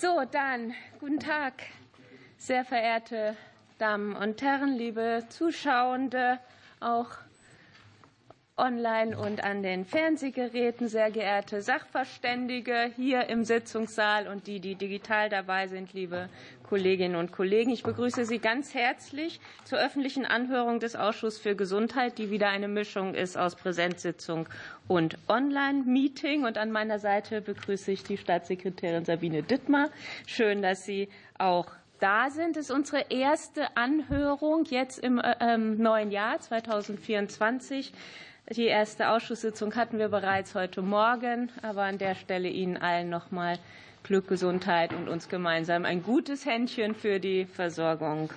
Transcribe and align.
So, 0.00 0.22
dann 0.30 0.74
guten 1.00 1.18
Tag, 1.18 1.54
sehr 2.36 2.64
verehrte 2.64 3.36
Damen 3.78 4.14
und 4.14 4.40
Herren, 4.42 4.76
liebe 4.76 5.24
Zuschauende, 5.28 6.38
auch 6.78 7.10
online 8.56 9.18
und 9.18 9.42
an 9.42 9.64
den 9.64 9.84
Fernsehgeräten, 9.84 10.86
sehr 10.86 11.10
geehrte 11.10 11.62
Sachverständige 11.62 12.92
hier 12.94 13.28
im 13.28 13.42
Sitzungssaal 13.42 14.28
und 14.28 14.46
die, 14.46 14.60
die 14.60 14.76
digital 14.76 15.30
dabei 15.30 15.66
sind, 15.66 15.92
liebe 15.92 16.28
Kolleginnen 16.68 17.16
und 17.16 17.32
Kollegen. 17.32 17.70
Ich 17.70 17.82
begrüße 17.82 18.26
Sie 18.26 18.38
ganz 18.38 18.74
herzlich 18.74 19.40
zur 19.64 19.78
öffentlichen 19.78 20.26
Anhörung 20.26 20.80
des 20.80 20.96
Ausschusses 20.96 21.40
für 21.40 21.56
Gesundheit, 21.56 22.18
die 22.18 22.30
wieder 22.30 22.48
eine 22.48 22.68
Mischung 22.68 23.14
ist 23.14 23.38
aus 23.38 23.56
Präsenzsitzung 23.56 24.48
und 24.86 25.16
Online-Meeting. 25.28 26.44
Und 26.44 26.58
an 26.58 26.70
meiner 26.70 26.98
Seite 26.98 27.40
begrüße 27.40 27.90
ich 27.90 28.02
die 28.02 28.18
Staatssekretärin 28.18 29.06
Sabine 29.06 29.42
Dittmar. 29.42 29.88
Schön, 30.26 30.60
dass 30.60 30.84
Sie 30.84 31.08
auch 31.38 31.72
da 32.00 32.28
sind. 32.28 32.56
Es 32.58 32.66
ist 32.66 32.70
unsere 32.70 33.06
erste 33.08 33.76
Anhörung 33.76 34.64
jetzt 34.66 34.98
im 34.98 35.18
äh, 35.18 35.36
ähm, 35.40 35.78
neuen 35.78 36.10
Jahr 36.10 36.38
2024. 36.38 37.92
Die 38.50 38.66
erste 38.66 39.10
Ausschusssitzung 39.10 39.74
hatten 39.74 39.98
wir 39.98 40.08
bereits 40.08 40.54
heute 40.54 40.82
Morgen, 40.82 41.50
aber 41.62 41.82
an 41.82 41.98
der 41.98 42.14
Stelle 42.14 42.48
Ihnen 42.48 42.76
allen 42.76 43.10
noch 43.10 43.30
mal 43.30 43.58
Glück, 44.08 44.26
Gesundheit 44.26 44.94
und 44.94 45.06
uns 45.06 45.28
gemeinsam 45.28 45.84
ein 45.84 46.02
gutes 46.02 46.46
Händchen 46.46 46.94
für 46.94 47.20
die 47.20 47.44
Versorgung, 47.44 48.32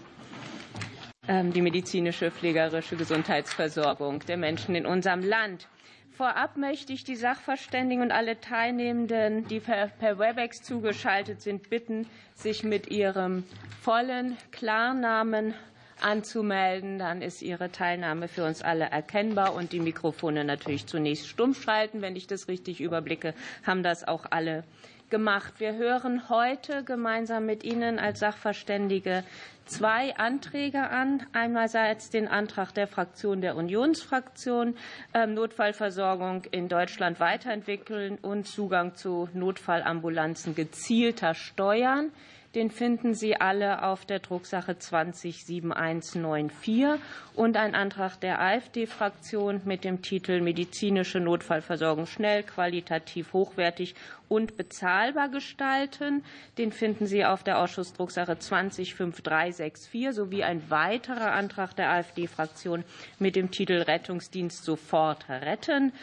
ähm, 1.29 1.53
die 1.53 1.61
medizinische, 1.61 2.29
pflegerische 2.29 2.97
Gesundheitsversorgung 2.97 4.19
der 4.27 4.35
Menschen 4.35 4.75
in 4.75 4.85
unserem 4.85 5.23
Land. 5.23 5.69
Vorab 6.11 6.57
möchte 6.57 6.91
ich 6.91 7.05
die 7.05 7.15
Sachverständigen 7.15 8.03
und 8.03 8.11
alle 8.11 8.41
Teilnehmenden, 8.41 9.47
die 9.47 9.61
per 9.61 10.19
Webex 10.19 10.61
zugeschaltet 10.61 11.41
sind, 11.41 11.69
bitten, 11.69 12.05
sich 12.35 12.65
mit 12.65 12.91
ihrem 12.91 13.45
vollen 13.81 14.35
Klarnamen 14.51 15.53
anzumelden. 16.01 16.99
Dann 16.99 17.21
ist 17.21 17.41
Ihre 17.41 17.71
Teilnahme 17.71 18.27
für 18.27 18.43
uns 18.43 18.61
alle 18.61 18.85
erkennbar 18.85 19.53
und 19.53 19.71
die 19.71 19.79
Mikrofone 19.79 20.43
natürlich 20.43 20.85
zunächst 20.85 21.29
stumm 21.29 21.53
schalten. 21.53 22.01
Wenn 22.01 22.17
ich 22.17 22.27
das 22.27 22.49
richtig 22.49 22.81
überblicke, 22.81 23.33
haben 23.65 23.83
das 23.83 24.05
auch 24.05 24.25
alle 24.31 24.65
gemacht. 25.11 25.59
Wir 25.59 25.75
hören 25.75 26.29
heute 26.29 26.83
gemeinsam 26.83 27.45
mit 27.45 27.63
Ihnen 27.63 27.99
als 27.99 28.21
Sachverständige 28.21 29.23
zwei 29.65 30.15
Anträge 30.15 30.89
an. 30.89 31.21
Einerseits 31.33 32.09
den 32.09 32.27
Antrag 32.27 32.73
der 32.73 32.87
Fraktion 32.87 33.41
der 33.41 33.55
Unionsfraktion, 33.55 34.75
ähm, 35.13 35.35
Notfallversorgung 35.35 36.45
in 36.51 36.67
Deutschland 36.67 37.19
weiterentwickeln 37.19 38.17
und 38.21 38.47
Zugang 38.47 38.95
zu 38.95 39.29
Notfallambulanzen 39.33 40.55
gezielter 40.55 41.35
steuern. 41.35 42.11
Den 42.53 42.69
finden 42.69 43.13
Sie 43.13 43.39
alle 43.39 43.83
auf 43.83 44.03
der 44.05 44.19
Drucksache 44.19 44.77
207194 44.77 46.85
und 47.33 47.55
ein 47.55 47.75
Antrag 47.75 48.19
der 48.19 48.41
AfD-Fraktion 48.41 49.61
mit 49.63 49.85
dem 49.85 50.01
Titel 50.01 50.41
Medizinische 50.41 51.21
Notfallversorgung 51.21 52.07
schnell, 52.07 52.43
qualitativ 52.43 53.31
hochwertig 53.31 53.95
und 54.27 54.57
bezahlbar 54.57 55.29
gestalten. 55.29 56.25
Den 56.57 56.73
finden 56.73 57.07
Sie 57.07 57.23
auf 57.23 57.41
der 57.43 57.57
Ausschussdrucksache 57.57 58.37
205364 58.37 60.09
sowie 60.11 60.43
ein 60.43 60.69
weiterer 60.69 61.31
Antrag 61.31 61.73
der 61.77 61.89
AfD-Fraktion 61.91 62.83
mit 63.17 63.37
dem 63.37 63.51
Titel 63.51 63.81
Rettungsdienst 63.81 64.65
sofort 64.65 65.29
retten. 65.29 65.93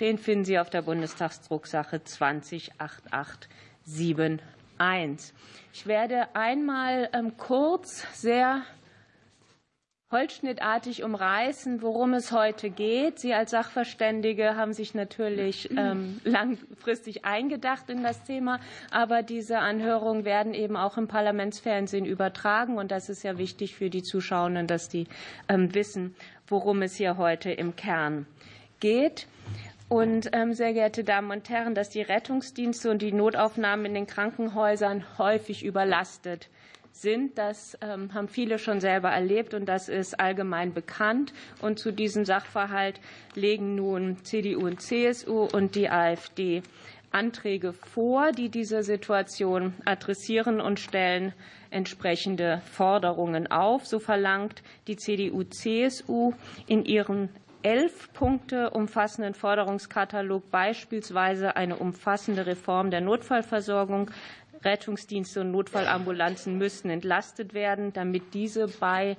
Den 0.00 0.18
finden 0.18 0.44
Sie 0.44 0.58
auf 0.58 0.68
der 0.68 0.82
Bundestagsdrucksache 0.82 2.04
208871. 2.04 4.53
1. 4.84 5.32
Ich 5.72 5.86
werde 5.86 6.34
einmal 6.34 7.08
ähm, 7.12 7.36
kurz 7.36 8.06
sehr 8.12 8.62
holzschnittartig 10.14 11.02
umreißen, 11.02 11.82
worum 11.82 12.14
es 12.14 12.30
heute 12.30 12.70
geht. 12.70 13.18
Sie 13.18 13.34
als 13.34 13.50
Sachverständige 13.50 14.54
haben 14.54 14.72
sich 14.72 14.94
natürlich 14.94 15.70
ähm, 15.76 16.20
langfristig 16.24 17.24
eingedacht 17.24 17.90
in 17.90 18.02
das 18.04 18.22
Thema, 18.22 18.60
aber 18.92 19.22
diese 19.22 19.58
Anhörungen 19.58 20.24
werden 20.24 20.54
eben 20.54 20.76
auch 20.76 20.96
im 20.98 21.08
Parlamentsfernsehen 21.08 22.04
übertragen 22.04 22.78
und 22.78 22.92
das 22.92 23.08
ist 23.08 23.24
ja 23.24 23.38
wichtig 23.38 23.74
für 23.74 23.90
die 23.90 24.02
Zuschauenden, 24.04 24.68
dass 24.68 24.88
die 24.88 25.08
ähm, 25.48 25.74
wissen, 25.74 26.14
worum 26.46 26.82
es 26.82 26.94
hier 26.94 27.16
heute 27.16 27.50
im 27.50 27.74
Kern 27.74 28.26
geht. 28.78 29.26
Und 29.88 30.30
ähm, 30.32 30.54
sehr 30.54 30.72
geehrte 30.72 31.04
Damen 31.04 31.30
und 31.30 31.48
Herren, 31.50 31.74
dass 31.74 31.90
die 31.90 32.02
Rettungsdienste 32.02 32.90
und 32.90 33.02
die 33.02 33.12
Notaufnahmen 33.12 33.86
in 33.86 33.94
den 33.94 34.06
Krankenhäusern 34.06 35.04
häufig 35.18 35.64
überlastet 35.64 36.48
sind. 36.90 37.36
Das 37.36 37.76
ähm, 37.82 38.14
haben 38.14 38.28
viele 38.28 38.58
schon 38.58 38.80
selber 38.80 39.10
erlebt 39.10 39.52
und 39.52 39.66
das 39.66 39.88
ist 39.88 40.18
allgemein 40.18 40.72
bekannt. 40.72 41.32
Und 41.60 41.78
zu 41.78 41.92
diesem 41.92 42.24
Sachverhalt 42.24 43.00
legen 43.34 43.74
nun 43.74 44.24
CDU 44.24 44.66
und 44.66 44.80
CSU 44.80 45.48
und 45.52 45.74
die 45.74 45.90
AfD 45.90 46.62
Anträge 47.10 47.72
vor, 47.72 48.32
die 48.32 48.48
diese 48.48 48.82
Situation 48.82 49.74
adressieren 49.84 50.60
und 50.60 50.80
stellen 50.80 51.32
entsprechende 51.70 52.60
Forderungen 52.72 53.46
auf. 53.50 53.86
So 53.86 53.98
verlangt 54.00 54.62
die 54.88 54.96
CDU-CSU 54.96 56.32
in 56.66 56.84
ihren 56.84 57.28
elf 57.64 58.12
Punkte 58.12 58.70
umfassenden 58.70 59.34
Forderungskatalog 59.34 60.50
beispielsweise 60.50 61.56
eine 61.56 61.76
umfassende 61.76 62.46
Reform 62.46 62.90
der 62.90 63.00
Notfallversorgung. 63.00 64.10
Rettungsdienste 64.62 65.40
und 65.42 65.50
Notfallambulanzen 65.50 66.56
müssten 66.56 66.88
entlastet 66.88 67.52
werden, 67.52 67.92
damit 67.92 68.32
diese 68.34 68.68
bei 68.68 69.16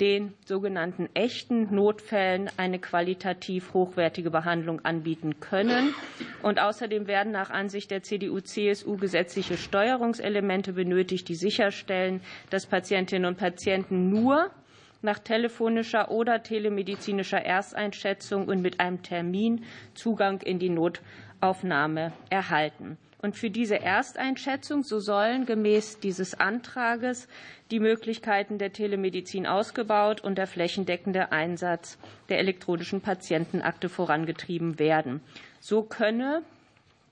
den 0.00 0.32
sogenannten 0.46 1.10
echten 1.14 1.74
Notfällen 1.74 2.50
eine 2.56 2.78
qualitativ 2.78 3.74
hochwertige 3.74 4.30
Behandlung 4.30 4.80
anbieten 4.84 5.40
können. 5.40 5.94
Und 6.42 6.58
außerdem 6.58 7.06
werden 7.06 7.32
nach 7.32 7.50
Ansicht 7.50 7.90
der 7.90 8.02
CDU-CSU 8.02 8.96
gesetzliche 8.96 9.58
Steuerungselemente 9.58 10.72
benötigt, 10.72 11.28
die 11.28 11.34
sicherstellen, 11.34 12.22
dass 12.48 12.66
Patientinnen 12.66 13.26
und 13.26 13.36
Patienten 13.36 14.08
nur 14.08 14.50
nach 15.02 15.18
telefonischer 15.18 16.10
oder 16.10 16.42
telemedizinischer 16.42 17.42
Ersteinschätzung 17.42 18.46
und 18.48 18.62
mit 18.62 18.80
einem 18.80 19.02
Termin 19.02 19.64
Zugang 19.94 20.40
in 20.42 20.58
die 20.58 20.70
Notaufnahme 20.70 22.12
erhalten. 22.28 22.98
Und 23.22 23.36
für 23.36 23.50
diese 23.50 23.80
Ersteinschätzung, 23.80 24.82
so 24.82 24.98
sollen 24.98 25.44
gemäß 25.44 26.00
dieses 26.00 26.40
Antrages 26.40 27.28
die 27.70 27.78
Möglichkeiten 27.78 28.56
der 28.56 28.72
Telemedizin 28.72 29.46
ausgebaut 29.46 30.22
und 30.22 30.38
der 30.38 30.46
flächendeckende 30.46 31.30
Einsatz 31.30 31.98
der 32.30 32.38
elektronischen 32.38 33.02
Patientenakte 33.02 33.90
vorangetrieben 33.90 34.78
werden. 34.78 35.20
So 35.60 35.82
könne 35.82 36.42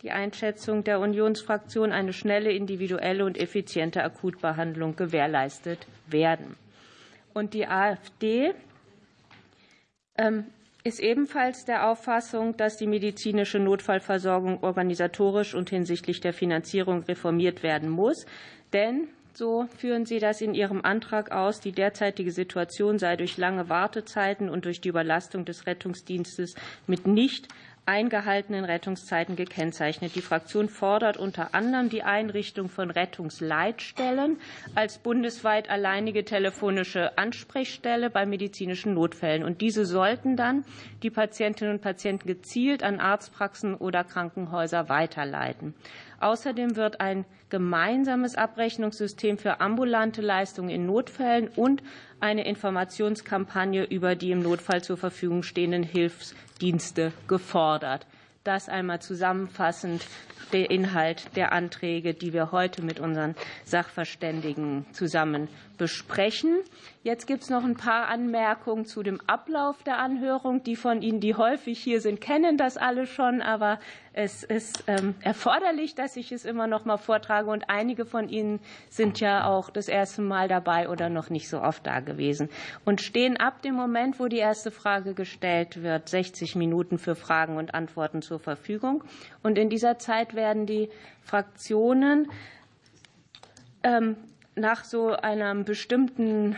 die 0.03 0.11
Einschätzung 0.11 0.83
der 0.83 1.01
Unionsfraktion 1.01 1.93
eine 1.93 2.15
schnelle, 2.15 2.53
individuelle 2.53 3.25
und 3.25 3.37
effiziente 3.37 4.03
Akutbehandlung 4.03 4.97
gewährleistet 4.97 5.87
werden. 6.07 6.57
Und 7.39 7.55
die 7.55 7.69
AfD 7.69 8.53
ähm, 10.17 10.47
ist 10.83 10.99
ebenfalls 10.99 11.65
der 11.65 11.89
Auffassung, 11.89 12.57
dass 12.57 12.79
die 12.79 12.89
medizinische 12.89 13.61
Notfallversorgung 13.61 14.65
organisatorisch 14.65 15.55
und 15.55 15.71
hinsichtlich 15.71 16.21
der 16.21 16.33
Finanzierung 16.33 17.05
reformiert 17.05 17.63
werden 17.63 17.91
muss. 17.91 18.27
Denn 18.73 19.07
so 19.35 19.69
führen 19.77 20.05
Sie 20.05 20.19
das 20.19 20.41
in 20.41 20.53
Ihrem 20.53 20.85
Antrag 20.85 21.31
aus. 21.31 21.61
Die 21.61 21.71
derzeitige 21.71 22.33
Situation 22.33 22.99
sei 22.99 23.15
durch 23.15 23.37
lange 23.37 23.69
Wartezeiten 23.69 24.51
und 24.51 24.65
durch 24.65 24.81
die 24.81 24.89
Überlastung 24.89 25.45
des 25.45 25.65
Rettungsdienstes 25.65 26.57
mit 26.89 27.07
nicht 27.07 27.47
eingehaltenen 27.89 28.67
Rettungszeiten 28.67 29.35
gekennzeichnet. 29.35 30.15
Die 30.15 30.21
Fraktion 30.21 30.69
fordert 30.69 31.17
unter 31.17 31.55
anderem 31.55 31.89
die 31.89 32.03
Einrichtung 32.03 32.69
von 32.69 32.91
Rettungsleitstellen 32.91 34.39
als 34.75 34.99
bundesweit 34.99 35.71
alleinige 35.71 36.25
telefonische 36.27 37.17
Ansprechstelle 37.17 38.11
bei 38.11 38.27
medizinischen 38.27 38.93
Notfällen. 38.93 39.43
Und 39.43 39.63
diese 39.63 39.87
sollten 39.87 40.37
dann 40.37 40.65
die 41.03 41.09
Patientinnen 41.11 41.73
und 41.75 41.81
Patienten 41.81 42.27
gezielt 42.27 42.83
an 42.83 43.01
Arztpraxen 43.01 43.75
oder 43.75 44.05
Krankenhäuser 44.05 44.91
weiterleiten. 44.91 45.75
Außerdem 46.21 46.77
wird 46.77 47.01
ein 47.01 47.25
gemeinsames 47.49 48.35
Abrechnungssystem 48.35 49.39
für 49.39 49.61
ambulante 49.61 50.21
Leistungen 50.21 50.69
in 50.69 50.85
Notfällen 50.85 51.49
und 51.49 51.83
eine 52.21 52.47
Informationskampagne 52.47 53.85
über 53.85 54.15
die 54.15 54.31
im 54.31 54.43
Notfall 54.43 54.83
zur 54.83 54.97
Verfügung 54.97 55.43
stehenden 55.43 55.83
Hilfsdienste 55.83 57.13
gefordert. 57.27 58.07
Das 58.45 58.69
einmal 58.69 59.01
zusammenfassend 59.01 60.05
der 60.53 60.71
Inhalt 60.71 61.37
der 61.37 61.53
Anträge, 61.53 62.15
die 62.15 62.33
wir 62.33 62.53
heute 62.53 62.83
mit 62.83 63.01
unseren 63.01 63.35
Sachverständigen 63.65 64.87
zusammen 64.93 65.49
besprechen. 65.79 66.59
Jetzt 67.03 67.27
gibt 67.27 67.45
es 67.45 67.51
noch 67.51 67.65
ein 67.65 67.77
paar 67.77 68.09
Anmerkungen 68.09 68.85
zu 68.85 69.03
dem 69.03 69.21
Ablauf 69.27 69.83
der 69.85 69.99
Anhörung. 69.99 70.63
Die 70.63 70.77
von 70.77 71.01
Ihnen, 71.01 71.21
die 71.21 71.35
häufig 71.35 71.79
hier 71.79 72.01
sind, 72.01 72.21
kennen 72.21 72.59
das 72.59 72.77
alle 72.77 73.07
schon, 73.07 73.41
aber 73.41 73.79
es 74.13 74.43
ist 74.43 74.85
ähm, 74.89 75.15
erforderlich, 75.21 75.95
dass 75.95 76.17
ich 76.17 76.33
es 76.33 76.45
immer 76.45 76.67
noch 76.67 76.85
mal 76.85 76.97
vortrage. 76.97 77.49
Und 77.49 77.71
einige 77.71 78.05
von 78.05 78.29
Ihnen 78.29 78.61
sind 78.91 79.21
ja 79.21 79.47
auch 79.47 79.71
das 79.71 79.89
erste 79.89 80.21
Mal 80.21 80.49
dabei 80.49 80.89
oder 80.89 81.09
noch 81.09 81.31
nicht 81.31 81.49
so 81.49 81.63
oft 81.63 81.87
da 81.87 82.01
gewesen 82.01 82.51
und 82.85 83.01
stehen 83.01 83.37
ab 83.37 83.63
dem 83.63 83.75
Moment, 83.75 84.19
wo 84.21 84.27
die 84.27 84.39
erste 84.39 84.71
Frage 84.71 85.15
gestellt 85.15 85.83
wird, 85.83 86.09
60 86.09 86.57
Minuten 86.57 86.99
für 86.99 87.15
Fragen 87.15 87.57
und 87.57 87.75
Antworten 87.75 88.21
zur 88.21 88.41
Verfügung. 88.41 89.05
Und 89.43 89.57
in 89.57 89.71
dieser 89.71 89.99
Zeit 89.99 90.35
werden 90.35 90.67
die 90.67 90.91
Fraktionen 91.23 92.29
ähm, 93.83 94.17
nach 94.59 94.85
so 94.85 95.11
einem 95.11 95.65
bestimmten 95.65 96.57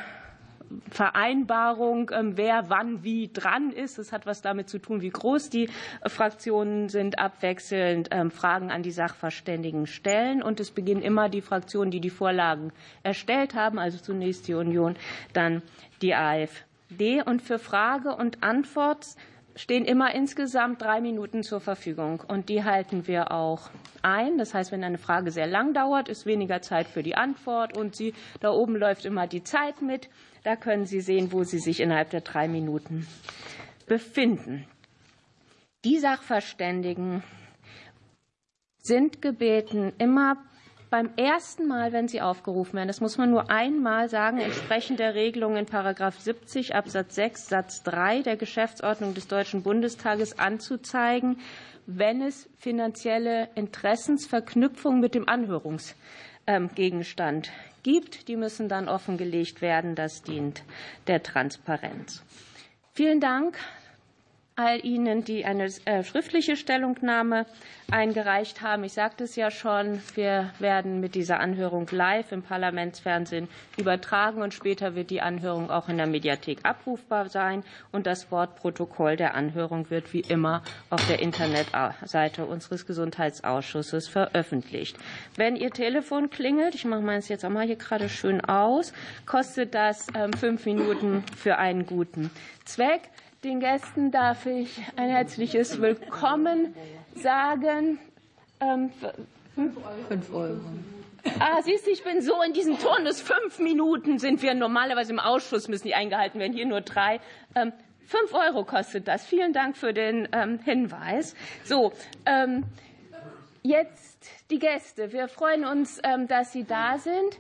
Vereinbarung, 0.91 2.11
ähm, 2.15 2.37
wer 2.37 2.71
wann 2.71 3.03
wie 3.03 3.31
dran 3.33 3.73
ist. 3.73 3.99
Es 3.99 4.13
hat 4.13 4.27
was 4.27 4.41
damit 4.41 4.69
zu 4.69 4.79
tun, 4.79 5.01
wie 5.01 5.11
groß 5.11 5.51
die 5.51 5.69
Fraktionen 6.07 6.89
sind, 6.89 7.19
abwechselnd 7.19 8.09
ähm, 8.13 8.31
Fragen 8.31 8.71
an 8.71 8.83
die 8.83 8.93
Sachverständigen 8.93 9.87
stellen. 9.87 10.43
Und 10.43 10.61
es 10.61 10.71
beginnen 10.71 11.03
immer 11.03 11.29
die 11.29 11.41
Fraktionen, 11.41 11.91
die 11.91 12.01
die 12.01 12.11
Vorlagen 12.11 12.73
erstellt 13.03 13.55
haben, 13.55 13.79
also 13.79 13.99
zunächst 13.99 14.47
die 14.47 14.55
Union, 14.55 14.97
dann 15.33 15.63
die 16.03 16.15
AfD. 16.15 17.23
Und 17.25 17.43
für 17.43 17.59
Frage 17.59 18.15
und 18.15 18.43
Antwort 18.43 19.07
stehen 19.61 19.85
immer 19.85 20.15
insgesamt 20.15 20.81
drei 20.81 21.03
Minuten 21.03 21.43
zur 21.43 21.61
Verfügung. 21.61 22.23
Und 22.27 22.49
die 22.49 22.65
halten 22.65 23.07
wir 23.07 23.31
auch 23.31 23.71
ein. 24.01 24.39
Das 24.39 24.55
heißt, 24.55 24.73
wenn 24.73 24.83
eine 24.83 24.97
Frage 24.97 25.31
sehr 25.31 25.47
lang 25.47 25.75
dauert, 25.75 26.09
ist 26.09 26.25
weniger 26.25 26.63
Zeit 26.63 26.87
für 26.89 27.03
die 27.03 27.15
Antwort. 27.15 27.77
Und 27.77 27.95
sie, 27.95 28.15
da 28.41 28.51
oben 28.53 28.75
läuft 28.75 29.05
immer 29.05 29.27
die 29.27 29.45
Zeit 29.45 29.83
mit. 29.83 30.09
Da 30.45 30.57
können 30.57 30.87
Sie 30.87 31.03
sehen, 31.03 31.33
wo 31.33 31.45
Sie 31.45 31.59
sich 31.59 31.81
innerhalb 31.81 32.09
der 32.09 32.23
drei 32.23 32.49
Minuten 32.49 33.07
befinden. 33.87 34.67
Die 35.85 35.99
Sachverständigen 35.99 37.23
sind 38.79 39.21
gebeten, 39.21 39.93
immer 39.99 40.37
beim 40.91 41.11
ersten 41.17 41.67
Mal, 41.69 41.93
wenn 41.93 42.09
sie 42.09 42.21
aufgerufen 42.21 42.75
werden, 42.75 42.89
das 42.89 43.01
muss 43.01 43.17
man 43.17 43.31
nur 43.31 43.49
einmal 43.51 44.09
sagen, 44.09 44.39
entsprechend 44.39 44.99
der 44.99 45.15
Regelung 45.15 45.55
in 45.57 45.67
Paragraph 45.67 46.19
70 46.19 46.75
Absatz 46.75 47.15
6 47.15 47.49
Satz 47.49 47.85
3 47.85 48.23
der 48.23 48.37
Geschäftsordnung 48.37 49.15
des 49.15 49.29
Deutschen 49.29 49.63
Bundestages 49.63 50.37
anzuzeigen, 50.39 51.39
wenn 51.87 52.23
es 52.23 52.49
finanzielle 52.59 53.49
Interessensverknüpfung 53.55 54.99
mit 55.01 55.15
dem 55.15 55.29
Anhörungsgegenstand 55.29 57.51
gibt. 57.83 58.29
Die 58.29 58.37
müssen 58.37 58.69
dann 58.69 58.89
offengelegt 58.89 59.63
werden. 59.63 59.95
Das 59.95 60.23
dient 60.23 60.65
der 61.07 61.23
Transparenz. 61.23 62.23
Vielen 62.93 63.21
Dank 63.21 63.57
all 64.61 64.85
Ihnen, 64.85 65.25
die 65.25 65.45
eine 65.45 65.69
äh, 65.87 66.05
schriftliche 66.05 66.55
Stellungnahme 66.57 67.47
eingereicht 67.91 68.61
haben. 68.61 68.85
Ich 68.85 68.93
sagte 68.93 69.25
es 69.25 69.35
ja 69.35 69.51
schon, 69.51 70.01
wir 70.15 70.51
werden 70.59 71.01
mit 71.01 71.15
dieser 71.15 71.41
Anhörung 71.41 71.89
live 71.91 72.31
im 72.31 72.43
Parlamentsfernsehen 72.43 73.49
übertragen 73.79 74.43
und 74.43 74.55
später 74.55 74.95
wird 74.95 75.11
die 75.11 75.23
Anhörung 75.23 75.71
auch 75.71 75.89
in 75.89 75.97
der 75.97 76.07
Mediathek 76.07 76.59
abrufbar 76.63 77.29
sein 77.29 77.65
und 77.91 78.07
das 78.07 78.31
Wortprotokoll 78.31 79.17
der 79.17 79.35
Anhörung 79.35 79.91
wird 79.91 80.13
wie 80.13 80.21
immer 80.21 80.63
auf 80.91 81.05
der 81.09 81.21
Internetseite 81.21 82.45
unseres 82.45 82.87
Gesundheitsausschusses 82.87 84.09
veröffentlicht. 84.09 84.97
Wenn 85.37 85.57
Ihr 85.57 85.71
Telefon 85.71 86.31
klingelt, 86.31 86.75
ich 86.75 86.85
mache 86.85 87.01
meins 87.01 87.29
jetzt 87.29 87.45
auch 87.45 87.51
mal 87.51 87.67
hier 87.67 87.77
gerade 87.77 88.09
schön 88.09 88.41
aus, 88.45 88.93
kostet 89.27 89.75
das 89.75 90.07
ähm, 90.15 90.33
fünf 90.33 90.67
Minuten 90.67 91.25
für 91.37 91.57
einen 91.57 91.87
guten 91.87 92.31
Zweck. 92.65 93.03
Den 93.43 93.59
Gästen 93.59 94.11
darf 94.11 94.45
ich 94.45 94.83
ein 94.97 95.09
herzliches 95.09 95.81
Willkommen 95.81 96.75
sagen. 97.15 97.99
Ähm, 98.61 98.91
hm? 99.55 99.75
Fünf 100.09 100.35
Euro. 100.35 100.61
Ah, 101.39 101.63
siehst 101.63 101.87
du, 101.87 101.91
ich 101.91 102.05
bin 102.05 102.21
so 102.21 102.43
in 102.43 102.53
diesem 102.53 102.79
Turnus. 102.79 103.23
Fünf 103.23 103.59
Minuten 103.59 104.19
sind 104.19 104.43
wir 104.43 104.53
normalerweise 104.53 105.13
im 105.15 105.19
Ausschuss, 105.19 105.69
müssen 105.69 105.87
die 105.87 105.95
eingehalten 105.95 106.39
werden, 106.39 106.53
hier 106.53 106.67
nur 106.67 106.83
drei. 106.83 107.19
Ähm, 107.55 107.73
fünf 108.05 108.35
Euro 108.35 108.65
kostet 108.65 109.09
das. 109.09 109.25
Vielen 109.25 109.55
Dank 109.55 109.79
für 109.79 109.95
den 109.95 110.29
ähm, 110.33 110.59
Hinweis. 110.63 111.35
So, 111.65 111.95
ähm, 112.27 112.65
jetzt 113.63 114.29
die 114.51 114.59
Gäste. 114.59 115.15
Wir 115.15 115.29
freuen 115.29 115.65
uns, 115.65 115.99
ähm, 116.05 116.29
dass 116.29 116.53
Sie 116.53 116.65
da 116.65 116.99
sind. 116.99 117.39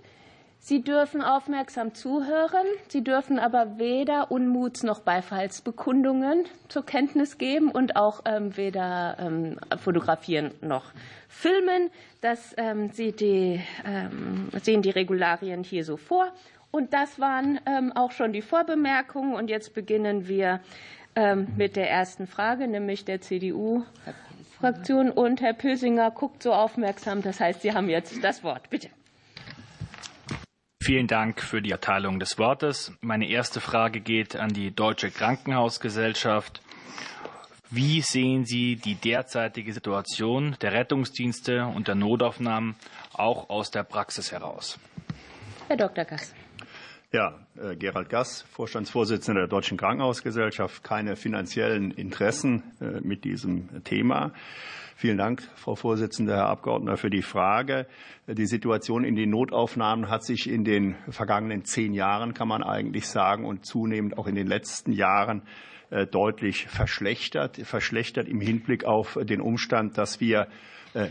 Sie 0.62 0.83
dürfen 0.83 1.23
aufmerksam 1.23 1.95
zuhören. 1.95 2.67
Sie 2.89 3.03
dürfen 3.03 3.39
aber 3.39 3.79
weder 3.79 4.31
Unmuts- 4.31 4.85
noch 4.85 5.01
Beifallsbekundungen 5.01 6.45
zur 6.69 6.85
Kenntnis 6.85 7.39
geben 7.39 7.71
und 7.71 7.97
auch 7.97 8.21
ähm, 8.27 8.55
weder 8.59 9.17
ähm, 9.19 9.59
fotografieren 9.79 10.51
noch 10.61 10.93
filmen. 11.29 11.91
Das 12.21 12.55
ähm, 12.59 12.91
die, 12.93 13.61
sehen 14.62 14.83
die 14.83 14.91
Regularien 14.91 15.65
hier 15.65 15.85
so 15.85 15.97
vor. 15.97 16.31
Und 16.71 16.93
das 16.93 17.19
waren 17.19 17.59
auch 17.97 18.13
schon 18.13 18.33
die 18.33 18.43
Vorbemerkungen. 18.43 19.35
Und 19.35 19.49
jetzt 19.49 19.75
beginnen 19.75 20.29
wir 20.29 20.61
mit 21.56 21.75
der 21.75 21.91
ersten 21.91 22.29
Frage, 22.29 22.69
nämlich 22.69 23.05
der 23.05 23.21
CDU-Fraktion. 23.21 25.11
Und 25.11 25.41
Herr 25.41 25.55
Pösinger 25.55 26.13
guckt 26.13 26.45
so 26.45 26.53
aufmerksam. 26.53 27.23
Das 27.23 27.41
heißt, 27.41 27.63
Sie 27.63 27.73
haben 27.73 27.89
jetzt 27.89 28.23
das 28.23 28.45
Wort. 28.45 28.71
Bitte. 28.71 28.89
Vielen 30.82 31.09
Dank 31.09 31.43
für 31.43 31.61
die 31.61 31.73
Erteilung 31.73 32.19
des 32.19 32.38
Wortes. 32.38 32.91
Meine 33.03 33.29
erste 33.29 33.61
Frage 33.61 34.00
geht 34.00 34.35
an 34.35 34.49
die 34.55 34.75
Deutsche 34.75 35.11
Krankenhausgesellschaft. 35.11 36.62
Wie 37.71 38.00
sehen 38.00 38.47
Sie 38.47 38.77
die 38.77 38.94
derzeitige 38.94 39.75
Situation 39.75 40.56
der 40.62 40.73
Rettungsdienste 40.73 41.67
und 41.67 41.87
der 41.87 41.97
Notaufnahmen 41.97 42.77
auch 43.12 43.50
aus 43.50 43.71
der 43.71 43.82
Praxis 43.82 44.32
heraus? 44.32 44.79
Herr 45.69 45.77
Dr. 45.77 46.06
Gass. 46.06 46.35
Ja, 47.12 47.38
äh, 47.56 47.77
Gerald 47.77 48.09
Gass, 48.09 48.43
Vorstandsvorsitzender 48.50 49.43
der 49.43 49.49
Deutschen 49.49 49.77
Krankenhausgesellschaft, 49.77 50.82
keine 50.82 51.15
finanziellen 51.15 51.91
Interessen 51.91 52.62
äh, 52.81 53.00
mit 53.03 53.25
diesem 53.25 53.85
Thema. 53.85 54.32
Vielen 55.00 55.17
Dank, 55.17 55.41
Frau 55.55 55.76
Vorsitzende, 55.76 56.35
Herr 56.35 56.49
Abgeordneter, 56.50 56.99
für 56.99 57.08
die 57.08 57.23
Frage. 57.23 57.87
Die 58.26 58.44
Situation 58.44 59.02
in 59.02 59.17
den 59.17 59.31
Notaufnahmen 59.31 60.11
hat 60.11 60.25
sich 60.25 60.47
in 60.47 60.62
den 60.62 60.94
vergangenen 61.08 61.64
zehn 61.64 61.94
Jahren, 61.94 62.35
kann 62.35 62.49
man 62.49 62.62
eigentlich 62.62 63.06
sagen, 63.06 63.47
und 63.47 63.64
zunehmend 63.64 64.19
auch 64.19 64.26
in 64.26 64.35
den 64.35 64.47
letzten 64.47 64.93
Jahren 64.93 65.41
äh, 65.88 66.06
deutlich 66.06 66.67
verschlechtert. 66.67 67.56
Verschlechtert 67.56 68.29
im 68.29 68.43
Hinblick 68.43 68.85
auf 68.85 69.19
den 69.23 69.41
Umstand, 69.41 69.97
dass 69.97 70.20
wir 70.20 70.49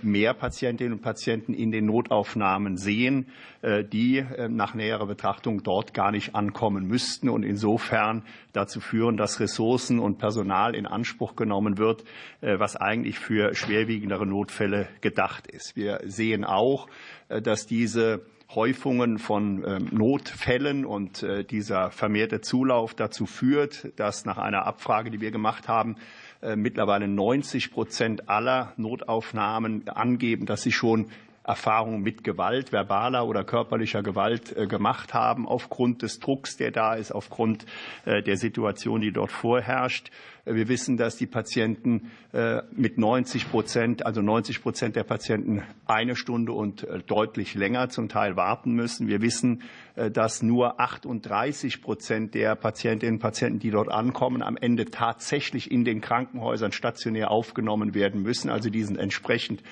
mehr 0.02 0.34
Patientinnen 0.34 0.94
und 0.94 1.02
Patienten 1.02 1.54
in 1.54 1.72
den 1.72 1.86
Notaufnahmen 1.86 2.78
sehen, 2.78 3.28
äh, 3.62 3.84
die 3.84 4.18
äh, 4.18 4.48
nach 4.48 4.74
näherer 4.74 5.06
Betrachtung 5.06 5.64
dort 5.64 5.94
gar 5.94 6.12
nicht 6.12 6.36
ankommen 6.36 6.86
müssten 6.86 7.30
und 7.30 7.44
insofern 7.44 8.24
dazu 8.54 8.80
führen, 8.80 9.18
dass 9.18 9.40
Ressourcen 9.40 10.00
und 10.00 10.18
Personal 10.18 10.76
in 10.76 10.86
Anspruch 10.86 11.36
genommen 11.36 11.78
wird, 11.78 12.04
was 12.42 12.76
eigentlich 12.76 13.20
für 13.20 13.54
schwerwiegendere 13.54 14.26
Notfälle 14.26 14.88
gedacht 15.02 15.46
ist. 15.48 15.76
Wir 15.76 16.02
sehen 16.06 16.44
auch, 16.44 16.88
dass 17.28 17.68
diese 17.68 18.26
Häufungen 18.50 19.20
von 19.20 19.64
ähm, 19.64 19.90
Notfällen 19.92 20.84
und 20.84 21.24
dieser 21.52 21.92
vermehrte 21.92 22.42
Zulauf 22.42 22.96
dazu 22.96 23.28
führt, 23.28 23.92
dass 23.98 24.26
nach 24.26 24.40
einer 24.40 24.66
Abfrage, 24.66 25.12
die 25.12 25.22
wir 25.22 25.30
gemacht 25.30 25.68
haben, 25.68 25.96
äh, 25.96 26.29
mittlerweile 26.56 27.08
90 27.08 27.72
Prozent 27.72 28.30
aller 28.30 28.74
Notaufnahmen 28.78 29.88
angeben, 29.90 30.46
dass 30.46 30.62
sie 30.62 30.72
schon 30.72 31.10
Erfahrungen 31.50 32.04
mit 32.04 32.24
Gewalt, 32.24 32.72
verbaler 32.72 33.26
oder 33.26 33.44
körperlicher 33.44 34.04
Gewalt 34.04 34.56
äh, 34.56 34.68
gemacht 34.68 35.16
haben, 35.16 35.48
aufgrund 35.48 36.04
des 36.04 36.20
Drucks, 36.20 36.58
der 36.58 36.70
da 36.70 36.94
ist, 36.94 37.12
aufgrund 37.12 37.66
äh, 38.06 38.22
der 38.22 38.38
Situation, 38.38 39.02
die 39.02 39.12
dort 39.12 39.32
vorherrscht. 39.32 40.12
Wir 40.46 40.68
wissen, 40.68 40.98
dass 40.98 41.18
die 41.18 41.28
Patienten 41.28 42.12
äh, 42.32 42.62
mit 42.72 42.98
90 42.98 43.50
Prozent, 43.50 44.06
also 44.06 44.22
90 44.22 44.62
Prozent 44.62 44.96
der 44.96 45.04
Patienten 45.04 45.64
eine 45.86 46.16
Stunde 46.16 46.54
und 46.54 46.84
äh, 46.84 47.00
deutlich 47.00 47.56
länger 47.56 47.90
zum 47.90 48.10
Teil 48.10 48.36
warten 48.36 48.74
müssen. 48.74 49.08
Wir 49.08 49.22
wissen, 49.22 49.64
äh, 49.96 50.10
dass 50.10 50.42
nur 50.42 50.80
38 50.80 51.82
Prozent 51.82 52.34
der 52.34 52.56
Patientinnen 52.56 53.16
und 53.16 53.22
Patienten, 53.22 53.60
die 53.60 53.72
dort 53.72 53.90
ankommen, 53.90 54.42
am 54.42 54.58
Ende 54.58 54.86
tatsächlich 54.86 55.72
in 55.72 55.84
den 55.84 56.02
Krankenhäusern 56.02 56.72
stationär 56.72 57.32
aufgenommen 57.32 57.94
werden 57.94 58.22
müssen. 58.22 58.50
Also 58.50 58.70
die 58.70 58.84
sind 58.84 58.98
entsprechend 58.98 59.64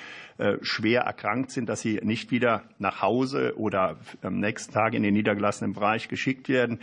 schwer 0.61 1.01
erkrankt 1.01 1.49
sind, 1.49 1.67
dass 1.67 1.81
sie 1.81 1.99
nicht 2.03 2.29
wieder 2.29 2.61
nach 2.77 3.01
Hause 3.01 3.53
oder 3.57 3.97
am 4.21 4.39
nächsten 4.39 4.71
Tag 4.71 4.93
in 4.93 5.01
den 5.01 5.15
niedergelassenen 5.15 5.73
Bereich 5.73 6.09
geschickt 6.09 6.47
werden. 6.47 6.79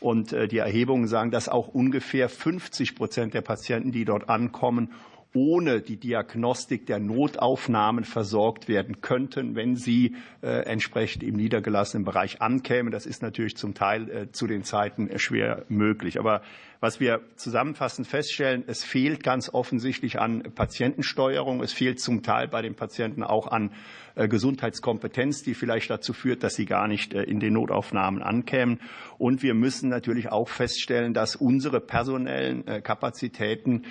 Und 0.00 0.32
äh, 0.32 0.48
die 0.48 0.58
Erhebungen 0.58 1.08
sagen, 1.08 1.30
dass 1.30 1.48
auch 1.48 1.68
ungefähr 1.68 2.28
50 2.28 2.94
Prozent 2.94 3.34
der 3.34 3.42
Patienten, 3.42 3.92
die 3.92 4.04
dort 4.04 4.28
ankommen, 4.28 4.92
ohne 5.34 5.80
die 5.80 5.98
Diagnostik 5.98 6.86
der 6.86 6.98
Notaufnahmen 6.98 8.04
versorgt 8.04 8.68
werden 8.68 9.00
könnten, 9.00 9.54
wenn 9.54 9.76
sie 9.76 10.16
äh, 10.42 10.64
entsprechend 10.64 11.22
im 11.22 11.36
niedergelassenen 11.36 12.04
Bereich 12.04 12.40
ankämen. 12.40 12.90
Das 12.90 13.06
ist 13.06 13.22
natürlich 13.22 13.56
zum 13.56 13.74
Teil 13.74 14.10
äh, 14.10 14.32
zu 14.32 14.46
den 14.46 14.64
Zeiten 14.64 15.10
schwer 15.18 15.64
möglich. 15.68 16.18
Aber 16.18 16.42
was 16.80 17.00
wir 17.00 17.20
zusammenfassend 17.36 18.06
feststellen, 18.06 18.64
es 18.66 18.84
fehlt 18.84 19.24
ganz 19.24 19.52
offensichtlich 19.52 20.20
an 20.20 20.42
Patientensteuerung. 20.54 21.62
Es 21.62 21.72
fehlt 21.72 22.00
zum 22.00 22.22
Teil 22.22 22.46
bei 22.46 22.62
den 22.62 22.74
Patienten 22.74 23.24
auch 23.24 23.48
an 23.48 23.72
äh, 24.14 24.28
Gesundheitskompetenz, 24.28 25.42
die 25.42 25.54
vielleicht 25.54 25.90
dazu 25.90 26.12
führt, 26.12 26.42
dass 26.42 26.54
sie 26.54 26.66
gar 26.66 26.86
nicht 26.86 27.14
äh, 27.14 27.22
in 27.22 27.40
den 27.40 27.54
Notaufnahmen 27.54 28.22
ankämen. 28.22 28.80
Und 29.16 29.42
wir 29.42 29.54
müssen 29.54 29.88
natürlich 29.88 30.30
auch 30.30 30.48
feststellen, 30.48 31.14
dass 31.14 31.34
unsere 31.34 31.80
personellen 31.80 32.66
äh, 32.66 32.80
Kapazitäten 32.80 33.84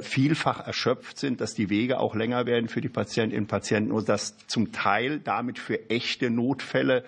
vielfach 0.00 0.66
erschöpft 0.66 1.18
sind, 1.18 1.40
dass 1.40 1.54
die 1.54 1.68
Wege 1.68 1.98
auch 1.98 2.14
länger 2.14 2.46
werden 2.46 2.68
für 2.68 2.80
die 2.80 2.88
Patientinnen 2.88 3.44
und 3.44 3.48
Patienten 3.48 3.92
und 3.92 4.08
dass 4.08 4.36
zum 4.46 4.72
Teil 4.72 5.20
damit 5.20 5.58
für 5.58 5.90
echte 5.90 6.30
Notfälle 6.30 7.04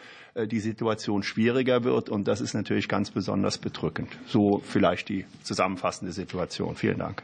die 0.46 0.60
Situation 0.60 1.22
schwieriger 1.22 1.84
wird. 1.84 2.08
Und 2.08 2.28
das 2.28 2.40
ist 2.40 2.54
natürlich 2.54 2.88
ganz 2.88 3.10
besonders 3.10 3.58
bedrückend. 3.58 4.10
So 4.26 4.60
vielleicht 4.64 5.08
die 5.08 5.24
zusammenfassende 5.42 6.12
Situation. 6.12 6.76
Vielen 6.76 6.98
Dank. 6.98 7.22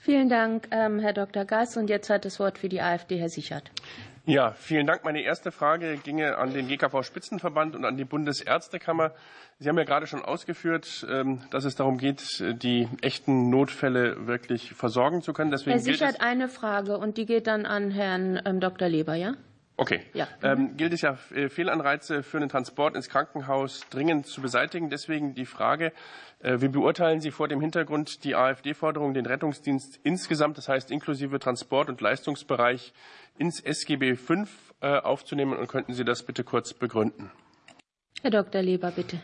Vielen 0.00 0.28
Dank, 0.28 0.66
ähm, 0.72 0.98
Herr 0.98 1.12
Dr. 1.12 1.44
Gass. 1.44 1.76
Und 1.76 1.88
jetzt 1.88 2.10
hat 2.10 2.24
das 2.24 2.40
Wort 2.40 2.58
für 2.58 2.68
die 2.68 2.80
AfD 2.80 3.18
Herr 3.18 3.28
Sichert. 3.28 3.70
Ja, 4.24 4.52
vielen 4.52 4.86
Dank. 4.86 5.04
Meine 5.04 5.22
erste 5.22 5.50
Frage 5.50 5.96
ginge 5.96 6.38
an 6.38 6.52
den 6.52 6.68
GKV-Spitzenverband 6.68 7.74
und 7.74 7.84
an 7.84 7.96
die 7.96 8.04
Bundesärztekammer. 8.04 9.12
Sie 9.58 9.68
haben 9.68 9.78
ja 9.78 9.84
gerade 9.84 10.06
schon 10.06 10.22
ausgeführt, 10.22 11.06
ähm, 11.08 11.40
dass 11.50 11.64
es 11.64 11.74
darum 11.74 11.98
geht, 11.98 12.22
die 12.40 12.88
echten 13.00 13.50
Notfälle 13.50 14.26
wirklich 14.26 14.74
versorgen 14.74 15.22
zu 15.22 15.32
können. 15.32 15.50
Deswegen 15.50 15.72
Herr 15.72 15.80
Sichert, 15.80 16.20
eine 16.20 16.48
Frage 16.48 16.98
und 16.98 17.16
die 17.16 17.26
geht 17.26 17.46
dann 17.46 17.66
an 17.66 17.90
Herrn 17.90 18.40
ähm, 18.44 18.60
Dr. 18.60 18.88
Leber, 18.88 19.14
ja? 19.14 19.34
Okay. 19.76 20.00
Ja. 20.12 20.28
Ähm, 20.42 20.76
gilt 20.76 20.92
es 20.92 21.00
ja, 21.00 21.18
äh, 21.34 21.48
Fehlanreize 21.48 22.22
für 22.22 22.38
den 22.38 22.48
Transport 22.48 22.94
ins 22.94 23.08
Krankenhaus 23.08 23.80
dringend 23.90 24.26
zu 24.26 24.42
beseitigen. 24.42 24.90
Deswegen 24.90 25.34
die 25.34 25.46
Frage, 25.46 25.92
äh, 26.40 26.60
wie 26.60 26.68
beurteilen 26.68 27.20
Sie 27.20 27.30
vor 27.30 27.48
dem 27.48 27.60
Hintergrund 27.60 28.24
die 28.24 28.34
AfD-Forderung, 28.34 29.14
den 29.14 29.26
Rettungsdienst 29.26 29.98
insgesamt, 30.02 30.58
das 30.58 30.68
heißt 30.68 30.90
inklusive 30.90 31.38
Transport- 31.38 31.88
und 31.88 32.00
Leistungsbereich, 32.00 32.92
ins 33.38 33.60
SGB 33.60 34.16
V 34.16 34.44
äh, 34.80 34.98
aufzunehmen? 34.98 35.58
Und 35.58 35.68
könnten 35.68 35.94
Sie 35.94 36.04
das 36.04 36.22
bitte 36.22 36.44
kurz 36.44 36.74
begründen? 36.74 37.30
Herr 38.20 38.30
Dr. 38.30 38.62
Leber, 38.62 38.90
bitte. 38.90 39.18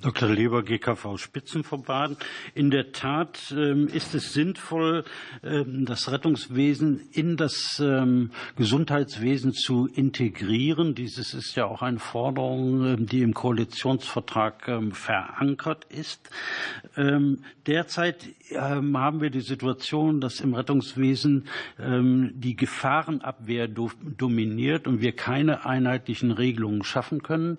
Dr. 0.00 0.28
Leber, 0.28 0.62
GKV 0.62 1.16
Spitzenverband. 1.18 2.18
In 2.54 2.70
der 2.70 2.92
Tat 2.92 3.54
ähm, 3.56 3.88
ist 3.88 4.14
es 4.14 4.32
sinnvoll, 4.32 5.04
ähm, 5.42 5.86
das 5.86 6.10
Rettungswesen 6.10 7.08
in 7.12 7.36
das 7.36 7.80
ähm, 7.84 8.30
Gesundheitswesen 8.56 9.52
zu 9.52 9.86
integrieren. 9.86 10.94
Dieses 10.94 11.34
ist 11.34 11.54
ja 11.56 11.66
auch 11.66 11.82
eine 11.82 11.98
Forderung, 11.98 13.06
die 13.06 13.22
im 13.22 13.34
Koalitionsvertrag 13.34 14.70
verankert 14.92 15.84
ist. 15.88 16.30
Derzeit 17.66 18.26
haben 18.54 19.20
wir 19.20 19.30
die 19.30 19.40
Situation, 19.40 20.20
dass 20.20 20.40
im 20.40 20.54
Rettungswesen 20.54 21.46
die 21.78 22.56
Gefahrenabwehr 22.56 23.68
dominiert 23.68 24.86
und 24.86 25.00
wir 25.00 25.12
keine 25.12 25.66
einheitlichen 25.66 26.30
Regelungen 26.30 26.84
schaffen 26.84 27.22
können. 27.22 27.58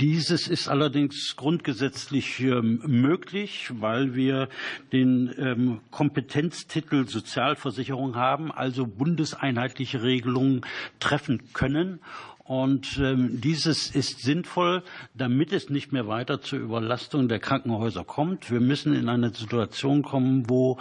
Dieses 0.00 0.48
ist 0.48 0.66
allerdings 0.66 1.36
grundgesetzlich 1.36 2.40
ähm, 2.40 2.82
möglich, 2.86 3.70
weil 3.80 4.14
wir 4.14 4.48
den 4.92 5.30
ähm, 5.36 5.80
Kompetenztitel 5.90 7.06
Sozialversicherung 7.06 8.16
haben, 8.16 8.50
also 8.50 8.86
bundeseinheitliche 8.86 10.02
Regelungen 10.02 10.62
treffen 11.00 11.52
können. 11.52 12.00
Und 12.44 12.98
ähm, 12.98 13.42
dieses 13.42 13.94
ist 13.94 14.22
sinnvoll, 14.22 14.82
damit 15.14 15.52
es 15.52 15.68
nicht 15.68 15.92
mehr 15.92 16.08
weiter 16.08 16.40
zur 16.40 16.60
Überlastung 16.60 17.28
der 17.28 17.38
Krankenhäuser 17.38 18.02
kommt. 18.02 18.50
Wir 18.50 18.60
müssen 18.60 18.94
in 18.94 19.10
eine 19.10 19.34
Situation 19.34 20.02
kommen, 20.02 20.48
wo 20.48 20.78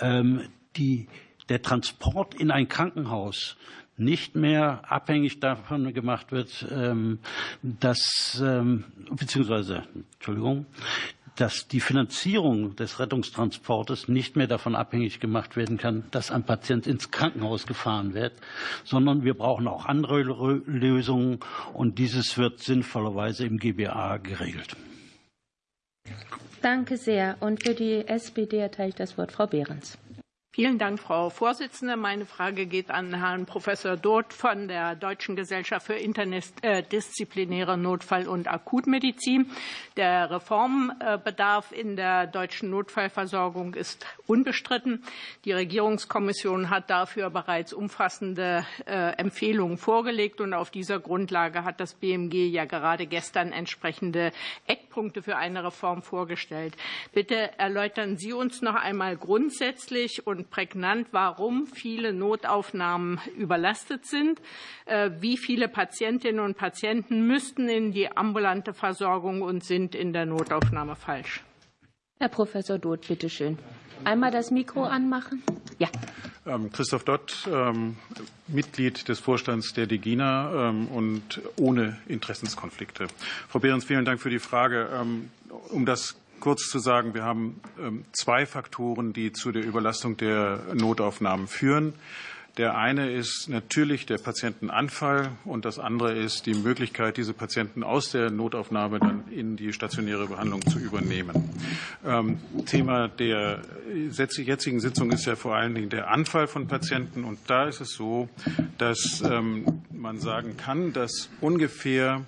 ähm, 0.00 0.48
die, 0.76 1.08
der 1.50 1.60
Transport 1.60 2.34
in 2.34 2.50
ein 2.50 2.68
Krankenhaus 2.68 3.58
nicht 4.04 4.36
mehr 4.36 4.82
abhängig 4.90 5.40
davon 5.40 5.92
gemacht 5.92 6.32
wird, 6.32 6.66
ähm, 6.70 7.18
dass, 7.62 8.42
ähm, 8.44 8.84
beziehungsweise, 9.10 9.82
Entschuldigung, 10.14 10.66
dass 11.36 11.66
die 11.66 11.80
Finanzierung 11.80 12.76
des 12.76 13.00
Rettungstransportes 13.00 14.08
nicht 14.08 14.36
mehr 14.36 14.46
davon 14.46 14.74
abhängig 14.74 15.18
gemacht 15.18 15.56
werden 15.56 15.78
kann, 15.78 16.04
dass 16.10 16.30
ein 16.30 16.44
Patient 16.44 16.86
ins 16.86 17.10
Krankenhaus 17.10 17.66
gefahren 17.66 18.14
wird, 18.14 18.34
sondern 18.84 19.24
wir 19.24 19.34
brauchen 19.34 19.66
auch 19.66 19.86
andere 19.86 20.20
Lösungen 20.20 21.40
und 21.72 21.98
dieses 21.98 22.36
wird 22.36 22.60
sinnvollerweise 22.60 23.46
im 23.46 23.58
GBA 23.58 24.18
geregelt. 24.18 24.76
Danke 26.60 26.96
sehr. 26.96 27.36
Und 27.40 27.64
für 27.64 27.74
die 27.74 28.06
SPD 28.06 28.58
erteile 28.58 28.90
ich 28.90 28.94
das 28.94 29.18
Wort 29.18 29.32
Frau 29.32 29.46
Behrens. 29.46 29.98
Vielen 30.54 30.78
Dank, 30.78 31.00
Frau 31.00 31.30
Vorsitzende. 31.30 31.96
Meine 31.96 32.26
Frage 32.26 32.66
geht 32.66 32.90
an 32.90 33.14
Herrn 33.14 33.46
Professor 33.46 33.96
Doth 33.96 34.34
von 34.34 34.68
der 34.68 34.94
Deutschen 34.94 35.34
Gesellschaft 35.34 35.86
für 35.86 35.94
interdisziplinäre 35.94 37.78
Notfall- 37.78 38.28
und 38.28 38.48
Akutmedizin. 38.48 39.50
Der 39.96 40.30
Reformbedarf 40.30 41.72
in 41.72 41.96
der 41.96 42.26
deutschen 42.26 42.68
Notfallversorgung 42.68 43.72
ist 43.72 44.04
unbestritten. 44.26 45.02
Die 45.46 45.52
Regierungskommission 45.52 46.68
hat 46.68 46.90
dafür 46.90 47.30
bereits 47.30 47.72
umfassende 47.72 48.66
äh, 48.84 49.16
Empfehlungen 49.16 49.78
vorgelegt 49.78 50.42
und 50.42 50.52
auf 50.52 50.70
dieser 50.70 51.00
Grundlage 51.00 51.64
hat 51.64 51.80
das 51.80 51.94
BMG 51.94 52.50
ja 52.50 52.66
gerade 52.66 53.06
gestern 53.06 53.52
entsprechende 53.52 54.32
Eckpunkte 54.66 55.22
für 55.22 55.36
eine 55.36 55.64
Reform 55.64 56.02
vorgestellt. 56.02 56.76
Bitte 57.14 57.58
erläutern 57.58 58.18
Sie 58.18 58.34
uns 58.34 58.60
noch 58.60 58.74
einmal 58.74 59.16
grundsätzlich 59.16 60.26
und 60.26 60.41
und 60.42 60.50
prägnant, 60.50 61.08
warum 61.12 61.66
viele 61.66 62.12
Notaufnahmen 62.12 63.20
überlastet 63.36 64.06
sind. 64.06 64.40
Äh, 64.86 65.10
wie 65.20 65.36
viele 65.36 65.68
Patientinnen 65.68 66.40
und 66.40 66.56
Patienten 66.56 67.26
müssten 67.26 67.68
in 67.68 67.92
die 67.92 68.14
ambulante 68.16 68.74
Versorgung 68.74 69.42
und 69.42 69.64
sind 69.64 69.94
in 69.94 70.12
der 70.12 70.26
Notaufnahme 70.26 70.96
falsch? 70.96 71.44
Herr 72.18 72.28
Professor 72.28 72.78
Doth, 72.78 73.06
bitte 73.06 73.30
schön. 73.30 73.58
Einmal 74.04 74.32
das 74.32 74.50
Mikro 74.50 74.82
anmachen. 74.82 75.42
Ja. 75.78 75.88
Ähm, 76.44 76.72
Christoph 76.72 77.04
Dott, 77.04 77.48
ähm, 77.48 77.96
Mitglied 78.48 79.08
des 79.08 79.20
Vorstands 79.20 79.74
der 79.74 79.86
DEGINA 79.86 80.70
ähm, 80.70 80.88
und 80.88 81.40
ohne 81.56 81.98
Interessenskonflikte. 82.08 83.06
Frau 83.48 83.60
Behrens, 83.60 83.84
vielen 83.84 84.04
Dank 84.04 84.20
für 84.20 84.30
die 84.30 84.40
Frage. 84.40 84.88
Um 85.70 85.86
das 85.86 86.16
kurz 86.42 86.68
zu 86.68 86.80
sagen, 86.80 87.14
wir 87.14 87.22
haben 87.22 87.60
ähm, 87.78 88.04
zwei 88.10 88.46
Faktoren, 88.46 89.12
die 89.12 89.32
zu 89.32 89.52
der 89.52 89.64
Überlastung 89.64 90.16
der 90.16 90.74
Notaufnahmen 90.74 91.46
führen. 91.46 91.94
Der 92.56 92.76
eine 92.76 93.12
ist 93.12 93.48
natürlich 93.48 94.06
der 94.06 94.18
Patientenanfall 94.18 95.30
und 95.44 95.64
das 95.64 95.78
andere 95.78 96.12
ist 96.12 96.44
die 96.46 96.54
Möglichkeit, 96.54 97.16
diese 97.16 97.32
Patienten 97.32 97.84
aus 97.84 98.10
der 98.10 98.30
Notaufnahme 98.30 98.98
dann 98.98 99.22
in 99.30 99.56
die 99.56 99.72
stationäre 99.72 100.26
Behandlung 100.26 100.66
zu 100.66 100.80
übernehmen. 100.80 101.48
Ähm, 102.04 102.40
Thema 102.66 103.06
der 103.06 103.62
jetzigen 103.94 104.80
Sitzung 104.80 105.12
ist 105.12 105.24
ja 105.24 105.36
vor 105.36 105.54
allen 105.54 105.76
Dingen 105.76 105.90
der 105.90 106.10
Anfall 106.10 106.48
von 106.48 106.66
Patienten 106.66 107.22
und 107.22 107.38
da 107.46 107.68
ist 107.68 107.80
es 107.80 107.92
so, 107.92 108.28
dass 108.78 109.22
ähm, 109.24 109.82
man 109.92 110.18
sagen 110.18 110.56
kann, 110.56 110.92
dass 110.92 111.30
ungefähr 111.40 112.26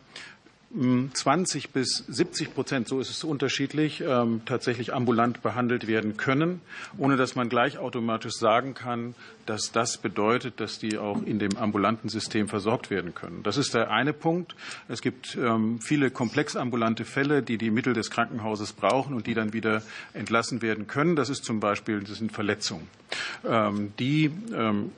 20 0.75 1.71
bis 1.71 2.05
70 2.09 2.53
Prozent, 2.53 2.89
so 2.89 2.99
ist 2.99 3.09
es 3.11 3.23
unterschiedlich, 3.23 4.01
ähm, 4.01 4.43
tatsächlich 4.45 4.93
ambulant 4.93 5.41
behandelt 5.41 5.87
werden 5.87 6.17
können, 6.17 6.61
ohne 6.99 7.17
dass 7.17 7.37
man 7.37 7.49
gleich 7.49 7.79
automatisch 7.79 8.35
sagen 8.35 8.75
kann, 8.75 9.15
dass 9.47 9.73
das 9.73 9.99
bedeutet, 9.99 10.61
dass 10.61 10.79
die 10.79 10.99
auch 10.99 11.23
in 11.23 11.39
dem 11.39 11.57
ambulanten 11.57 12.09
System 12.09 12.49
versorgt 12.49 12.91
werden 12.91 13.15
können. 13.15 13.43
Das 13.43 13.57
ist 13.57 13.75
der 13.75 13.91
eine 13.91 14.13
Punkt. 14.13 14.55
Es 14.89 15.03
gibt 15.03 15.37
ähm, 15.37 15.81
viele 15.81 16.11
komplexambulante 16.11 17.05
Fälle, 17.05 17.43
die 17.43 17.59
die 17.59 17.71
Mittel 17.71 17.95
des 17.95 18.11
Krankenhauses 18.11 18.73
brauchen 18.73 19.15
und 19.15 19.27
die 19.27 19.35
dann 19.35 19.53
wieder 19.53 19.83
entlassen 20.13 20.63
werden 20.63 20.87
können. 20.87 21.17
Das 21.17 21.29
ist 21.29 21.45
zum 21.45 21.61
Beispiel 21.61 22.01
das 22.01 22.19
sind 22.19 22.33
Verletzungen, 22.33 22.89
ähm, 23.45 23.93
die 23.99 24.31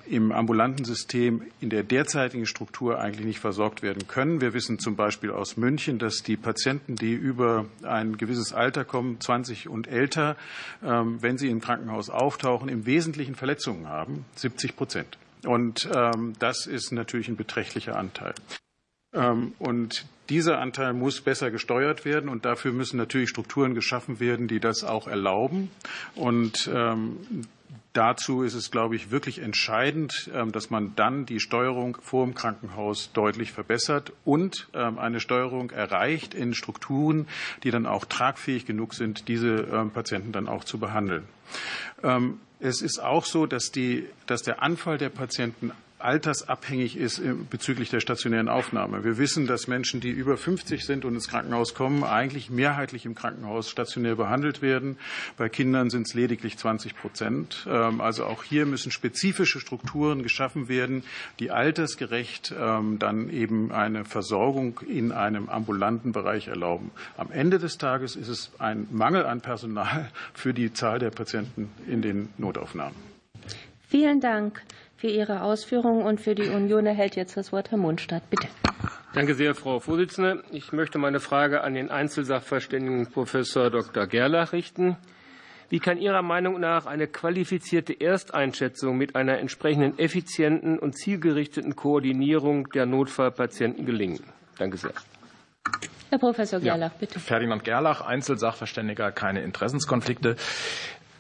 im 0.09 0.33
ambulanten 0.33 0.85
System 0.85 1.43
in 1.61 1.71
der 1.71 1.83
derzeitigen 1.83 2.47
Struktur 2.47 2.99
eigentlich 2.99 3.27
nicht 3.27 3.41
versorgt 3.41 3.83
werden 3.83 4.07
können. 4.09 4.41
Wir 4.41 4.55
wissen 4.55 4.79
zum 4.79 4.97
Beispiel 4.97 5.31
aus 5.31 5.57
München, 5.57 5.99
dass 5.99 6.23
die 6.23 6.37
Patienten, 6.37 6.97
die 6.97 7.13
über 7.13 7.67
ein 7.83 8.17
gewisses 8.17 8.53
Alter 8.53 8.85
kommen, 8.85 9.21
20 9.21 9.69
und 9.69 9.89
älter, 9.89 10.37
ähm, 10.85 11.19
wenn 11.21 11.39
sie 11.39 11.49
im 11.49 11.61
Krankenhaus 11.61 12.11
auftauchen, 12.11 12.69
im 12.69 12.87
Wesentlichen 12.87 13.35
Verletzungen 13.35 13.89
haben, 13.89 14.25
70 14.39 14.77
Prozent. 14.77 15.19
Und 15.45 15.89
ähm, 15.95 16.35
das 16.39 16.67
ist 16.67 16.93
natürlich 16.93 17.29
ein 17.29 17.37
beträchtlicher 17.37 17.97
Anteil. 17.97 18.35
Ähm, 19.13 19.55
und 19.59 20.07
dieser 20.29 20.59
Anteil 20.59 20.93
muss 20.93 21.21
besser 21.21 21.51
gesteuert 21.51 22.05
werden 22.05 22.29
und 22.29 22.45
dafür 22.45 22.73
müssen 22.73 22.97
natürlich 22.97 23.29
Strukturen 23.29 23.75
geschaffen 23.75 24.19
werden, 24.19 24.49
die 24.49 24.59
das 24.59 24.83
auch 24.83 25.07
erlauben. 25.07 25.71
Und 26.17 26.69
dazu 27.97 28.43
ist 28.43 28.55
es, 28.55 28.71
glaube 28.71 28.97
ich, 28.97 29.11
wirklich 29.11 29.41
entscheidend, 29.41 30.31
ähm, 30.35 30.53
dass 30.53 30.71
man 30.71 30.95
dann 30.97 31.27
die 31.27 31.41
Steuerung 31.41 31.99
vor 32.01 32.25
dem 32.25 32.35
Krankenhaus 32.35 33.11
deutlich 33.13 33.53
verbessert 33.53 34.13
und 34.25 34.69
ähm, 34.75 34.99
eine 34.99 35.21
Steuerung 35.21 35.71
erreicht 35.71 36.35
in 36.35 36.55
Strukturen, 36.55 37.27
die 37.63 37.71
dann 37.71 37.87
auch 37.87 38.05
tragfähig 38.05 38.67
genug 38.67 38.95
sind, 38.95 39.29
diese 39.29 39.49
ähm, 39.49 39.91
Patienten 39.91 40.33
dann 40.33 40.49
auch 40.49 40.65
zu 40.65 40.79
behandeln. 40.79 41.25
Es 42.59 42.83
ist 42.83 42.99
auch 42.99 43.25
so, 43.25 43.47
dass, 43.47 43.71
die, 43.71 44.07
dass 44.27 44.43
der 44.43 44.63
Anfall 44.63 44.99
der 44.99 45.09
Patienten 45.09 45.73
altersabhängig 45.99 46.97
ist 46.97 47.23
bezüglich 47.51 47.91
der 47.91 48.01
stationären 48.01 48.49
Aufnahme. 48.49 49.05
Wir 49.05 49.19
wissen, 49.19 49.47
dass 49.47 49.67
Menschen, 49.67 50.01
die 50.01 50.11
über 50.11 50.37
50 50.37 50.85
sind 50.85 51.05
und 51.05 51.15
ins 51.15 51.29
Krankenhaus 51.29 51.75
kommen, 51.75 52.05
eigentlich 52.05 52.51
mehrheitlich 52.51 53.07
im 53.07 53.15
Krankenhaus 53.15 53.71
stationär 53.71 54.17
behandelt 54.17 54.63
werden. 54.63 54.99
Bei 55.37 55.49
Kindern 55.49 55.91
sind 55.91 56.07
es 56.07 56.15
lediglich 56.15 56.59
20 56.59 56.97
Prozent. 56.97 57.67
Ähm, 57.69 58.01
also 58.01 58.25
auch 58.25 58.43
hier 58.43 58.67
müssen 58.67 58.93
spezifische 58.93 59.61
Strukturen 59.61 60.23
geschaffen 60.23 60.69
werden, 60.69 61.03
die 61.41 61.51
altersgerecht 61.51 62.55
ähm, 62.59 62.99
dann 62.99 63.31
eben 63.31 63.73
eine 63.73 64.05
Versorgung 64.05 64.81
in 64.87 65.13
einem 65.13 65.49
ambulanten 65.49 66.13
Bereich 66.13 66.49
erlauben. 66.49 66.91
Am 67.17 67.31
Ende 67.33 67.59
des 67.59 67.79
Tages 67.79 68.17
ist 68.17 68.29
es 68.29 68.51
ein 68.59 68.87
Mangel 68.91 69.25
an 69.27 69.41
Personal 69.41 70.11
für 70.35 70.53
die 70.53 70.73
Zahl 70.73 70.99
der 70.99 71.11
Patienten 71.11 71.71
in 71.87 72.03
den 72.03 72.29
Notaufnahmen. 72.39 72.97
Vielen 73.89 74.21
Dank 74.21 74.63
für 74.97 75.09
Ihre 75.09 75.43
Ausführungen. 75.43 76.05
Und 76.05 76.21
für 76.21 76.35
die 76.35 76.49
Union 76.49 76.87
erhält 76.87 77.17
jetzt 77.17 77.37
das 77.37 77.53
Wort 77.53 77.71
Herr 77.71 77.79
Mundstadt. 77.79 78.29
Bitte. 78.31 78.49
Danke 79.15 79.35
sehr, 79.35 79.55
Frau 79.55 79.81
Vorsitzende. 79.81 80.43
Ich 80.51 80.73
möchte 80.73 80.99
meine 80.99 81.21
Frage 81.21 81.63
an 81.63 81.75
den 81.75 81.91
Einzelsachverständigen 81.91 83.07
Professor 83.11 83.71
Dr. 83.71 84.07
Gerlach 84.07 84.53
richten. 84.53 84.97
Wie 85.69 85.81
kann 85.81 85.99
Ihrer 85.99 86.23
Meinung 86.23 86.61
nach 86.61 86.87
eine 86.87 87.09
qualifizierte 87.09 87.99
Ersteinschätzung 88.01 88.97
mit 88.97 89.17
einer 89.17 89.39
entsprechenden 89.39 89.99
effizienten 89.99 90.79
und 90.79 90.97
zielgerichteten 90.97 91.75
Koordinierung 91.75 92.69
der 92.71 92.87
Notfallpatienten 92.87 93.85
gelingen? 93.85 94.23
Danke 94.59 94.77
sehr. 94.77 94.93
Herr 96.11 96.19
Professor 96.19 96.61
Gerlach, 96.61 96.93
ja, 96.93 96.99
bitte. 97.01 97.19
Ferdinand 97.19 97.65
Gerlach, 97.65 98.01
Einzelsachverständiger, 98.01 99.11
keine 99.11 99.43
Interessenskonflikte. 99.43 100.37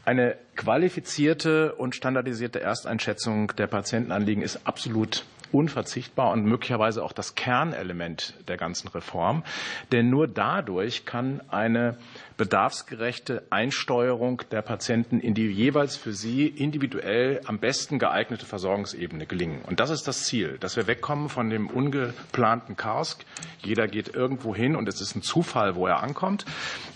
Eine 0.06 0.36
qualifizierte 0.54 1.74
und 1.74 1.96
standardisierte 1.96 2.60
Ersteinschätzung 2.60 3.48
der 3.58 3.66
Patientenanliegen 3.66 4.40
ist 4.40 4.60
absolut 4.64 5.24
unverzichtbar 5.50 6.30
und 6.30 6.44
möglicherweise 6.44 7.02
auch 7.02 7.12
das 7.12 7.34
Kernelement 7.34 8.34
der 8.46 8.56
ganzen 8.56 8.86
Reform. 8.86 9.42
Denn 9.90 10.08
nur 10.08 10.28
dadurch 10.28 11.06
kann 11.06 11.40
eine 11.48 11.98
bedarfsgerechte 12.36 13.44
Einsteuerung 13.50 14.42
der 14.50 14.60
Patienten 14.62 15.20
in 15.20 15.34
die 15.34 15.46
jeweils 15.46 15.96
für 15.96 16.12
sie 16.12 16.46
individuell 16.46 17.40
am 17.46 17.58
besten 17.58 17.98
geeignete 17.98 18.44
Versorgungsebene 18.44 19.26
gelingen. 19.26 19.62
Und 19.62 19.80
das 19.80 19.90
ist 19.90 20.06
das 20.06 20.24
Ziel, 20.24 20.58
dass 20.58 20.76
wir 20.76 20.86
wegkommen 20.86 21.28
von 21.28 21.48
dem 21.48 21.68
ungeplanten 21.68 22.76
Chaos. 22.76 23.18
Jeder 23.62 23.88
geht 23.88 24.14
irgendwo 24.14 24.54
hin 24.54 24.76
und 24.76 24.88
es 24.88 25.00
ist 25.00 25.16
ein 25.16 25.22
Zufall, 25.22 25.76
wo 25.76 25.86
er 25.86 26.02
ankommt. 26.02 26.44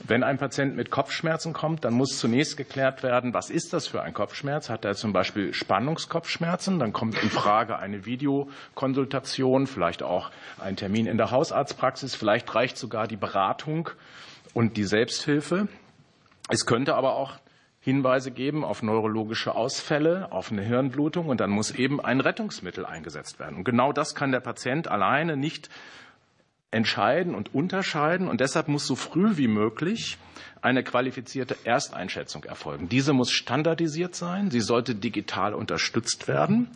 Wenn 0.06 0.22
ein 0.22 0.38
Patient 0.38 0.76
mit 0.76 0.90
Kopfschmerzen 0.90 1.52
kommt, 1.52 1.84
dann 1.84 1.94
muss 1.94 2.18
zunächst 2.18 2.56
geklärt 2.56 3.02
werden, 3.02 3.32
was 3.32 3.48
ist 3.48 3.72
das 3.72 3.86
für 3.86 4.02
ein 4.02 4.12
Kopfschmerz? 4.12 4.68
Hat 4.68 4.84
er 4.84 4.94
zum 4.94 5.12
Beispiel 5.12 5.54
Spannungskopfschmerzen? 5.54 6.78
Dann 6.78 6.92
kommt 6.92 7.20
in 7.22 7.30
Frage 7.30 7.78
eine 7.78 8.04
Videokonsultation, 8.04 9.66
vielleicht 9.66 10.02
auch 10.02 10.30
ein 10.58 10.76
Termin 10.76 11.06
in 11.06 11.16
der 11.16 11.30
Hausarztpraxis. 11.30 12.14
Vielleicht 12.14 12.54
reicht 12.54 12.76
sogar 12.76 13.06
die 13.06 13.16
Beratung 13.16 13.90
und 14.54 14.76
die 14.76 14.84
Selbsthilfe. 14.84 15.68
Es 16.48 16.66
könnte 16.66 16.94
aber 16.94 17.14
auch 17.14 17.38
Hinweise 17.80 18.30
geben 18.30 18.62
auf 18.62 18.82
neurologische 18.82 19.54
Ausfälle, 19.54 20.32
auf 20.32 20.52
eine 20.52 20.62
Hirnblutung 20.62 21.28
und 21.28 21.40
dann 21.40 21.50
muss 21.50 21.70
eben 21.70 22.00
ein 22.00 22.20
Rettungsmittel 22.20 22.84
eingesetzt 22.84 23.38
werden. 23.38 23.56
Und 23.56 23.64
genau 23.64 23.92
das 23.92 24.14
kann 24.14 24.32
der 24.32 24.40
Patient 24.40 24.88
alleine 24.88 25.36
nicht 25.36 25.70
entscheiden 26.70 27.34
und 27.34 27.54
unterscheiden 27.54 28.28
und 28.28 28.40
deshalb 28.40 28.68
muss 28.68 28.86
so 28.86 28.94
früh 28.94 29.36
wie 29.36 29.48
möglich 29.48 30.18
eine 30.62 30.84
qualifizierte 30.84 31.56
Ersteinschätzung 31.64 32.44
erfolgen. 32.44 32.88
Diese 32.88 33.12
muss 33.12 33.32
standardisiert 33.32 34.14
sein, 34.14 34.50
sie 34.50 34.60
sollte 34.60 34.94
digital 34.94 35.54
unterstützt 35.54 36.28
werden 36.28 36.70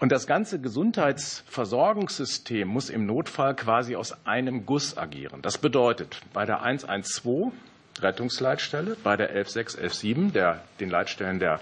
und 0.00 0.12
das 0.12 0.26
ganze 0.26 0.60
Gesundheitsversorgungssystem 0.60 2.68
muss 2.68 2.90
im 2.90 3.06
Notfall 3.06 3.54
quasi 3.54 3.96
aus 3.96 4.26
einem 4.26 4.66
Guss 4.66 4.98
agieren. 4.98 5.40
Das 5.42 5.58
bedeutet, 5.58 6.20
bei 6.32 6.44
der 6.44 6.62
112 6.62 7.52
Rettungsleitstelle, 8.00 8.96
bei 9.02 9.16
der 9.16 9.28
116, 9.28 9.80
117, 9.80 10.32
der, 10.32 10.62
den 10.80 10.90
Leitstellen 10.90 11.38
der 11.38 11.60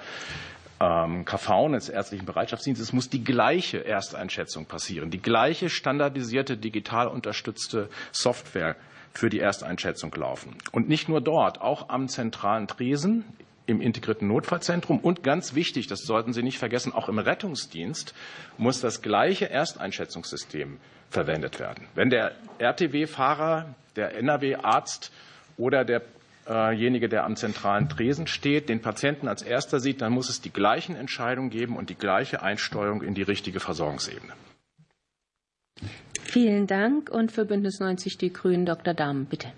ähm, 0.81 1.25
KV 1.25 1.68
des 1.73 1.88
ärztlichen 1.88 2.27
Bereitschaftsdienstes 2.27 2.92
muss 2.92 3.09
die 3.09 3.23
gleiche 3.23 3.85
Ersteinschätzung 3.85 4.66
passieren, 4.66 5.11
die 5.11 5.23
gleiche 5.23 5.68
standardisierte 5.68 6.57
digital 6.57 7.09
unterstützte 7.09 7.88
Software 8.11 8.77
für 9.14 9.29
die 9.29 9.40
Ersteinschätzung 9.40 10.12
laufen. 10.14 10.57
Und 10.73 10.88
nicht 10.88 11.09
nur 11.09 11.21
dort, 11.21 11.61
auch 11.61 11.90
am 11.90 12.09
zentralen 12.09 12.66
Tresen 12.66 13.25
im 13.66 13.81
integrierten 13.81 14.29
Notfallzentrum 14.29 14.98
und 14.98 15.22
ganz 15.22 15.55
wichtig, 15.55 15.87
das 15.87 16.01
sollten 16.03 16.33
Sie 16.33 16.42
nicht 16.42 16.59
vergessen, 16.59 16.92
auch 16.92 17.09
im 17.09 17.18
Rettungsdienst 17.18 18.14
muss 18.59 18.81
das 18.81 19.03
gleiche 19.03 19.51
Ersteinschätzungssystem 19.51 20.79
verwendet 21.11 21.61
werden. 21.61 21.87
Wenn 21.94 22.11
der 22.11 22.33
RTW-Fahrer, 22.59 23.75
der 23.96 24.16
NRW-Arzt 24.16 25.12
oder 25.57 25.85
derjenige, 25.85 27.09
der 27.09 27.25
am 27.25 27.37
zentralen 27.37 27.88
Tresen 27.88 28.27
steht, 28.27 28.68
den 28.68 28.81
Patienten 28.81 29.29
als 29.29 29.42
erster 29.42 29.79
sieht, 29.79 30.01
dann 30.01 30.12
muss 30.12 30.29
es 30.29 30.40
die 30.40 30.53
gleichen 30.53 30.96
Entscheidungen 30.96 31.51
geben 31.51 31.77
und 31.77 31.90
die 31.90 31.94
gleiche 31.94 32.42
Einsteuerung 32.42 33.03
in 33.03 33.14
die 33.14 33.22
richtige 33.22 33.61
Versorgungsebene. 33.61 34.33
Vielen 36.22 36.66
Dank. 36.66 37.11
Und 37.11 37.31
für 37.31 37.44
Bündnis 37.44 37.79
90 37.79 38.16
Die 38.16 38.33
Grünen 38.33 38.64
Dr. 38.64 38.94
Dahmen, 38.94 39.27
bitte. 39.27 39.53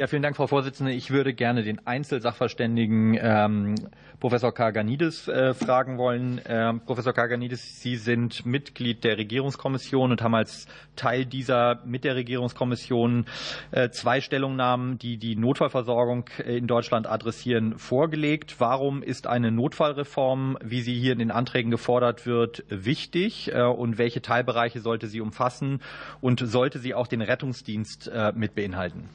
Ja, 0.00 0.06
vielen 0.06 0.22
Dank, 0.22 0.34
Frau 0.34 0.46
Vorsitzende. 0.46 0.92
Ich 0.92 1.10
würde 1.10 1.34
gerne 1.34 1.62
den 1.62 1.86
Einzelsachverständigen 1.86 3.18
ähm, 3.20 3.74
Professor 4.18 4.50
Karganidis 4.50 5.28
äh, 5.28 5.52
fragen 5.52 5.98
wollen. 5.98 6.40
Ähm, 6.46 6.80
Professor 6.86 7.12
Karganidis, 7.12 7.82
Sie 7.82 7.96
sind 7.96 8.46
Mitglied 8.46 9.04
der 9.04 9.18
Regierungskommission 9.18 10.10
und 10.10 10.22
haben 10.22 10.34
als 10.34 10.68
Teil 10.96 11.26
dieser 11.26 11.82
mit 11.84 12.04
der 12.04 12.16
Regierungskommission 12.16 13.26
äh, 13.72 13.90
zwei 13.90 14.22
Stellungnahmen, 14.22 14.96
die 14.96 15.18
die 15.18 15.36
Notfallversorgung 15.36 16.30
in 16.46 16.66
Deutschland 16.66 17.06
adressieren, 17.06 17.76
vorgelegt. 17.76 18.54
Warum 18.58 19.02
ist 19.02 19.26
eine 19.26 19.50
Notfallreform, 19.50 20.56
wie 20.64 20.80
sie 20.80 20.98
hier 20.98 21.12
in 21.12 21.18
den 21.18 21.30
Anträgen 21.30 21.70
gefordert 21.70 22.24
wird, 22.24 22.64
wichtig 22.70 23.52
äh, 23.52 23.64
und 23.64 23.98
welche 23.98 24.22
Teilbereiche 24.22 24.80
sollte 24.80 25.08
sie 25.08 25.20
umfassen 25.20 25.82
und 26.22 26.40
sollte 26.40 26.78
sie 26.78 26.94
auch 26.94 27.06
den 27.06 27.20
Rettungsdienst 27.20 28.08
äh, 28.08 28.32
mit 28.34 28.54
beinhalten? 28.54 29.10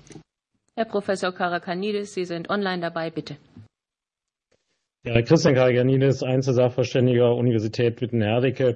Herr 0.78 0.86
Professor 0.86 1.32
Karakanidis, 1.32 2.14
Sie 2.14 2.26
sind 2.26 2.50
online 2.50 2.82
dabei, 2.82 3.10
bitte. 3.10 3.38
Ja, 5.06 5.22
Christian 5.22 5.56
Karakanidis, 5.56 6.22
Einzelsachverständiger 6.22 7.34
Universität 7.34 8.02
Witten-Herdecke. 8.02 8.76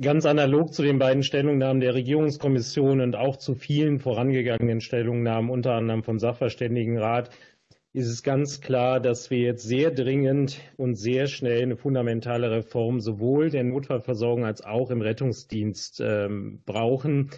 Ganz 0.00 0.26
analog 0.26 0.72
zu 0.72 0.82
den 0.82 0.98
beiden 0.98 1.22
Stellungnahmen 1.22 1.80
der 1.80 1.94
Regierungskommission 1.94 3.00
und 3.00 3.14
auch 3.14 3.36
zu 3.36 3.54
vielen 3.54 4.00
vorangegangenen 4.00 4.80
Stellungnahmen, 4.80 5.50
unter 5.50 5.74
anderem 5.74 6.02
vom 6.02 6.18
Sachverständigenrat, 6.18 7.30
ist 7.92 8.08
es 8.08 8.24
ganz 8.24 8.60
klar, 8.60 8.98
dass 8.98 9.30
wir 9.30 9.38
jetzt 9.38 9.62
sehr 9.62 9.92
dringend 9.92 10.58
und 10.76 10.96
sehr 10.96 11.28
schnell 11.28 11.62
eine 11.62 11.76
fundamentale 11.76 12.50
Reform 12.50 12.98
sowohl 12.98 13.50
der 13.50 13.62
Notfallversorgung 13.62 14.44
als 14.44 14.64
auch 14.64 14.90
im 14.90 15.00
Rettungsdienst 15.00 16.00
ähm, 16.00 16.60
brauchen. 16.66 17.30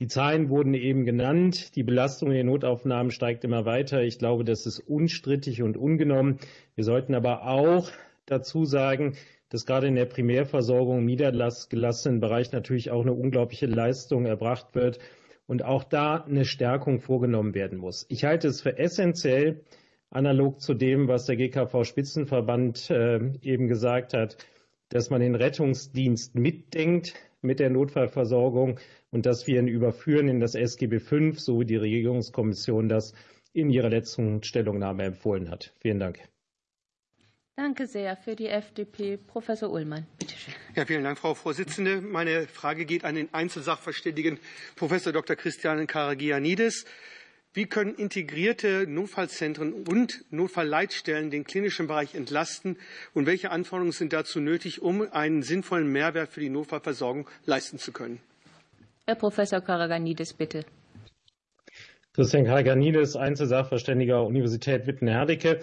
Die 0.00 0.06
Zahlen 0.06 0.48
wurden 0.48 0.74
eben 0.74 1.04
genannt. 1.04 1.74
Die 1.74 1.82
Belastung 1.82 2.30
in 2.30 2.36
den 2.36 2.46
Notaufnahmen 2.46 3.10
steigt 3.10 3.42
immer 3.42 3.64
weiter. 3.64 4.02
Ich 4.02 4.18
glaube, 4.18 4.44
das 4.44 4.64
ist 4.64 4.78
unstrittig 4.78 5.62
und 5.62 5.76
ungenommen. 5.76 6.38
Wir 6.76 6.84
sollten 6.84 7.14
aber 7.14 7.48
auch 7.48 7.90
dazu 8.24 8.64
sagen, 8.64 9.16
dass 9.48 9.66
gerade 9.66 9.88
in 9.88 9.96
der 9.96 10.04
Primärversorgung 10.04 10.98
im 10.98 11.06
niedergelassenen 11.06 12.20
Bereich 12.20 12.52
natürlich 12.52 12.92
auch 12.92 13.02
eine 13.02 13.12
unglaubliche 13.12 13.66
Leistung 13.66 14.26
erbracht 14.26 14.76
wird 14.76 15.00
und 15.48 15.64
auch 15.64 15.82
da 15.82 16.22
eine 16.22 16.44
Stärkung 16.44 17.00
vorgenommen 17.00 17.54
werden 17.54 17.78
muss. 17.78 18.06
Ich 18.08 18.24
halte 18.24 18.46
es 18.48 18.60
für 18.60 18.78
essentiell, 18.78 19.64
analog 20.10 20.60
zu 20.60 20.74
dem, 20.74 21.08
was 21.08 21.26
der 21.26 21.36
GKV-Spitzenverband 21.36 22.90
äh, 22.90 23.32
eben 23.42 23.66
gesagt 23.66 24.14
hat, 24.14 24.36
dass 24.90 25.10
man 25.10 25.20
den 25.20 25.34
Rettungsdienst 25.34 26.34
mitdenkt 26.34 27.14
mit 27.40 27.60
der 27.60 27.70
Notfallversorgung 27.70 28.78
und 29.10 29.26
dass 29.26 29.46
wir 29.46 29.58
ihn 29.58 29.68
überführen 29.68 30.28
in 30.28 30.40
das 30.40 30.54
SGB 30.54 30.98
V, 31.00 31.32
so 31.32 31.60
wie 31.60 31.64
die 31.64 31.76
Regierungskommission 31.76 32.88
das 32.88 33.14
in 33.52 33.70
ihrer 33.70 33.88
letzten 33.88 34.42
Stellungnahme 34.42 35.04
empfohlen 35.04 35.50
hat. 35.50 35.72
Vielen 35.80 35.98
Dank. 35.98 36.20
Danke 37.56 37.88
sehr. 37.88 38.16
Für 38.16 38.36
die 38.36 38.46
FDP 38.46 39.16
Professor 39.16 39.70
Ullmann. 39.70 40.06
Bitte 40.18 40.36
schön. 40.36 40.54
Ja, 40.76 40.84
vielen 40.84 41.02
Dank, 41.02 41.18
Frau 41.18 41.34
Vorsitzende. 41.34 42.00
Meine 42.00 42.46
Frage 42.46 42.84
geht 42.84 43.04
an 43.04 43.16
den 43.16 43.34
Einzelsachverständigen 43.34 44.38
Professor 44.76 45.12
Dr. 45.12 45.34
Christian 45.34 45.84
Karagianidis. 45.88 46.84
Wie 47.54 47.66
können 47.66 47.96
integrierte 47.96 48.86
Notfallzentren 48.86 49.72
und 49.72 50.24
Notfallleitstellen 50.30 51.30
den 51.30 51.42
klinischen 51.42 51.88
Bereich 51.88 52.14
entlasten? 52.14 52.76
Und 53.12 53.26
welche 53.26 53.50
Anforderungen 53.50 53.90
sind 53.90 54.12
dazu 54.12 54.38
nötig, 54.38 54.80
um 54.80 55.10
einen 55.10 55.42
sinnvollen 55.42 55.90
Mehrwert 55.90 56.32
für 56.32 56.38
die 56.38 56.50
Notfallversorgung 56.50 57.28
leisten 57.44 57.78
zu 57.78 57.90
können? 57.90 58.20
Herr 59.08 59.14
Professor 59.14 59.62
Karaganidis, 59.62 60.34
bitte. 60.34 60.66
Christian 62.12 62.44
Karaganidis, 62.44 63.16
Einzelsachverständiger 63.16 64.26
Universität 64.26 64.86
Witten-Herdecke. 64.86 65.60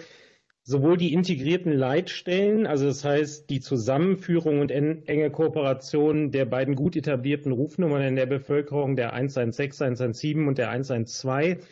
Sowohl 0.63 0.97
die 0.97 1.13
integrierten 1.13 1.71
Leitstellen, 1.71 2.65
also 2.65 2.87
das 2.87 3.05
heißt 3.05 3.51
die 3.51 3.59
Zusammenführung 3.59 4.61
und 4.61 4.71
enge 4.71 5.29
Kooperation 5.29 6.31
der 6.31 6.45
beiden 6.45 6.73
gut 6.73 6.95
etablierten 6.95 7.51
Rufnummern 7.51 8.01
in 8.01 8.15
der 8.15 8.25
Bevölkerung, 8.25 8.95
der 8.95 9.13
116, 9.13 9.89
117 9.89 10.47
und 10.47 10.57
der 10.57 10.71
112, 10.71 11.63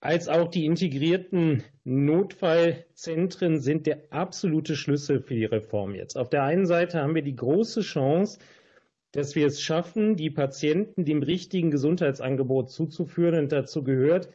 als 0.00 0.26
auch 0.26 0.48
die 0.48 0.64
integrierten 0.64 1.62
Notfallzentren 1.84 3.60
sind 3.60 3.86
der 3.86 4.04
absolute 4.08 4.74
Schlüssel 4.74 5.20
für 5.20 5.34
die 5.34 5.44
Reform 5.44 5.94
jetzt. 5.94 6.16
Auf 6.16 6.30
der 6.30 6.44
einen 6.44 6.64
Seite 6.64 7.02
haben 7.02 7.14
wir 7.14 7.20
die 7.20 7.36
große 7.36 7.82
Chance, 7.82 8.38
dass 9.12 9.34
wir 9.34 9.46
es 9.46 9.60
schaffen, 9.60 10.16
die 10.16 10.30
Patienten 10.30 11.04
dem 11.04 11.22
richtigen 11.22 11.70
Gesundheitsangebot 11.70 12.70
zuzuführen. 12.70 13.34
Und 13.44 13.52
dazu 13.52 13.82
gehört, 13.82 14.28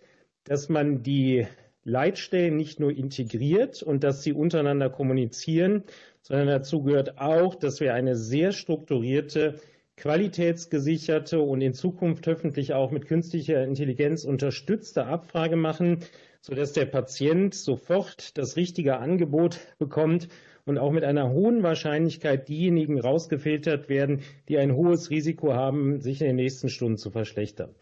dass 0.43 0.69
man 0.69 1.01
die 1.03 1.47
Leitstellen 1.83 2.57
nicht 2.57 2.79
nur 2.79 2.91
integriert 2.91 3.83
und 3.83 4.03
dass 4.03 4.23
sie 4.23 4.33
untereinander 4.33 4.89
kommunizieren, 4.89 5.83
sondern 6.21 6.47
dazu 6.47 6.81
gehört 6.81 7.19
auch, 7.19 7.55
dass 7.55 7.79
wir 7.79 7.93
eine 7.93 8.15
sehr 8.15 8.51
strukturierte, 8.51 9.59
qualitätsgesicherte 9.97 11.39
und 11.39 11.61
in 11.61 11.73
Zukunft 11.73 12.27
hoffentlich 12.27 12.73
auch 12.73 12.91
mit 12.91 13.05
künstlicher 13.05 13.63
Intelligenz 13.63 14.25
unterstützte 14.25 15.05
Abfrage 15.05 15.55
machen, 15.55 15.99
sodass 16.41 16.73
der 16.73 16.85
Patient 16.85 17.53
sofort 17.53 18.37
das 18.37 18.57
richtige 18.57 18.97
Angebot 18.97 19.59
bekommt 19.77 20.27
und 20.65 20.77
auch 20.77 20.91
mit 20.91 21.03
einer 21.03 21.31
hohen 21.31 21.63
Wahrscheinlichkeit 21.63 22.49
diejenigen 22.49 22.99
rausgefiltert 22.99 23.87
werden, 23.87 24.21
die 24.49 24.57
ein 24.57 24.75
hohes 24.75 25.09
Risiko 25.09 25.53
haben, 25.53 26.01
sich 26.01 26.21
in 26.21 26.27
den 26.27 26.35
nächsten 26.35 26.69
Stunden 26.69 26.97
zu 26.97 27.11
verschlechtern. 27.11 27.75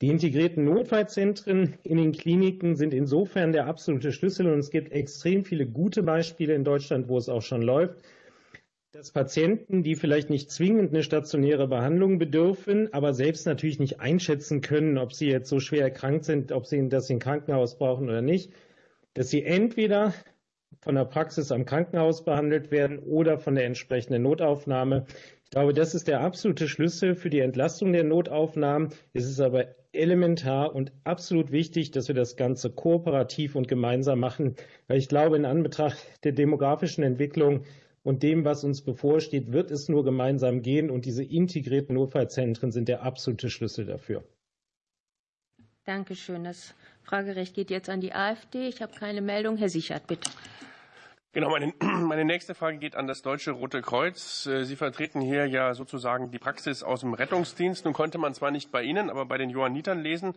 Die 0.00 0.08
integrierten 0.08 0.64
Notfallzentren 0.64 1.74
in 1.82 1.96
den 1.96 2.12
Kliniken 2.12 2.76
sind 2.76 2.94
insofern 2.94 3.50
der 3.50 3.66
absolute 3.66 4.12
Schlüssel 4.12 4.46
und 4.46 4.60
es 4.60 4.70
gibt 4.70 4.92
extrem 4.92 5.44
viele 5.44 5.66
gute 5.66 6.04
Beispiele 6.04 6.54
in 6.54 6.62
Deutschland, 6.62 7.08
wo 7.08 7.18
es 7.18 7.28
auch 7.28 7.42
schon 7.42 7.62
läuft, 7.62 7.96
dass 8.92 9.10
Patienten, 9.10 9.82
die 9.82 9.96
vielleicht 9.96 10.30
nicht 10.30 10.52
zwingend 10.52 10.90
eine 10.90 11.02
stationäre 11.02 11.66
Behandlung 11.66 12.18
bedürfen, 12.18 12.92
aber 12.92 13.12
selbst 13.12 13.44
natürlich 13.46 13.80
nicht 13.80 13.98
einschätzen 14.00 14.60
können, 14.60 14.98
ob 14.98 15.12
sie 15.12 15.28
jetzt 15.28 15.48
so 15.48 15.58
schwer 15.58 15.82
erkrankt 15.82 16.24
sind, 16.24 16.52
ob 16.52 16.66
sie 16.66 16.88
das 16.88 17.10
in 17.10 17.18
Krankenhaus 17.18 17.76
brauchen 17.76 18.08
oder 18.08 18.22
nicht, 18.22 18.52
dass 19.14 19.30
sie 19.30 19.42
entweder 19.42 20.14
von 20.80 20.94
der 20.94 21.04
Praxis 21.04 21.52
am 21.52 21.64
Krankenhaus 21.64 22.24
behandelt 22.24 22.70
werden 22.70 22.98
oder 22.98 23.38
von 23.38 23.54
der 23.54 23.64
entsprechenden 23.64 24.22
Notaufnahme. 24.22 25.06
Ich 25.44 25.50
glaube, 25.50 25.72
das 25.72 25.94
ist 25.94 26.08
der 26.08 26.20
absolute 26.20 26.68
Schlüssel 26.68 27.14
für 27.14 27.30
die 27.30 27.40
Entlastung 27.40 27.92
der 27.92 28.04
Notaufnahmen. 28.04 28.90
Es 29.12 29.24
ist 29.24 29.40
aber 29.40 29.74
elementar 29.92 30.74
und 30.74 30.92
absolut 31.04 31.50
wichtig, 31.50 31.90
dass 31.90 32.08
wir 32.08 32.14
das 32.14 32.36
Ganze 32.36 32.70
kooperativ 32.70 33.54
und 33.54 33.68
gemeinsam 33.68 34.20
machen, 34.20 34.56
weil 34.86 34.98
ich 34.98 35.08
glaube, 35.08 35.36
in 35.36 35.46
Anbetracht 35.46 35.98
der 36.24 36.32
demografischen 36.32 37.02
Entwicklung 37.02 37.64
und 38.02 38.22
dem, 38.22 38.44
was 38.44 38.64
uns 38.64 38.82
bevorsteht, 38.82 39.52
wird 39.52 39.70
es 39.70 39.88
nur 39.88 40.04
gemeinsam 40.04 40.62
gehen. 40.62 40.90
Und 40.90 41.04
diese 41.04 41.24
integrierten 41.24 41.94
Notfallzentren 41.94 42.70
sind 42.70 42.88
der 42.88 43.02
absolute 43.02 43.50
Schlüssel 43.50 43.86
dafür. 43.86 44.24
Dankeschön. 45.84 46.44
Das 46.44 46.74
Fragerecht 47.02 47.54
geht 47.54 47.70
jetzt 47.70 47.88
an 47.88 48.00
die 48.00 48.12
AfD. 48.12 48.68
Ich 48.68 48.82
habe 48.82 48.92
keine 48.94 49.22
Meldung. 49.22 49.56
Herr 49.56 49.70
Sichert, 49.70 50.06
bitte. 50.06 50.30
Genau, 51.34 51.50
meine, 51.50 51.74
meine 51.82 52.24
nächste 52.24 52.54
Frage 52.54 52.78
geht 52.78 52.96
an 52.96 53.06
das 53.06 53.20
Deutsche 53.20 53.50
Rote 53.50 53.82
Kreuz. 53.82 54.46
Äh, 54.46 54.64
Sie 54.64 54.76
vertreten 54.76 55.20
hier 55.20 55.46
ja 55.46 55.74
sozusagen 55.74 56.30
die 56.30 56.38
Praxis 56.38 56.82
aus 56.82 57.00
dem 57.00 57.12
Rettungsdienst. 57.12 57.84
Nun 57.84 57.92
konnte 57.92 58.16
man 58.16 58.32
zwar 58.32 58.50
nicht 58.50 58.72
bei 58.72 58.82
Ihnen, 58.82 59.10
aber 59.10 59.26
bei 59.26 59.36
den 59.36 59.50
Johannitern 59.50 60.00
lesen, 60.00 60.34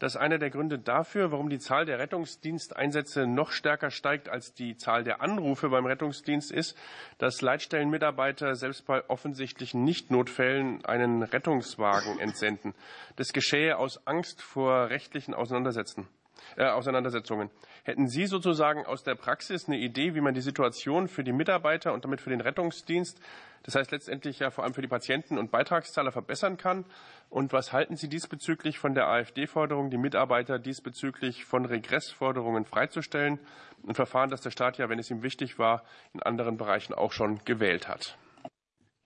dass 0.00 0.16
einer 0.16 0.38
der 0.38 0.50
Gründe 0.50 0.80
dafür, 0.80 1.30
warum 1.30 1.48
die 1.48 1.60
Zahl 1.60 1.84
der 1.84 2.00
Rettungsdiensteinsätze 2.00 3.28
noch 3.28 3.52
stärker 3.52 3.92
steigt 3.92 4.28
als 4.28 4.52
die 4.52 4.76
Zahl 4.76 5.04
der 5.04 5.22
Anrufe 5.22 5.68
beim 5.68 5.86
Rettungsdienst 5.86 6.50
ist, 6.50 6.76
dass 7.18 7.40
Leitstellenmitarbeiter 7.40 8.56
selbst 8.56 8.84
bei 8.84 9.08
offensichtlichen 9.08 9.84
Nichtnotfällen 9.84 10.84
einen 10.84 11.22
Rettungswagen 11.22 12.18
entsenden. 12.18 12.74
Das 13.14 13.32
geschehe 13.32 13.78
aus 13.78 14.08
Angst 14.08 14.42
vor 14.42 14.90
rechtlichen 14.90 15.34
Auseinandersetzungen. 15.34 16.08
Äh, 16.56 16.66
Auseinandersetzungen. 16.66 17.50
Hätten 17.84 18.08
Sie 18.08 18.26
sozusagen 18.26 18.84
aus 18.84 19.02
der 19.02 19.14
Praxis 19.14 19.66
eine 19.66 19.78
Idee, 19.78 20.14
wie 20.14 20.20
man 20.20 20.34
die 20.34 20.40
Situation 20.40 21.08
für 21.08 21.24
die 21.24 21.32
Mitarbeiter 21.32 21.92
und 21.92 22.04
damit 22.04 22.20
für 22.20 22.30
den 22.30 22.40
Rettungsdienst, 22.40 23.20
das 23.62 23.74
heißt 23.74 23.90
letztendlich 23.90 24.40
ja 24.40 24.50
vor 24.50 24.64
allem 24.64 24.74
für 24.74 24.82
die 24.82 24.88
Patienten 24.88 25.38
und 25.38 25.50
Beitragszahler 25.50 26.12
verbessern 26.12 26.56
kann? 26.56 26.84
Und 27.30 27.52
was 27.52 27.72
halten 27.72 27.96
Sie 27.96 28.08
diesbezüglich 28.08 28.78
von 28.78 28.94
der 28.94 29.08
AfD-Forderung, 29.08 29.90
die 29.90 29.98
Mitarbeiter 29.98 30.58
diesbezüglich 30.58 31.44
von 31.44 31.64
Regressforderungen 31.64 32.64
freizustellen? 32.64 33.38
Ein 33.86 33.94
Verfahren, 33.94 34.30
das 34.30 34.42
der 34.42 34.50
Staat 34.50 34.78
ja, 34.78 34.88
wenn 34.88 34.98
es 34.98 35.10
ihm 35.10 35.22
wichtig 35.22 35.58
war, 35.58 35.84
in 36.12 36.22
anderen 36.22 36.56
Bereichen 36.56 36.92
auch 36.92 37.12
schon 37.12 37.40
gewählt 37.44 37.88
hat. 37.88 38.18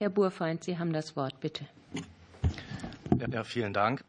Herr 0.01 0.11
Burfeind, 0.11 0.65
Sie 0.65 0.79
haben 0.79 0.93
das 0.93 1.17
Wort, 1.17 1.41
bitte. 1.41 1.67
Ja, 3.31 3.45
vielen 3.45 3.73
Dank. 3.73 4.05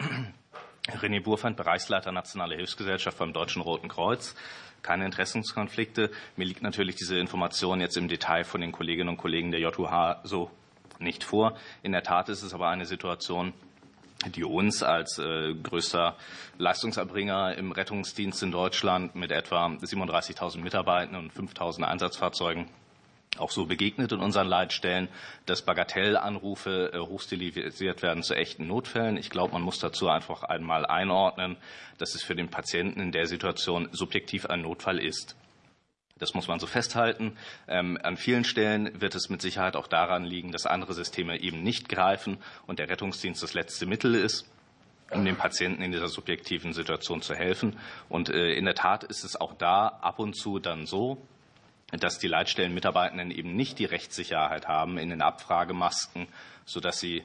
René 0.88 1.22
Burfeind, 1.22 1.58
Bereichsleiter 1.58 2.12
Nationale 2.12 2.56
Hilfsgesellschaft 2.56 3.18
beim 3.18 3.34
Deutschen 3.34 3.62
Roten 3.62 3.90
Kreuz. 3.90 4.36
Keine 4.82 5.06
Interessenskonflikte. 5.06 6.12
Mir 6.36 6.46
liegt 6.46 6.62
natürlich 6.62 6.96
diese 6.96 7.18
Information 7.18 7.82
jetzt 7.82 7.98
im 7.98 8.08
Detail 8.08 8.44
von 8.44 8.62
den 8.62 8.72
Kolleginnen 8.72 9.10
und 9.10 9.18
Kollegen 9.18 9.52
der 9.52 9.60
JUH 9.60 10.22
so 10.24 10.50
nicht 11.00 11.24
vor. 11.24 11.58
In 11.84 11.92
der 11.92 12.04
Tat 12.04 12.30
ist 12.30 12.44
es 12.44 12.54
aber 12.54 12.70
eine 12.70 12.86
Situation, 12.86 13.54
die 14.36 14.44
uns 14.44 14.82
als 14.82 15.20
äh, 15.20 15.54
größter 15.54 16.16
Leistungserbringer 16.58 17.56
im 17.56 17.72
Rettungsdienst 17.72 18.42
in 18.44 18.52
Deutschland 18.52 19.16
mit 19.16 19.32
etwa 19.32 19.68
37.000 19.68 20.60
Mitarbeitern 20.60 21.16
und 21.16 21.34
5.000 21.34 21.84
Einsatzfahrzeugen 21.84 22.68
auch 23.40 23.52
so 23.52 23.66
begegnet 23.66 24.12
in 24.12 24.20
unseren 24.20 24.48
Leitstellen, 24.48 25.08
dass 25.46 25.62
Bagatellanrufe 25.64 26.92
äh, 26.94 27.00
hochstilisiert 27.00 28.02
werden 28.02 28.24
zu 28.24 28.36
echten 28.36 28.68
Notfällen. 28.68 29.18
Ich 29.18 29.30
glaube, 29.30 29.54
man 29.54 29.62
muss 29.62 29.80
dazu 29.80 30.10
einfach 30.10 30.44
einmal 30.44 30.86
einordnen, 30.86 31.58
dass 31.98 32.16
es 32.16 32.24
für 32.24 32.36
den 32.36 32.50
Patienten 32.50 33.00
in 33.00 33.12
der 33.12 33.28
Situation 33.28 33.90
subjektiv 33.92 34.46
ein 34.46 34.62
Notfall 34.62 35.00
ist. 35.00 35.36
Das 36.20 36.34
muss 36.34 36.48
man 36.48 36.60
so 36.60 36.68
festhalten. 36.68 37.38
Ähm, 37.68 38.00
an 38.02 38.18
vielen 38.18 38.44
Stellen 38.44 39.00
wird 39.00 39.14
es 39.16 39.30
mit 39.30 39.42
Sicherheit 39.42 39.76
auch 39.76 39.88
daran 39.88 40.24
liegen, 40.24 40.52
dass 40.52 40.66
andere 40.66 40.94
Systeme 40.94 41.40
eben 41.40 41.62
nicht 41.62 41.90
greifen 41.90 42.38
und 42.66 42.80
der 42.80 42.90
Rettungsdienst 42.90 43.44
das 43.44 43.54
letzte 43.54 43.86
Mittel 43.86 44.16
ist 44.16 44.50
um 45.12 45.24
dem 45.24 45.38
Patienten 45.38 45.82
in 45.82 45.92
dieser 45.92 46.10
subjektiven 46.10 46.74
Situation 46.74 47.22
zu 47.22 47.34
helfen. 47.34 47.78
Und 48.10 48.30
äh, 48.30 48.54
in 48.54 48.66
der 48.66 48.76
Tat 48.76 49.04
ist 49.04 49.24
es 49.24 49.40
auch 49.40 49.54
da 49.54 49.88
ab 49.88 50.20
und 50.20 50.36
zu 50.36 50.60
dann 50.60 50.86
so, 50.86 51.18
dass 51.92 52.20
die 52.20 52.28
Leitstellenmitarbeitenden 52.28 53.32
eben 53.32 53.56
nicht 53.56 53.80
die 53.80 53.86
Rechtssicherheit 53.86 54.68
haben 54.68 54.98
in 54.98 55.10
den 55.10 55.22
Abfragemasken, 55.22 56.28
sodass 56.66 57.00
sie 57.00 57.24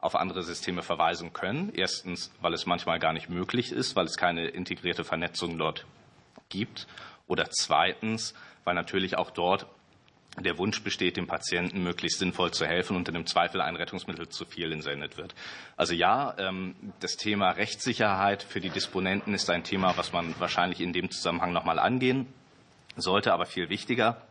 auf 0.00 0.16
andere 0.16 0.42
Systeme 0.42 0.82
verweisen 0.82 1.32
können. 1.32 1.72
Erstens, 1.72 2.32
weil 2.40 2.52
es 2.54 2.66
manchmal 2.66 2.98
gar 2.98 3.12
nicht 3.12 3.28
möglich 3.28 3.70
ist, 3.70 3.94
weil 3.94 4.06
es 4.06 4.16
keine 4.16 4.48
integrierte 4.48 5.04
Vernetzung 5.04 5.56
dort 5.56 5.86
gibt. 6.48 6.88
Oder 7.28 7.48
zweitens, 7.50 8.34
weil 8.64 8.74
natürlich 8.74 9.16
auch 9.16 9.30
dort 9.30 9.66
der 10.40 10.58
Wunsch 10.58 10.82
besteht, 10.82 11.16
dem 11.16 11.26
Patienten 11.26 11.82
möglichst 11.82 12.18
sinnvoll 12.18 12.52
zu 12.52 12.66
helfen 12.66 12.96
und 12.96 13.06
in 13.06 13.14
dem 13.14 13.26
Zweifel 13.26 13.60
ein 13.60 13.76
Rettungsmittel 13.76 14.30
zu 14.30 14.46
viel 14.46 14.72
entsendet 14.72 15.18
wird. 15.18 15.34
Also 15.76 15.94
ja, 15.94 16.34
ähm, 16.38 16.74
das 17.00 17.16
Thema 17.16 17.50
Rechtssicherheit 17.50 18.42
für 18.42 18.60
die 18.60 18.70
Disponenten 18.70 19.34
ist 19.34 19.50
ein 19.50 19.62
Thema, 19.62 19.96
was 19.96 20.12
man 20.12 20.34
wahrscheinlich 20.40 20.80
in 20.80 20.92
dem 20.92 21.10
Zusammenhang 21.10 21.52
noch 21.52 21.64
mal 21.64 21.78
angehen 21.78 22.26
sollte 22.96 23.32
aber 23.32 23.46
viel 23.46 23.68
wichtiger 23.68 24.22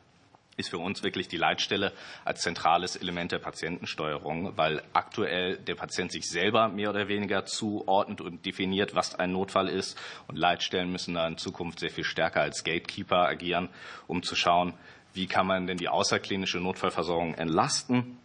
ist 0.57 0.69
für 0.69 0.77
uns 0.77 1.03
wirklich 1.03 1.27
die 1.27 1.37
Leitstelle 1.37 1.91
als 2.25 2.41
zentrales 2.41 2.95
Element 2.95 3.31
der 3.31 3.39
Patientensteuerung, 3.39 4.57
weil 4.57 4.83
aktuell 4.93 5.57
der 5.57 5.75
Patient 5.75 6.11
sich 6.11 6.29
selber 6.29 6.67
mehr 6.69 6.89
oder 6.89 7.07
weniger 7.07 7.45
zuordnet 7.45 8.21
und 8.21 8.45
definiert, 8.45 8.95
was 8.95 9.15
ein 9.15 9.31
Notfall 9.31 9.67
ist. 9.67 9.97
Und 10.27 10.37
Leitstellen 10.37 10.91
müssen 10.91 11.15
da 11.15 11.27
in 11.27 11.37
Zukunft 11.37 11.79
sehr 11.79 11.89
viel 11.89 12.03
stärker 12.03 12.41
als 12.41 12.63
Gatekeeper 12.63 13.27
agieren, 13.27 13.69
um 14.07 14.23
zu 14.23 14.35
schauen, 14.35 14.73
wie 15.13 15.27
kann 15.27 15.47
man 15.47 15.67
denn 15.67 15.77
die 15.77 15.89
außerklinische 15.89 16.59
Notfallversorgung 16.59 17.33
entlasten 17.35 18.17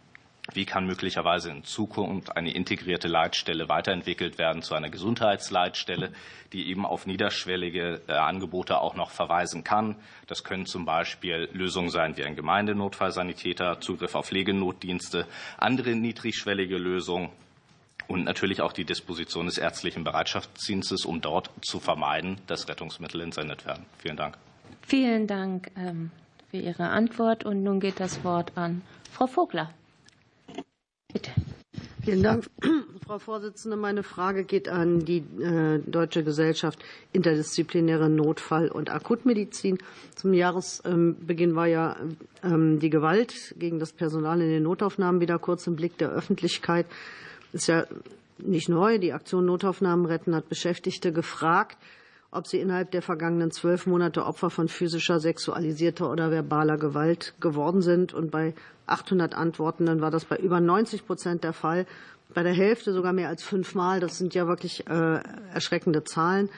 wie 0.53 0.65
kann 0.65 0.85
möglicherweise 0.85 1.51
in 1.51 1.63
Zukunft 1.63 2.35
eine 2.37 2.53
integrierte 2.53 3.07
Leitstelle 3.07 3.67
weiterentwickelt 3.67 4.37
werden 4.37 4.61
zu 4.61 4.75
einer 4.75 4.89
Gesundheitsleitstelle, 4.89 6.11
die 6.53 6.69
eben 6.69 6.85
auf 6.85 7.05
niederschwellige 7.05 8.01
äh, 8.07 8.13
Angebote 8.13 8.79
auch 8.79 8.95
noch 8.95 9.11
verweisen 9.11 9.63
kann? 9.63 9.95
Das 10.27 10.43
können 10.43 10.65
zum 10.65 10.85
Beispiel 10.85 11.49
Lösungen 11.51 11.89
sein 11.89 12.15
wie 12.17 12.23
ein 12.23 12.35
Gemeindenotfallsanitäter, 12.35 13.81
Zugriff 13.81 14.15
auf 14.15 14.27
Pflegenotdienste, 14.27 15.27
andere 15.57 15.95
niedrigschwellige 15.95 16.77
Lösungen 16.77 17.29
und 18.07 18.23
natürlich 18.23 18.61
auch 18.61 18.71
die 18.71 18.85
Disposition 18.85 19.47
des 19.47 19.57
ärztlichen 19.57 20.03
Bereitschaftsdienstes, 20.03 21.05
um 21.05 21.19
dort 21.19 21.51
zu 21.61 21.79
vermeiden, 21.79 22.39
dass 22.47 22.69
Rettungsmittel 22.69 23.21
entsendet 23.21 23.65
werden. 23.65 23.85
Vielen 23.97 24.15
Dank. 24.15 24.37
Vielen 24.81 25.27
Dank 25.27 25.71
ähm, 25.75 26.11
für 26.49 26.57
Ihre 26.57 26.87
Antwort. 26.87 27.43
Und 27.43 27.63
nun 27.63 27.81
geht 27.81 27.99
das 27.99 28.23
Wort 28.23 28.53
an 28.55 28.81
Frau 29.11 29.27
Vogler. 29.27 29.71
Bitte. 31.17 31.31
Vielen 32.03 32.21
Dank, 32.21 32.45
Frau 33.07 33.17
Vorsitzende. 33.17 33.75
Meine 33.75 34.03
Frage 34.03 34.43
geht 34.43 34.69
an 34.69 35.03
die 35.03 35.23
äh, 35.41 35.79
Deutsche 35.79 36.23
Gesellschaft 36.23 36.77
Interdisziplinäre 37.11 38.07
Notfall- 38.07 38.69
und 38.69 38.91
Akutmedizin. 38.91 39.79
Zum 40.15 40.33
Jahresbeginn 40.33 41.55
war 41.55 41.65
ja 41.65 41.95
ähm, 42.43 42.79
die 42.79 42.91
Gewalt 42.91 43.55
gegen 43.57 43.79
das 43.79 43.93
Personal 43.93 44.39
in 44.41 44.49
den 44.49 44.61
Notaufnahmen 44.63 45.19
wieder 45.19 45.39
kurz 45.39 45.65
im 45.65 45.75
Blick 45.75 45.97
der 45.97 46.11
Öffentlichkeit. 46.11 46.85
Ist 47.51 47.67
ja 47.67 47.87
nicht 48.37 48.69
neu. 48.69 48.99
Die 48.99 49.13
Aktion 49.13 49.47
Notaufnahmen 49.47 50.05
retten 50.05 50.35
hat 50.35 50.49
Beschäftigte 50.49 51.11
gefragt, 51.11 51.77
ob 52.29 52.45
sie 52.45 52.59
innerhalb 52.59 52.91
der 52.91 53.01
vergangenen 53.01 53.49
zwölf 53.49 53.87
Monate 53.87 54.23
Opfer 54.23 54.51
von 54.51 54.67
physischer, 54.67 55.19
sexualisierter 55.19 56.11
oder 56.11 56.29
verbaler 56.29 56.77
Gewalt 56.77 57.33
geworden 57.39 57.81
sind. 57.81 58.13
Und 58.13 58.29
bei 58.29 58.53
800 58.87 59.35
Antwortenden 59.35 60.01
war 60.01 60.11
das 60.11 60.25
bei 60.25 60.37
über 60.37 60.59
90 60.59 61.05
Prozent 61.05 61.43
der 61.43 61.53
Fall. 61.53 61.85
Bei 62.33 62.43
der 62.43 62.53
Hälfte 62.53 62.93
sogar 62.93 63.13
mehr 63.13 63.29
als 63.29 63.43
fünfmal. 63.43 63.99
Das 63.99 64.17
sind 64.17 64.33
ja 64.33 64.47
wirklich 64.47 64.87
äh, 64.87 65.19
erschreckende 65.53 66.03
Zahlen. 66.03 66.49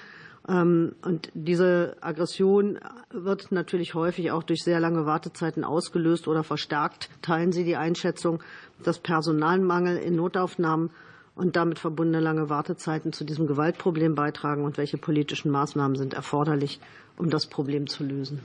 Ähm, 0.47 0.95
und 1.03 1.29
diese 1.33 1.97
Aggression 2.01 2.79
wird 3.11 3.51
natürlich 3.51 3.93
häufig 3.93 4.31
auch 4.31 4.43
durch 4.43 4.63
sehr 4.63 4.79
lange 4.79 5.05
Wartezeiten 5.05 5.63
ausgelöst 5.63 6.27
oder 6.27 6.43
verstärkt. 6.43 7.09
Teilen 7.21 7.51
Sie 7.51 7.63
die 7.63 7.75
Einschätzung, 7.75 8.41
dass 8.83 8.99
Personalmangel 8.99 9.97
in 9.97 10.15
Notaufnahmen 10.15 10.89
und 11.35 11.55
damit 11.55 11.79
verbundene 11.79 12.19
lange 12.19 12.49
Wartezeiten 12.49 13.13
zu 13.13 13.23
diesem 13.23 13.47
Gewaltproblem 13.47 14.15
beitragen 14.15 14.65
und 14.65 14.77
welche 14.77 14.97
politischen 14.97 15.51
Maßnahmen 15.51 15.95
sind 15.97 16.13
erforderlich, 16.13 16.79
um 17.17 17.29
das 17.29 17.47
Problem 17.47 17.87
zu 17.87 18.03
lösen? 18.03 18.41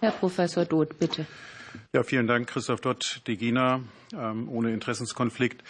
Herr 0.00 0.12
Professor 0.12 0.64
Doth, 0.64 0.98
bitte. 0.98 1.26
Ja, 1.92 2.02
vielen 2.02 2.26
Dank, 2.26 2.48
Christoph 2.48 2.80
Dott, 2.80 3.20
Degina, 3.26 3.80
ähm, 4.12 4.48
ohne 4.48 4.72
Interessenskonflikt. 4.72 5.62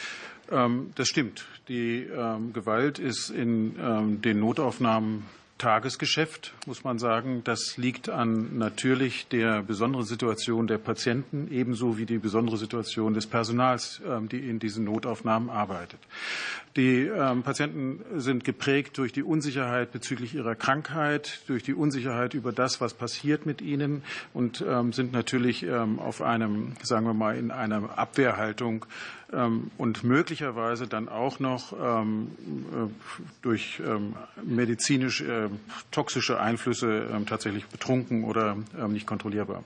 Ähm, 0.50 0.90
das 0.94 1.08
stimmt. 1.08 1.46
Die 1.68 2.02
ähm, 2.02 2.52
Gewalt 2.52 2.98
ist 2.98 3.30
in 3.30 4.20
den 4.20 4.38
Notaufnahmen 4.40 5.24
Tagesgeschäft, 5.58 6.52
muss 6.66 6.84
man 6.84 6.98
sagen. 6.98 7.42
Das 7.44 7.76
liegt 7.76 8.08
an 8.08 8.58
natürlich 8.58 9.28
der 9.28 9.62
besonderen 9.62 10.04
Situation 10.04 10.66
der 10.66 10.78
Patienten, 10.78 11.48
ebenso 11.50 11.96
wie 11.98 12.06
die 12.06 12.18
besondere 12.18 12.56
Situation 12.56 13.14
des 13.14 13.26
Personals, 13.26 14.00
die 14.30 14.48
in 14.48 14.58
diesen 14.58 14.84
Notaufnahmen 14.84 15.50
arbeitet. 15.50 16.00
Die 16.76 17.06
ähm, 17.06 17.44
Patienten 17.44 18.20
sind 18.20 18.42
geprägt 18.42 18.98
durch 18.98 19.12
die 19.12 19.22
Unsicherheit 19.22 19.92
bezüglich 19.92 20.34
ihrer 20.34 20.56
Krankheit, 20.56 21.40
durch 21.46 21.62
die 21.62 21.72
Unsicherheit 21.72 22.34
über 22.34 22.50
das, 22.50 22.80
was 22.80 22.94
passiert 22.94 23.46
mit 23.46 23.62
ihnen 23.62 24.02
und 24.32 24.64
ähm, 24.66 24.92
sind 24.92 25.12
natürlich 25.12 25.62
ähm, 25.62 26.00
auf 26.00 26.20
einem, 26.20 26.72
sagen 26.82 27.06
wir 27.06 27.14
mal, 27.14 27.36
in 27.38 27.52
einer 27.52 27.96
Abwehrhaltung 27.96 28.86
und 29.78 30.04
möglicherweise 30.04 30.86
dann 30.86 31.08
auch 31.08 31.40
noch 31.40 31.72
äh, 31.72 32.04
durch 33.42 33.82
medizinisch 34.42 35.20
äh, 35.22 35.48
toxische 35.90 36.40
Einflüsse 36.40 37.06
tatsächlich 37.26 37.66
betrunken 37.66 38.24
oder 38.24 38.56
nicht 38.88 39.06
kontrollierbar. 39.06 39.64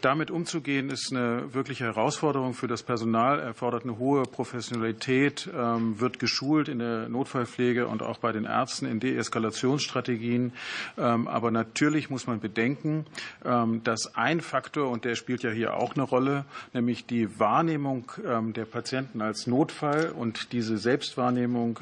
Damit 0.00 0.30
umzugehen 0.30 0.90
ist 0.90 1.12
eine 1.12 1.52
wirkliche 1.54 1.84
Herausforderung 1.84 2.54
für 2.54 2.68
das 2.68 2.82
Personal, 2.82 3.40
erfordert 3.40 3.84
eine 3.84 3.98
hohe 3.98 4.22
Professionalität, 4.22 5.48
wird 5.52 6.18
geschult 6.18 6.68
in 6.68 6.78
der 6.78 7.08
Notfallpflege 7.08 7.86
und 7.86 8.02
auch 8.02 8.18
bei 8.18 8.32
den 8.32 8.44
Ärzten 8.44 8.86
in 8.86 9.00
Deeskalationsstrategien. 9.00 10.52
Ähm, 10.98 11.28
aber 11.28 11.50
natürlich 11.50 12.10
muss 12.10 12.26
man 12.26 12.40
bedenken, 12.40 13.06
ähm, 13.44 13.82
dass 13.84 14.14
ein 14.14 14.40
Faktor, 14.40 14.90
und 14.90 15.04
der 15.04 15.14
spielt 15.14 15.42
ja 15.42 15.50
hier 15.50 15.74
auch 15.74 15.94
eine 15.94 16.02
Rolle, 16.02 16.44
nämlich 16.72 17.06
die 17.06 17.38
Wahrnehmung 17.38 18.10
ähm, 18.26 18.52
der 18.52 18.64
Patienten 18.64 19.01
als 19.18 19.46
Notfall 19.46 20.10
und 20.10 20.52
diese 20.52 20.78
Selbstwahrnehmung, 20.78 21.78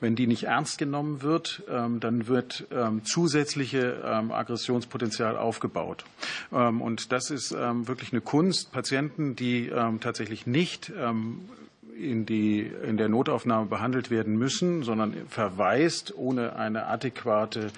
wenn 0.00 0.16
die 0.16 0.26
nicht 0.26 0.44
ernst 0.44 0.78
genommen 0.78 1.22
wird, 1.22 1.62
dann 1.68 2.26
wird 2.28 2.66
zusätzliche 3.04 4.04
Aggressionspotenzial 4.04 5.36
aufgebaut. 5.36 6.04
Und 6.50 7.12
das 7.12 7.30
ist 7.30 7.52
wirklich 7.52 8.12
eine 8.12 8.20
Kunst, 8.20 8.72
Patienten, 8.72 9.36
die 9.36 9.70
tatsächlich 10.00 10.46
nicht 10.46 10.92
in, 11.98 12.26
die, 12.26 12.60
in 12.60 12.96
der 12.96 13.08
Notaufnahme 13.08 13.66
behandelt 13.66 14.10
werden 14.10 14.36
müssen, 14.36 14.82
sondern 14.82 15.14
verweist 15.28 16.14
ohne 16.16 16.56
eine 16.56 16.86
adäquate 16.86 17.70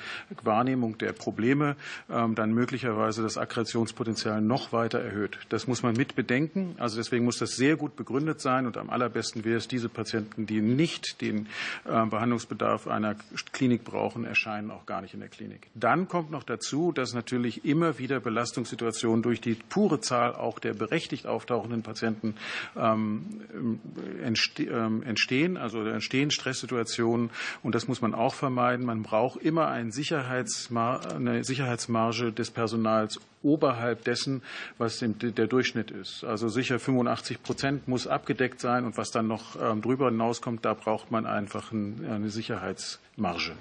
Wahrnehmung 0.43 0.99
der 0.99 1.13
Probleme, 1.13 1.77
ähm, 2.11 2.35
dann 2.35 2.53
möglicherweise 2.53 3.23
das 3.23 3.39
Aggressionspotenzial 3.39 4.41
noch 4.41 4.73
weiter 4.73 5.01
erhöht. 5.01 5.39
Das 5.49 5.67
muss 5.67 5.83
man 5.83 5.97
mit 5.97 6.17
bedenken. 6.17 6.75
Also 6.79 6.97
deswegen 6.97 7.25
muss 7.25 7.39
das 7.39 7.51
sehr 7.51 7.77
gut 7.77 7.97
begründet 7.97 8.41
sein 8.41 8.67
und 8.67 8.77
am 8.77 8.91
allerbesten 8.91 9.45
wäre 9.45 9.59
es, 9.59 9.69
diese 9.69 9.89
Patienten, 9.89 10.47
die 10.47 10.61
nicht 10.61 11.21
den 11.21 11.47
äh, 11.85 12.07
Behandlungsbedarf 12.07 12.89
einer 12.89 13.17
Klinik 13.53 13.85
brauchen, 13.85 14.25
erscheinen 14.25 14.71
auch 14.71 14.87
gar 14.87 15.03
nicht 15.03 15.15
in 15.15 15.21
der 15.21 15.29
Klinik. 15.29 15.69
Dann 15.75 16.09
kommt 16.09 16.31
noch 16.31 16.43
dazu, 16.43 16.93
dass 16.93 17.15
natürlich 17.15 17.65
immer 17.65 17.99
wieder 17.99 18.21
Belastungssituationen 18.21 19.23
durch 19.23 19.41
die 19.41 19.55
pure 19.55 20.01
Zahl 20.01 20.35
auch 20.35 20.59
der 20.59 20.75
berechtigt 20.75 21.27
auftauchenden 21.27 21.83
Patienten 21.83 22.35
ähm, 22.77 23.27
ähm, 23.55 23.81
entstehen, 24.23 25.57
also 25.57 25.85
entstehen 25.85 26.31
Stresssituationen 26.31 27.31
und 27.63 27.75
das 27.75 27.89
muss 27.89 28.01
man 28.01 28.15
auch 28.15 28.35
vermeiden. 28.35 28.87
Man 28.87 29.03
braucht 29.03 29.43
immer 29.43 29.69
eine 29.69 29.93
Sicherheitsmarge 29.93 32.33
des 32.33 32.51
Personals 32.51 33.21
oberhalb 33.43 34.05
dessen, 34.05 34.43
was 34.79 35.01
der 35.01 35.47
Durchschnitt 35.47 35.91
ist. 35.91 36.25
Also 36.25 36.49
sicher 36.49 36.79
85 36.79 37.43
Prozent 37.43 37.89
muss 37.89 38.07
abgedeckt 38.07 38.61
sein 38.61 38.85
und 38.85 38.97
was 38.97 39.11
dann 39.11 39.29
noch 39.29 39.61
ähm, 39.61 39.83
drüber 39.83 40.11
hinauskommt, 40.11 40.65
da 40.65 40.75
braucht 40.75 41.11
man 41.11 41.27
einfach 41.27 41.73
eine 41.73 42.31
Sicherheitsmarge. 42.31 43.53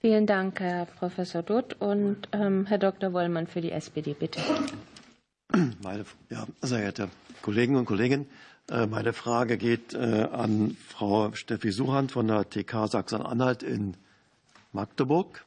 Vielen 0.00 0.26
Dank, 0.26 0.60
Herr 0.60 0.86
Professor 0.86 1.42
Dutt 1.42 1.76
und 1.80 2.28
ähm, 2.32 2.66
Herr 2.66 2.78
Dr. 2.78 3.12
Wollmann 3.12 3.46
für 3.46 3.60
die 3.60 3.72
SPD, 3.72 4.14
bitte. 4.14 4.40
Meine 5.82 6.04
ja, 6.30 6.46
sehr 6.60 6.80
geehrte 6.80 7.08
Kollegen 7.42 7.76
und 7.76 7.86
Kolleginnen, 7.86 8.26
meine 8.68 9.12
Frage 9.12 9.58
geht 9.58 9.94
äh, 9.94 10.28
an 10.32 10.76
Frau 10.88 11.32
Steffi 11.34 11.70
Suchand 11.70 12.10
von 12.10 12.26
der 12.26 12.50
TK 12.50 12.88
Sachsen-Anhalt 12.88 13.62
in 13.62 13.96
Magdeburg. 14.72 15.44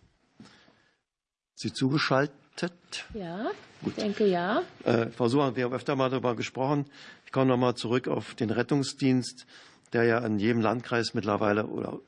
Sie 1.56 1.74
zugeschaltet? 1.74 3.06
Ja, 3.14 3.52
ich 3.86 3.96
denke 3.96 4.26
ja. 4.26 4.62
Äh, 4.86 5.08
Frau 5.08 5.28
Suchand, 5.28 5.58
wir 5.58 5.66
haben 5.66 5.74
öfter 5.74 5.98
mal 5.98 6.10
darüber 6.10 6.38
gesprochen. 6.38 6.86
Ich 7.26 7.34
komme 7.34 7.48
noch 7.48 7.58
mal 7.58 7.76
zurück 7.76 8.08
auf 8.08 8.36
den 8.36 8.52
Rettungsdienst, 8.52 9.46
der 9.92 10.04
ja 10.04 10.20
in 10.20 10.40
jedem 10.40 10.62
Landkreis 10.62 11.14
mittlerweile 11.14 11.66
oder 11.66 12.00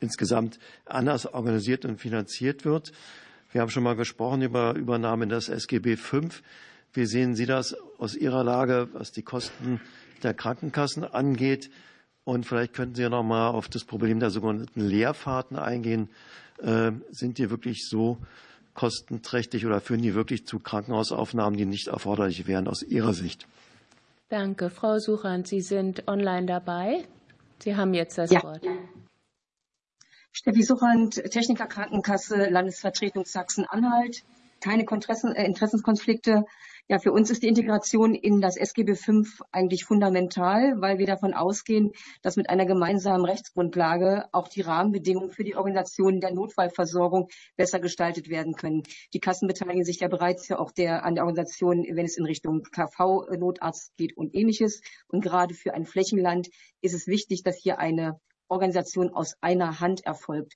insgesamt 0.00 0.58
anders 0.84 1.24
organisiert 1.24 1.86
und 1.86 1.98
finanziert 1.98 2.66
wird. 2.66 2.92
Wir 3.52 3.62
haben 3.62 3.70
schon 3.70 3.82
mal 3.82 3.96
gesprochen 3.96 4.42
über 4.42 4.74
Übernahme 4.74 5.24
in 5.24 5.30
das 5.30 5.48
SGB 5.48 5.96
V. 5.96 6.20
Wie 6.92 7.06
sehen 7.06 7.34
Sie 7.34 7.46
das 7.46 7.74
aus 7.98 8.14
Ihrer 8.14 8.44
Lage, 8.44 8.88
was 8.92 9.12
die 9.12 9.22
Kosten 9.22 9.80
der 10.20 10.34
Krankenkassen 10.34 11.04
angeht. 11.04 11.70
Und 12.24 12.46
vielleicht 12.46 12.74
könnten 12.74 12.94
Sie 12.94 13.02
ja 13.02 13.08
noch 13.08 13.22
mal 13.22 13.48
auf 13.48 13.68
das 13.68 13.84
Problem 13.84 14.20
der 14.20 14.30
sogenannten 14.30 14.80
Leerfahrten 14.80 15.56
eingehen. 15.56 16.08
Äh, 16.58 16.92
sind 17.10 17.38
die 17.38 17.50
wirklich 17.50 17.88
so 17.88 18.18
kostenträchtig 18.74 19.66
oder 19.66 19.80
führen 19.80 20.02
die 20.02 20.14
wirklich 20.14 20.46
zu 20.46 20.58
Krankenhausaufnahmen, 20.58 21.56
die 21.58 21.66
nicht 21.66 21.88
erforderlich 21.88 22.46
wären 22.46 22.68
aus 22.68 22.82
Ihrer 22.82 23.14
Sicht? 23.14 23.46
Danke. 24.28 24.70
Frau 24.70 24.98
Suchand, 24.98 25.48
Sie 25.48 25.60
sind 25.60 26.06
online 26.06 26.46
dabei. 26.46 27.04
Sie 27.58 27.76
haben 27.76 27.94
jetzt 27.94 28.16
das 28.16 28.30
ja. 28.30 28.42
Wort. 28.42 28.64
Steffi 30.32 30.62
Suchand, 30.62 31.14
Techniker 31.14 31.66
Krankenkasse, 31.66 32.48
Landesvertretung 32.48 33.24
Sachsen-Anhalt. 33.24 34.22
Keine 34.60 34.84
äh, 34.84 35.44
Interessenskonflikte. 35.44 36.44
Ja, 36.90 36.98
für 36.98 37.12
uns 37.12 37.30
ist 37.30 37.44
die 37.44 37.46
Integration 37.46 38.16
in 38.16 38.40
das 38.40 38.56
SGB 38.56 38.96
V 38.96 39.22
eigentlich 39.52 39.84
fundamental, 39.84 40.74
weil 40.80 40.98
wir 40.98 41.06
davon 41.06 41.34
ausgehen, 41.34 41.92
dass 42.20 42.34
mit 42.34 42.50
einer 42.50 42.66
gemeinsamen 42.66 43.24
Rechtsgrundlage 43.24 44.24
auch 44.32 44.48
die 44.48 44.62
Rahmenbedingungen 44.62 45.30
für 45.30 45.44
die 45.44 45.54
Organisation 45.54 46.18
der 46.18 46.34
Notfallversorgung 46.34 47.28
besser 47.56 47.78
gestaltet 47.78 48.28
werden 48.28 48.54
können. 48.54 48.82
Die 49.14 49.20
Kassen 49.20 49.46
beteiligen 49.46 49.84
sich 49.84 50.00
ja 50.00 50.08
bereits 50.08 50.48
ja 50.48 50.58
auch 50.58 50.72
der, 50.72 51.04
an 51.04 51.14
der 51.14 51.22
Organisation, 51.26 51.86
wenn 51.88 52.06
es 52.06 52.18
in 52.18 52.24
Richtung 52.24 52.64
KV, 52.64 53.36
Notarzt 53.38 53.96
geht 53.96 54.16
und 54.16 54.34
ähnliches. 54.34 54.80
Und 55.06 55.22
gerade 55.22 55.54
für 55.54 55.74
ein 55.74 55.86
Flächenland 55.86 56.48
ist 56.80 56.94
es 56.94 57.06
wichtig, 57.06 57.44
dass 57.44 57.56
hier 57.62 57.78
eine 57.78 58.18
Organisation 58.48 59.10
aus 59.10 59.36
einer 59.40 59.78
Hand 59.78 60.04
erfolgt. 60.04 60.54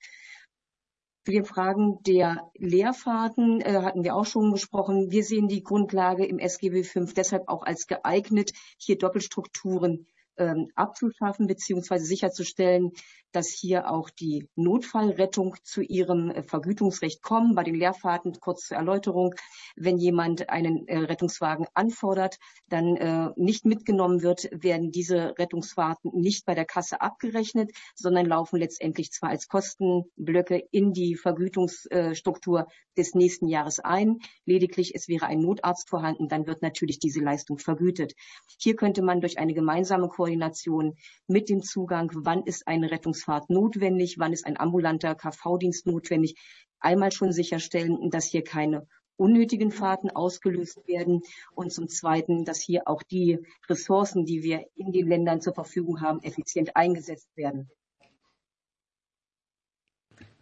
Wir 1.26 1.44
Fragen 1.46 2.02
der 2.02 2.50
Lehrfahrten 2.54 3.62
äh, 3.62 3.80
hatten 3.82 4.04
wir 4.04 4.14
auch 4.14 4.26
schon 4.26 4.52
gesprochen. 4.52 5.10
Wir 5.10 5.24
sehen 5.24 5.48
die 5.48 5.62
Grundlage 5.62 6.26
im 6.26 6.38
SGB 6.38 6.84
V 6.84 7.06
deshalb 7.16 7.48
auch 7.48 7.62
als 7.62 7.86
geeignet, 7.86 8.52
hier 8.76 8.98
Doppelstrukturen 8.98 10.06
ähm, 10.36 10.68
abzuschaffen 10.74 11.46
bzw. 11.46 11.98
sicherzustellen, 11.98 12.92
dass 13.34 13.48
hier 13.48 13.90
auch 13.90 14.10
die 14.10 14.48
Notfallrettung 14.54 15.56
zu 15.62 15.82
ihrem 15.82 16.30
äh, 16.30 16.42
Vergütungsrecht 16.44 17.22
kommen. 17.22 17.54
Bei 17.54 17.64
den 17.64 17.74
Leerfahrten, 17.74 18.38
kurz 18.40 18.68
zur 18.68 18.76
Erläuterung, 18.76 19.34
wenn 19.76 19.98
jemand 19.98 20.48
einen 20.48 20.86
äh, 20.86 20.98
Rettungswagen 20.98 21.66
anfordert, 21.74 22.38
dann 22.68 22.96
äh, 22.96 23.30
nicht 23.36 23.64
mitgenommen 23.64 24.22
wird, 24.22 24.48
werden 24.52 24.92
diese 24.92 25.34
Rettungsfahrten 25.36 26.12
nicht 26.14 26.46
bei 26.46 26.54
der 26.54 26.64
Kasse 26.64 27.00
abgerechnet, 27.00 27.72
sondern 27.96 28.26
laufen 28.26 28.58
letztendlich 28.58 29.10
zwar 29.10 29.30
als 29.30 29.48
Kostenblöcke 29.48 30.62
in 30.70 30.92
die 30.92 31.16
Vergütungsstruktur 31.16 32.68
des 32.96 33.14
nächsten 33.14 33.48
Jahres 33.48 33.80
ein. 33.80 34.20
Lediglich 34.44 34.94
es 34.94 35.08
wäre 35.08 35.26
ein 35.26 35.40
Notarzt 35.40 35.88
vorhanden, 35.88 36.28
dann 36.28 36.46
wird 36.46 36.62
natürlich 36.62 37.00
diese 37.00 37.20
Leistung 37.20 37.58
vergütet. 37.58 38.14
Hier 38.60 38.76
könnte 38.76 39.02
man 39.02 39.20
durch 39.20 39.38
eine 39.38 39.54
gemeinsame 39.54 40.08
Koordination 40.24 40.96
mit 41.26 41.50
dem 41.50 41.62
Zugang, 41.62 42.10
wann 42.14 42.44
ist 42.44 42.66
eine 42.66 42.90
Rettungsfahrt 42.90 43.50
notwendig, 43.50 44.16
wann 44.18 44.32
ist 44.32 44.46
ein 44.46 44.58
ambulanter 44.58 45.14
KV-Dienst 45.14 45.86
notwendig, 45.86 46.34
einmal 46.80 47.12
schon 47.12 47.32
sicherstellen, 47.32 48.08
dass 48.10 48.24
hier 48.24 48.42
keine 48.42 48.86
unnötigen 49.16 49.70
Fahrten 49.70 50.10
ausgelöst 50.10 50.88
werden 50.88 51.20
und 51.54 51.72
zum 51.72 51.88
Zweiten, 51.88 52.46
dass 52.46 52.62
hier 52.62 52.88
auch 52.88 53.02
die 53.02 53.38
Ressourcen, 53.68 54.24
die 54.24 54.42
wir 54.42 54.64
in 54.76 54.92
den 54.92 55.06
Ländern 55.06 55.42
zur 55.42 55.52
Verfügung 55.52 56.00
haben, 56.00 56.22
effizient 56.22 56.74
eingesetzt 56.74 57.28
werden. 57.36 57.68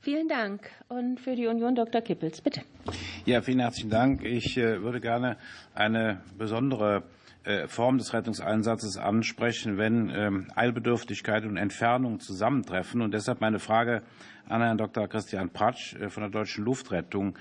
Vielen 0.00 0.28
Dank. 0.28 0.70
Und 0.88 1.20
für 1.20 1.34
die 1.34 1.48
Union 1.48 1.74
Dr. 1.74 2.00
Kippels, 2.00 2.40
bitte. 2.40 2.62
Ja, 3.24 3.42
vielen 3.42 3.60
herzlichen 3.60 3.90
Dank. 3.90 4.24
Ich 4.24 4.56
äh, 4.56 4.80
würde 4.80 5.00
gerne 5.00 5.38
eine 5.74 6.22
besondere 6.38 7.02
Form 7.66 7.98
des 7.98 8.12
Rettungseinsatzes 8.12 8.96
ansprechen, 8.96 9.76
wenn 9.76 10.10
ähm, 10.10 10.46
Eilbedürftigkeit 10.54 11.44
und 11.44 11.56
Entfernung 11.56 12.20
zusammentreffen. 12.20 13.02
Und 13.02 13.12
deshalb 13.14 13.40
meine 13.40 13.58
Frage 13.58 14.02
an 14.48 14.62
Herrn 14.62 14.78
Dr. 14.78 15.08
Christian 15.08 15.50
Pratsch 15.50 15.94
äh, 15.94 16.08
von 16.08 16.22
der 16.22 16.30
Deutschen 16.30 16.64
Luftrettung. 16.64 17.36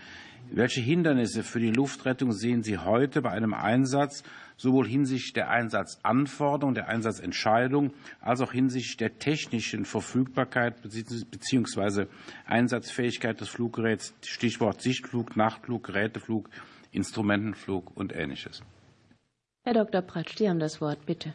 Welche 0.50 0.82
Hindernisse 0.82 1.44
für 1.44 1.60
die 1.60 1.72
Luftrettung 1.72 2.32
sehen 2.32 2.64
Sie 2.64 2.78
heute 2.78 3.22
bei 3.22 3.30
einem 3.30 3.54
Einsatz, 3.54 4.24
sowohl 4.58 4.88
hinsichtlich 4.88 5.34
der 5.34 5.50
Einsatzanforderung, 5.50 6.74
der 6.74 6.90
Einsatzentscheidung, 6.90 7.94
als 8.20 8.42
auch 8.42 8.52
hinsichtlich 8.52 8.98
der 8.98 9.18
technischen 9.18 9.86
Verfügbarkeit 9.86 10.82
bzw. 10.82 12.08
Einsatzfähigkeit 12.46 13.40
des 13.40 13.50
Fluggeräts, 13.50 14.14
Stichwort 14.26 14.82
Sichtflug, 14.82 15.38
Nachtflug, 15.38 15.84
Geräteflug, 15.84 16.50
Instrumentenflug 16.92 17.96
und 17.96 18.14
Ähnliches? 18.14 18.62
Herr 19.63 19.74
Dr. 19.76 20.02
Pratsch, 20.02 20.38
Sie 20.38 20.50
haben 20.50 20.60
das 20.60 20.82
Wort, 20.82 21.06
bitte. 21.06 21.34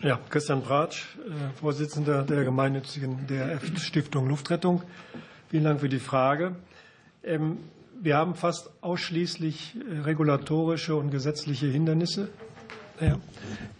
Ja, 0.00 0.20
Christian 0.28 0.62
Pratsch, 0.62 1.16
äh, 1.16 1.58
Vorsitzender 1.58 2.22
der 2.24 2.44
gemeinnützigen 2.44 3.26
DRF-Stiftung 3.26 4.28
Luftrettung. 4.28 4.82
Vielen 5.48 5.64
Dank 5.64 5.80
für 5.80 5.88
die 5.88 5.98
Frage. 5.98 6.56
Ähm, 7.22 7.56
wir 8.02 8.18
haben 8.18 8.34
fast 8.34 8.70
ausschließlich 8.82 9.76
äh, 9.76 10.00
regulatorische 10.00 10.94
und 10.94 11.10
gesetzliche 11.10 11.68
Hindernisse. 11.68 12.28
Ja, 13.00 13.18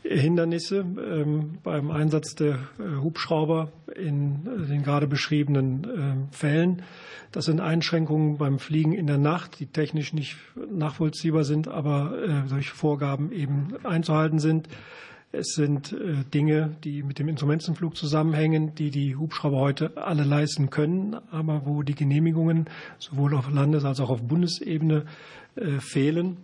Hindernisse 0.02 0.78
ähm, 0.80 1.58
beim 1.62 1.90
Einsatz 1.90 2.34
der 2.34 2.54
äh, 2.78 2.96
Hubschrauber 3.00 3.70
in 3.94 4.46
äh, 4.46 4.66
den 4.66 4.82
gerade 4.82 5.06
beschriebenen 5.06 5.86
ähm, 5.86 6.28
Fällen. 6.32 6.82
Das 7.30 7.44
sind 7.44 7.60
Einschränkungen 7.60 8.36
beim 8.38 8.58
Fliegen 8.58 8.92
in 8.92 9.06
der 9.06 9.18
Nacht, 9.18 9.60
die 9.60 9.66
technisch 9.66 10.12
nicht 10.12 10.36
nachvollziehbar 10.70 11.42
sind, 11.42 11.66
aber 11.66 12.44
durch 12.48 12.70
Vorgaben 12.70 13.32
eben 13.32 13.74
einzuhalten 13.82 14.38
sind. 14.38 14.68
Es 15.36 15.54
sind 15.54 15.92
äh, 15.92 16.24
Dinge, 16.32 16.76
die 16.84 17.02
mit 17.02 17.18
dem 17.18 17.28
Instrumentenflug 17.28 17.96
zusammenhängen, 17.96 18.76
die 18.76 18.90
die 18.90 19.16
Hubschrauber 19.16 19.58
heute 19.58 19.96
alle 19.96 20.22
leisten 20.22 20.70
können, 20.70 21.16
aber 21.32 21.66
wo 21.66 21.82
die 21.82 21.96
Genehmigungen 21.96 22.66
sowohl 22.98 23.34
auf 23.34 23.50
Landes- 23.50 23.84
als 23.84 23.98
auch 23.98 24.10
auf 24.10 24.22
Bundesebene 24.22 25.06
äh, 25.56 25.80
fehlen. 25.80 26.36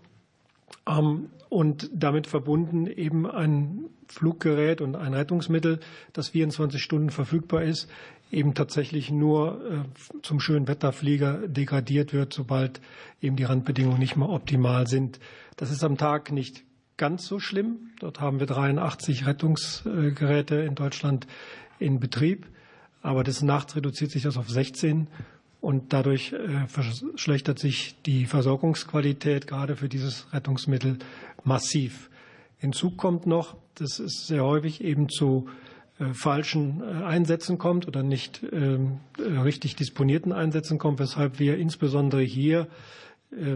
Und 1.51 1.91
damit 1.93 2.29
verbunden 2.29 2.87
eben 2.87 3.29
ein 3.29 3.87
Fluggerät 4.07 4.81
und 4.81 4.95
ein 4.95 5.15
Rettungsmittel, 5.15 5.81
das 6.13 6.29
24 6.29 6.81
Stunden 6.81 7.11
verfügbar 7.11 7.65
ist, 7.65 7.91
eben 8.31 8.55
tatsächlich 8.55 9.11
nur 9.11 9.61
äh, 9.65 10.21
zum 10.23 10.39
schönen 10.39 10.69
Wetterflieger 10.69 11.49
degradiert 11.49 12.13
wird, 12.13 12.33
sobald 12.33 12.81
eben 13.21 13.35
die 13.35 13.43
Randbedingungen 13.43 13.99
nicht 13.99 14.15
mehr 14.15 14.29
optimal 14.29 14.87
sind. 14.87 15.19
Das 15.57 15.73
ist 15.73 15.83
am 15.83 15.99
Tag 15.99 16.31
nicht 16.31 16.63
ganz 16.97 17.27
so 17.27 17.41
schlimm. 17.41 17.91
Dort 17.99 18.21
haben 18.21 18.39
wir 18.39 18.47
83 18.47 19.27
Rettungsgeräte 19.27 20.55
in 20.55 20.77
Deutschland 20.77 21.27
in 21.81 21.99
Betrieb. 21.99 22.47
Aber 23.03 23.25
des 23.25 23.43
Nachts 23.43 23.75
reduziert 23.75 24.13
sich 24.13 24.23
das 24.23 24.37
auf 24.37 24.49
16 24.49 25.09
und 25.61 25.93
dadurch 25.93 26.33
äh, 26.33 26.67
verschlechtert 26.67 27.59
sich 27.59 27.95
die 28.07 28.27
Versorgungsqualität 28.27 29.47
gerade 29.47 29.77
für 29.77 29.89
dieses 29.89 30.33
Rettungsmittel 30.33 30.99
massiv. 31.45 32.11
Hinzu 32.59 32.91
kommt 32.91 33.27
noch, 33.27 33.57
dass 33.75 33.99
es 33.99 34.27
sehr 34.27 34.45
häufig 34.45 34.83
eben 34.83 35.09
zu 35.09 35.49
äh, 35.99 36.15
falschen 36.15 36.83
äh, 36.83 37.05
Einsätzen 37.05 37.59
kommt 37.59 37.87
oder 37.87 38.03
nicht 38.03 38.43
ähm, 38.53 39.01
richtig 39.19 39.77
disponierten 39.77 40.33
Einsätzen 40.33 40.79
kommt, 40.79 40.99
weshalb 40.99 41.39
wir 41.39 41.59
insbesondere 41.59 42.23
hier 42.23 42.67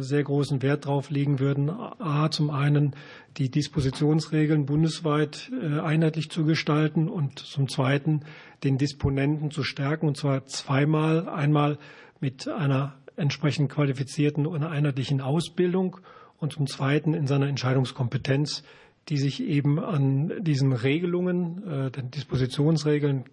sehr 0.00 0.22
großen 0.22 0.62
Wert 0.62 0.86
darauf 0.86 1.10
legen 1.10 1.40
würden, 1.40 1.68
a, 1.68 2.30
zum 2.30 2.50
einen 2.50 2.94
die 3.36 3.50
Dispositionsregeln 3.50 4.66
bundesweit 4.66 5.50
äh, 5.60 5.80
einheitlich 5.80 6.30
zu 6.30 6.44
gestalten 6.44 7.08
und 7.08 7.40
zum 7.40 7.68
zweiten 7.68 8.20
den 8.62 8.78
Disponenten 8.78 9.50
zu 9.50 9.64
stärken, 9.64 10.06
und 10.06 10.16
zwar 10.16 10.46
zweimal. 10.46 11.28
Einmal 11.28 11.78
mit 12.20 12.46
einer 12.46 12.94
entsprechend 13.16 13.70
qualifizierten 13.70 14.46
und 14.46 14.62
einheitlichen 14.62 15.20
Ausbildung 15.20 15.96
und 16.38 16.52
zum 16.52 16.68
zweiten 16.68 17.12
in 17.12 17.26
seiner 17.26 17.48
Entscheidungskompetenz, 17.48 18.62
die 19.08 19.18
sich 19.18 19.42
eben 19.42 19.80
an 19.80 20.32
diesen 20.40 20.72
Regelungen, 20.72 21.66
äh, 21.66 21.90
den 21.90 22.10
Dispositionsregeln 22.10 23.24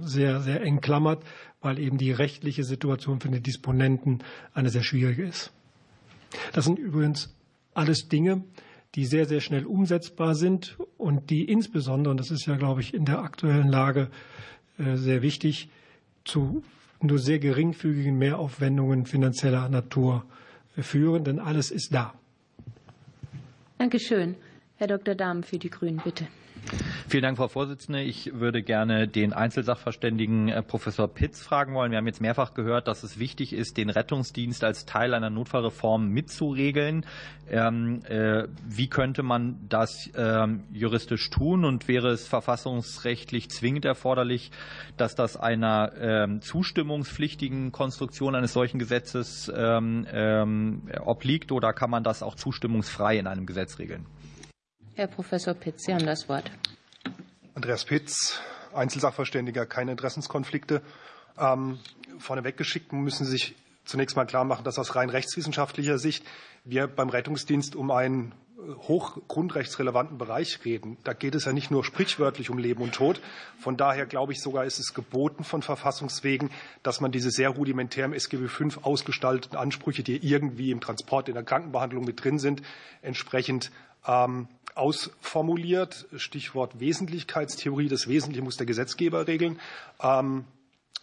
sehr, 0.00 0.40
sehr 0.40 0.62
eng 0.62 0.80
klammert, 0.80 1.22
weil 1.60 1.78
eben 1.78 1.98
die 1.98 2.10
rechtliche 2.10 2.64
Situation 2.64 3.20
für 3.20 3.28
den 3.28 3.42
Disponenten 3.42 4.24
eine 4.54 4.70
sehr 4.70 4.82
schwierige 4.82 5.24
ist. 5.26 5.52
Das 6.52 6.64
sind 6.64 6.78
übrigens 6.78 7.34
alles 7.74 8.08
Dinge, 8.08 8.44
die 8.94 9.04
sehr, 9.04 9.26
sehr 9.26 9.40
schnell 9.40 9.66
umsetzbar 9.66 10.34
sind 10.34 10.76
und 10.96 11.30
die 11.30 11.44
insbesondere, 11.44 12.10
und 12.10 12.18
das 12.18 12.30
ist 12.30 12.46
ja, 12.46 12.56
glaube 12.56 12.80
ich, 12.80 12.94
in 12.94 13.04
der 13.04 13.20
aktuellen 13.20 13.68
Lage 13.68 14.08
äh, 14.78 14.96
sehr 14.96 15.22
wichtig, 15.22 15.68
zu 16.24 16.62
nur 17.00 17.18
sehr 17.18 17.38
geringfügigen 17.38 18.18
Mehraufwendungen 18.18 19.06
finanzieller 19.06 19.68
Natur 19.68 20.24
führen, 20.76 21.24
denn 21.24 21.38
alles 21.38 21.70
ist 21.70 21.94
da. 21.94 22.14
Dankeschön. 23.78 24.34
Herr 24.76 24.88
Dr. 24.88 25.14
Dahm 25.14 25.42
für 25.42 25.58
die 25.58 25.70
Grünen, 25.70 26.00
bitte. 26.02 26.26
Vielen 27.08 27.22
Dank, 27.22 27.38
Frau 27.38 27.48
Vorsitzende. 27.48 28.02
Ich 28.02 28.34
würde 28.34 28.62
gerne 28.62 29.08
den 29.08 29.32
Einzelsachverständigen 29.32 30.50
äh, 30.50 30.62
Professor 30.62 31.08
Pitz 31.08 31.40
fragen 31.40 31.72
wollen. 31.72 31.90
Wir 31.90 31.96
haben 31.96 32.06
jetzt 32.06 32.20
mehrfach 32.20 32.52
gehört, 32.52 32.86
dass 32.86 33.02
es 33.02 33.18
wichtig 33.18 33.54
ist, 33.54 33.78
den 33.78 33.88
Rettungsdienst 33.88 34.62
als 34.62 34.84
Teil 34.84 35.14
einer 35.14 35.30
Notfallreform 35.30 36.10
mitzuregeln. 36.10 37.06
Ähm, 37.48 38.02
äh, 38.04 38.46
wie 38.62 38.88
könnte 38.88 39.22
man 39.22 39.58
das 39.70 40.10
ähm, 40.18 40.64
juristisch 40.70 41.30
tun 41.30 41.64
und 41.64 41.88
wäre 41.88 42.10
es 42.10 42.28
verfassungsrechtlich 42.28 43.48
zwingend 43.48 43.86
erforderlich, 43.86 44.50
dass 44.98 45.14
das 45.14 45.38
einer 45.38 45.92
ähm, 45.98 46.42
zustimmungspflichtigen 46.42 47.72
Konstruktion 47.72 48.34
eines 48.34 48.52
solchen 48.52 48.78
Gesetzes 48.78 49.48
obliegt 49.48 51.52
oder 51.52 51.72
kann 51.72 51.90
man 51.90 52.04
das 52.04 52.22
auch 52.22 52.34
zustimmungsfrei 52.34 53.18
in 53.18 53.26
einem 53.26 53.46
Gesetz 53.46 53.78
regeln? 53.78 54.04
Herr 54.94 55.06
Professor 55.06 55.54
Pitz, 55.54 55.86
Sie 55.86 55.94
haben 55.94 56.04
das 56.04 56.28
Wort. 56.28 56.50
Andreas 57.58 57.84
Pitz, 57.84 58.38
Einzelsachverständiger, 58.72 59.66
keine 59.66 59.90
Interessenskonflikte. 59.90 60.80
Ähm, 61.36 61.80
vorneweg 62.20 62.56
geschickt 62.56 62.92
müssen 62.92 63.24
Sie 63.24 63.32
sich 63.32 63.56
zunächst 63.84 64.14
mal 64.14 64.26
klar 64.26 64.44
machen, 64.44 64.62
dass 64.62 64.78
aus 64.78 64.94
rein 64.94 65.10
rechtswissenschaftlicher 65.10 65.98
Sicht 65.98 66.24
wir 66.62 66.86
beim 66.86 67.08
Rettungsdienst 67.08 67.74
um 67.74 67.90
einen 67.90 68.30
äh, 68.58 68.74
hochgrundrechtsrelevanten 68.86 70.18
Bereich 70.18 70.64
reden. 70.64 70.98
Da 71.02 71.14
geht 71.14 71.34
es 71.34 71.46
ja 71.46 71.52
nicht 71.52 71.72
nur 71.72 71.84
sprichwörtlich 71.84 72.48
um 72.48 72.58
Leben 72.58 72.80
und 72.80 72.94
Tod. 72.94 73.20
Von 73.58 73.76
daher 73.76 74.06
glaube 74.06 74.32
ich 74.32 74.40
sogar, 74.40 74.64
ist 74.64 74.78
es 74.78 74.94
geboten 74.94 75.42
von 75.42 75.62
Verfassungswegen, 75.62 76.52
dass 76.84 77.00
man 77.00 77.10
diese 77.10 77.32
sehr 77.32 77.48
rudimentär 77.48 78.04
im 78.04 78.12
SGB 78.12 78.46
V 78.46 78.82
ausgestalteten 78.82 79.58
Ansprüche, 79.58 80.04
die 80.04 80.24
irgendwie 80.24 80.70
im 80.70 80.80
Transport, 80.80 81.28
in 81.28 81.34
der 81.34 81.42
Krankenbehandlung 81.42 82.04
mit 82.04 82.22
drin 82.22 82.38
sind, 82.38 82.62
entsprechend 83.02 83.72
ausformuliert. 84.02 86.06
Stichwort 86.16 86.80
Wesentlichkeitstheorie. 86.80 87.88
Das 87.88 88.08
Wesentliche 88.08 88.42
muss 88.42 88.56
der 88.56 88.66
Gesetzgeber 88.66 89.26
regeln. 89.26 89.60
Ähm, 90.00 90.44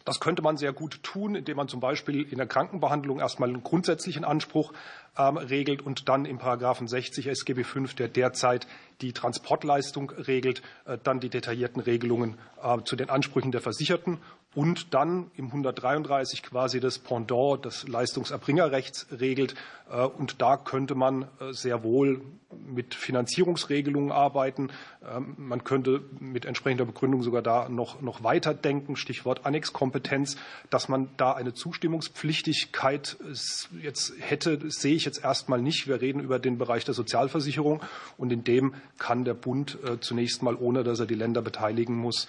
Das 0.06 0.20
könnte 0.20 0.43
man 0.43 0.56
sehr 0.56 0.72
gut 0.72 1.02
tun, 1.02 1.34
indem 1.34 1.58
man 1.58 1.68
zum 1.68 1.80
Beispiel 1.80 2.22
in 2.22 2.38
der 2.38 2.46
Krankenbehandlung 2.46 3.20
erstmal 3.20 3.50
einen 3.50 3.64
grundsätzlichen 3.64 4.24
Anspruch 4.24 4.72
ähm, 5.18 5.38
regelt 5.38 5.82
und 5.82 6.08
dann 6.08 6.26
im 6.26 6.38
Paragraphen 6.38 6.88
60 6.88 7.26
SGB 7.26 7.64
V, 7.64 7.80
der 7.98 8.08
derzeit 8.08 8.68
die 9.02 9.14
Transportleistung 9.14 10.12
regelt, 10.12 10.62
äh, 10.86 11.00
dann 11.04 11.20
die 11.20 11.30
detaillierten 11.30 11.82
Regelungen 11.82 12.38
äh, 12.62 12.84
zu 12.84 12.96
den 12.96 13.10
Ansprüchen 13.10 13.52
der 13.52 13.62
Versicherten 13.62 14.20
und 14.56 14.93
dann 14.93 15.30
im 15.36 15.47
133 15.47 16.41
quasi 16.41 16.80
das 16.80 16.97
Pendant 16.97 17.66
des 17.66 17.88
Leistungserbringerrechts 17.88 19.08
regelt. 19.20 19.53
Äh, 19.91 20.06
und 20.06 20.41
da 20.41 20.58
könnte 20.58 20.95
man 20.95 21.24
äh, 21.39 21.51
sehr 21.51 21.84
wohl 21.84 22.22
mit 22.66 22.95
Finanzierungsregelungen 22.95 24.12
arbeiten. 24.12 24.70
Ähm, 25.06 25.36
man 25.38 25.64
könnte 25.66 26.03
mit 26.20 26.45
entsprechender 26.45 26.86
Begründung 26.86 27.22
sogar 27.22 27.41
da 27.41 27.68
noch, 27.68 28.01
noch 28.01 28.24
weiter 28.24 28.53
denken, 28.53 28.95
Stichwort 28.95 29.45
Annexkompetenz, 29.45 30.38
dass 30.70 30.88
man 30.88 31.10
da 31.18 31.34
eine 31.34 31.53
Zustimmungspflichtigkeit 31.53 33.18
jetzt 33.82 34.14
hätte, 34.20 34.72
sehe 34.72 34.95
ich 34.95 35.03
jetzt 35.03 35.24
erstmal 35.24 35.62
nicht. 35.62 35.88
Wir 35.88 35.99
reden 35.99 36.22
über 36.22 36.39
den 36.39 36.58
Bereich 36.58 36.86
der 36.86 36.93
Sozialversicherung 36.93 37.82
und 38.18 38.32
in 38.32 38.45
dem 38.45 38.74
kann 38.97 39.26
der 39.26 39.34
Bund 39.34 39.78
äh, 39.84 39.99
zunächst 39.99 40.41
mal, 40.41 40.56
ohne 40.56 40.84
dass 40.84 40.99
er 41.01 41.06
die 41.06 41.16
Länder 41.16 41.41
beteiligen 41.41 41.95
muss, 41.95 42.28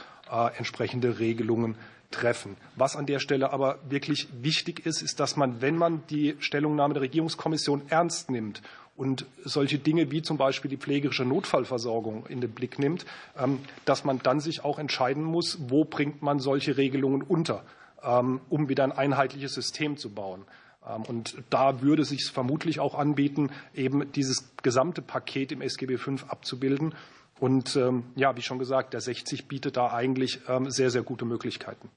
entsprechende 0.58 1.20
Regelungen 1.20 1.76
treffen. 2.10 2.56
Was 2.76 2.96
an 2.96 3.06
der 3.06 3.18
Stelle 3.18 3.52
aber 3.52 3.78
wirklich 3.88 4.28
wichtig 4.40 4.84
ist, 4.86 5.02
ist, 5.02 5.20
dass 5.20 5.36
man, 5.36 5.60
wenn 5.60 5.76
man 5.76 6.02
die 6.08 6.36
Stellungnahme 6.40 6.94
der 6.94 7.02
Regierungskommission 7.02 7.82
ernst 7.88 8.30
nimmt 8.30 8.62
und 8.96 9.26
solche 9.44 9.78
Dinge 9.78 10.10
wie 10.10 10.22
zum 10.22 10.38
Beispiel 10.38 10.70
die 10.70 10.76
pflegerische 10.76 11.24
Notfallversorgung 11.24 12.26
in 12.26 12.40
den 12.40 12.50
Blick 12.50 12.78
nimmt, 12.78 13.04
ähm, 13.38 13.60
dass 13.84 14.04
man 14.04 14.20
dann 14.22 14.40
sich 14.40 14.64
auch 14.64 14.78
entscheiden 14.78 15.22
muss, 15.22 15.58
wo 15.68 15.84
bringt 15.84 16.22
man 16.22 16.38
solche 16.38 16.76
Regelungen 16.76 17.22
unter, 17.22 17.64
ähm, 18.02 18.40
um 18.48 18.68
wieder 18.68 18.84
ein 18.84 18.92
einheitliches 18.92 19.54
System 19.54 19.96
zu 19.96 20.10
bauen. 20.10 20.44
Ähm, 20.86 21.02
und 21.02 21.36
da 21.50 21.82
würde 21.82 22.02
es 22.02 22.08
sich 22.08 22.24
vermutlich 22.30 22.80
auch 22.80 22.94
anbieten, 22.94 23.50
eben 23.74 24.10
dieses 24.12 24.52
gesamte 24.62 25.02
Paket 25.02 25.52
im 25.52 25.60
SGB 25.60 25.98
V 25.98 26.12
abzubilden. 26.28 26.94
Und 27.38 27.76
ähm, 27.76 28.04
ja, 28.14 28.36
wie 28.36 28.42
schon 28.42 28.58
gesagt, 28.58 28.94
der 28.94 29.00
60 29.00 29.46
bietet 29.46 29.76
da 29.76 29.92
eigentlich 29.92 30.40
ähm, 30.48 30.70
sehr, 30.70 30.90
sehr 30.90 31.02
gute 31.02 31.24
Möglichkeiten. 31.24 31.90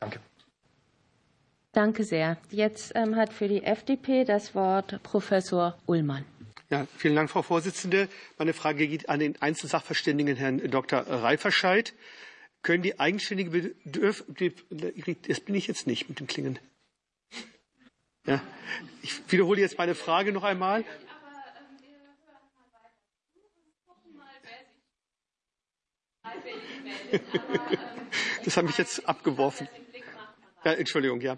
Danke. 0.00 0.20
Danke 1.72 2.04
sehr. 2.04 2.38
Jetzt 2.50 2.92
ähm, 2.94 3.16
hat 3.16 3.32
für 3.32 3.48
die 3.48 3.62
FDP 3.62 4.24
das 4.24 4.54
Wort 4.54 5.02
Professor 5.02 5.76
Ullmann. 5.86 6.24
Ja, 6.68 6.86
vielen 6.96 7.14
Dank, 7.14 7.30
Frau 7.30 7.42
Vorsitzende. 7.42 8.08
Meine 8.38 8.52
Frage 8.52 8.88
geht 8.88 9.08
an 9.08 9.20
den 9.20 9.40
Einzelsachverständigen 9.40 10.36
Herrn 10.36 10.58
Dr. 10.70 11.00
Reiferscheid. 11.00 11.94
Können 12.62 12.82
die 12.82 12.98
eigenständige 12.98 13.50
Bedürf 13.50 14.24
das 14.28 15.40
bin 15.40 15.54
ich 15.54 15.68
jetzt 15.68 15.86
nicht 15.86 16.08
mit 16.08 16.18
dem 16.18 16.26
Klingen. 16.26 16.58
Ja, 18.26 18.40
ich 19.02 19.20
wiederhole 19.30 19.60
jetzt 19.60 19.78
meine 19.78 19.94
Frage 19.94 20.32
noch 20.32 20.42
einmal. 20.42 20.84
Das 28.44 28.56
hat 28.56 28.64
mich 28.64 28.78
jetzt 28.78 29.06
abgeworfen. 29.08 29.68
Ja, 30.64 30.72
Entschuldigung, 30.72 31.20
ja. 31.20 31.36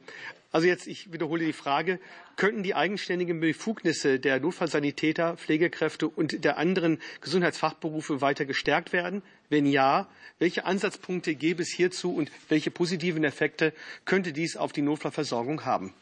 Also 0.53 0.66
jetzt, 0.66 0.87
ich 0.87 1.12
wiederhole 1.12 1.45
die 1.45 1.53
Frage. 1.53 1.99
Könnten 2.37 2.62
die 2.62 2.75
eigenständigen 2.75 3.41
Befugnisse 3.41 4.19
der 4.19 4.41
Notfallsanitäter, 4.41 5.37
Pflegekräfte 5.37 6.09
und 6.09 6.45
der 6.45 6.57
anderen 6.57 7.01
Gesundheitsfachberufe 7.21 8.21
weiter 8.21 8.45
gestärkt 8.45 8.93
werden? 8.93 9.23
Wenn 9.51 9.66
ja, 9.66 10.07
welche 10.39 10.64
Ansatzpunkte 10.64 11.35
gäbe 11.35 11.62
es 11.62 11.71
hierzu 11.71 12.14
und 12.14 12.31
welche 12.49 12.71
positiven 12.71 13.25
Effekte 13.25 13.73
könnte 14.05 14.33
dies 14.33 14.57
auf 14.57 14.73
die 14.73 14.83
Notfallversorgung 14.83 15.64
haben? 15.64 15.93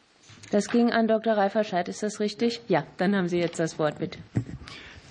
Das 0.51 0.69
ging 0.69 0.93
an 0.93 1.09
Dr. 1.09 1.37
Reiferscheid, 1.37 1.89
ist 1.89 2.03
das 2.03 2.21
richtig? 2.21 2.61
Ja, 2.69 2.87
dann 2.99 3.17
haben 3.17 3.29
Sie 3.29 3.39
jetzt 3.39 3.59
das 3.59 3.79
Wort, 3.79 3.99
bitte. 3.99 4.19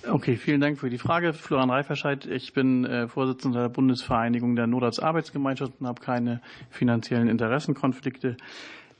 Okay, 0.08 0.36
vielen 0.36 0.60
Dank 0.60 0.78
für 0.78 0.88
die 0.88 0.98
Frage. 0.98 1.32
Florian 1.32 1.70
Reiferscheid, 1.70 2.26
ich 2.26 2.52
bin 2.52 2.84
äh, 2.84 3.08
Vorsitzender 3.08 3.62
der 3.62 3.68
Bundesvereinigung 3.70 4.54
der 4.54 4.68
Notarztarbeitsgemeinschaften 4.68 5.78
und 5.80 5.88
habe 5.88 6.00
keine 6.00 6.40
finanziellen 6.70 7.28
Interessenkonflikte. 7.28 8.36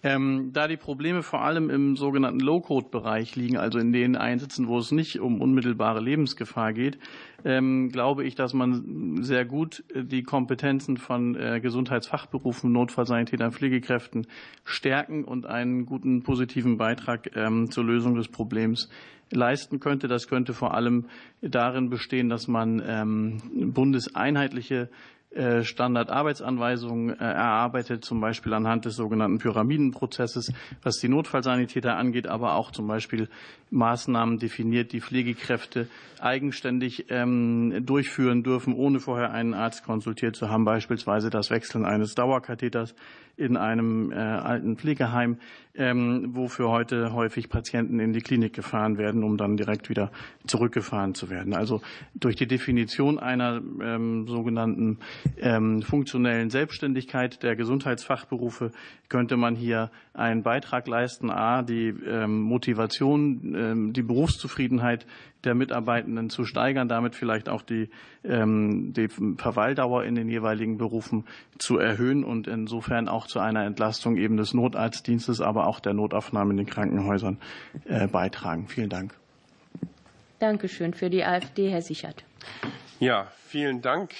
Ähm, 0.03 0.51
da 0.53 0.69
die 0.69 0.77
Probleme 0.77 1.23
vor 1.23 1.43
allem 1.43 1.71
im 1.71 1.97
sogenannten 1.97 2.41
Low-Code-Bereich 2.41 3.35
liegen, 3.35 3.57
also 3.57 3.79
in 3.79 3.93
den 3.93 4.15
Einsätzen, 4.15 4.69
wo 4.69 4.79
es 4.79 4.93
nicht 4.93 5.21
um 5.21 5.41
unmittelbare 5.41 6.01
Lebensgefahr 6.01 6.73
geht, 6.73 6.99
ähm, 7.45 7.89
glaube 7.91 8.25
ich, 8.25 8.35
dass 8.35 8.53
man 8.53 9.23
sehr 9.23 9.45
gut 9.45 9.85
äh, 9.95 10.05
die 10.05 10.23
Kompetenzen 10.23 10.97
von 10.97 11.35
äh, 11.35 11.61
Gesundheitsfachberufen, 11.61 12.71
Notfallsanitätern, 12.73 13.53
Pflegekräften 13.53 14.27
stärken 14.65 15.25
und 15.25 15.47
einen 15.47 15.87
guten 15.87 16.23
positiven 16.23 16.77
Beitrag 16.77 17.35
ähm, 17.35 17.71
zur 17.71 17.85
Lösung 17.85 18.17
des 18.17 18.29
Problems 18.29 18.89
leisten 19.31 19.81
könnte. 19.81 20.09
Das 20.09 20.29
könnte 20.29 20.53
vor 20.55 20.75
allem 20.75 21.07
darin 21.41 21.91
bestehen, 21.91 22.29
dass 22.29 22.49
man 22.49 22.83
ähm, 22.87 23.73
bundeseinheitliche 23.73 24.89
äh, 25.37 25.65
Standardarbeitsanweisungen 25.65 27.11
äh, 27.11 27.23
erarbeitet, 27.23 28.07
zum 28.07 28.23
Beispiel 28.23 28.55
anhand 28.55 28.87
des 28.87 28.97
sogenannten 28.97 29.39
Pyramidenprozesses, 29.39 30.51
was 30.83 30.97
die 30.97 31.09
Notfallsanitäter 31.09 31.95
angeht, 31.95 32.27
aber 32.27 32.55
auch 32.55 32.71
zum 32.71 32.87
Beispiel 32.87 33.29
Maßnahmen 33.71 34.39
definiert, 34.39 34.93
die 34.93 35.03
Pflegekräfte 35.03 35.89
eigenständig 36.21 37.07
ähm, 37.11 37.85
durchführen 37.85 38.45
dürfen, 38.45 38.73
ohne 38.73 38.99
vorher 38.99 39.31
einen 39.33 39.53
Arzt 39.53 39.85
konsultiert 39.85 40.37
zu 40.37 40.49
haben, 40.49 40.65
beispielsweise 40.65 41.29
das 41.29 41.51
Wechseln 41.51 41.85
eines 41.85 42.15
Dauerkatheters 42.15 42.95
in 43.37 43.59
einem 43.59 44.13
äh, 44.13 44.15
alten 44.15 44.79
Pflegeheim, 44.79 45.39
ähm, 45.79 46.35
wofür 46.35 46.71
heute 46.71 47.13
häufig 47.13 47.49
Patienten 47.49 48.01
in 48.01 48.13
die 48.13 48.21
Klinik 48.21 48.53
gefahren 48.53 48.99
werden, 48.99 49.23
um 49.23 49.37
dann 49.37 49.57
direkt 49.57 49.89
wieder 49.89 50.11
zurückgefahren 50.47 51.15
zu 51.15 51.31
werden. 51.31 51.55
Also 51.55 51.81
durch 52.15 52.37
die 52.37 52.47
Definition 52.47 53.19
einer 53.19 53.61
ähm, 53.83 54.27
sogenannten 54.27 54.99
ähm, 55.39 55.83
funktionellen 55.83 56.51
Selbstständigkeit 56.51 57.43
der 57.43 57.57
Gesundheitsfachberufe 57.57 58.73
könnte 59.09 59.37
man 59.37 59.55
hier 59.55 59.91
einen 60.15 60.43
Beitrag 60.43 60.89
leisten, 60.89 61.31
a, 61.31 61.63
die 61.63 61.89
ähm, 61.89 62.41
Motivation, 62.41 63.93
die 63.93 64.03
Berufszufriedenheit 64.03 65.07
der 65.47 65.55
Mitarbeitenden 65.55 66.29
zu 66.29 66.45
steigern, 66.45 66.89
damit 66.89 67.15
vielleicht 67.15 67.49
auch 67.49 67.63
die, 67.63 67.89
ähm, 68.25 68.93
die 68.93 69.09
Verweildauer 69.09 70.05
in 70.05 70.15
den 70.15 70.29
jeweiligen 70.29 70.77
Berufen 70.77 71.25
zu 71.59 71.79
erhöhen 71.79 72.25
und 72.25 72.47
insofern 72.47 73.09
auch 73.09 73.27
zu 73.27 73.39
einer 73.39 73.65
Entlastung 73.65 74.17
eben 74.17 74.37
des 74.37 74.53
Notarztdienstes, 74.53 75.41
aber 75.41 75.67
auch 75.67 75.81
der 75.81 75.95
Notaufnahme 75.95 76.51
in 76.51 76.59
den 76.59 76.67
Krankenhäusern 76.67 77.39
äh, 77.87 78.07
beitragen. 78.07 78.69
Vielen 78.69 78.91
Dank. 78.91 79.15
Dankeschön. 80.39 80.93
Für 80.93 81.09
die 81.09 81.25
AfD, 81.25 81.71
Herr 81.71 81.83
Sichert. 81.83 82.25
Ja, 83.01 83.29
vielen 83.47 83.81
Dank. 83.81 84.13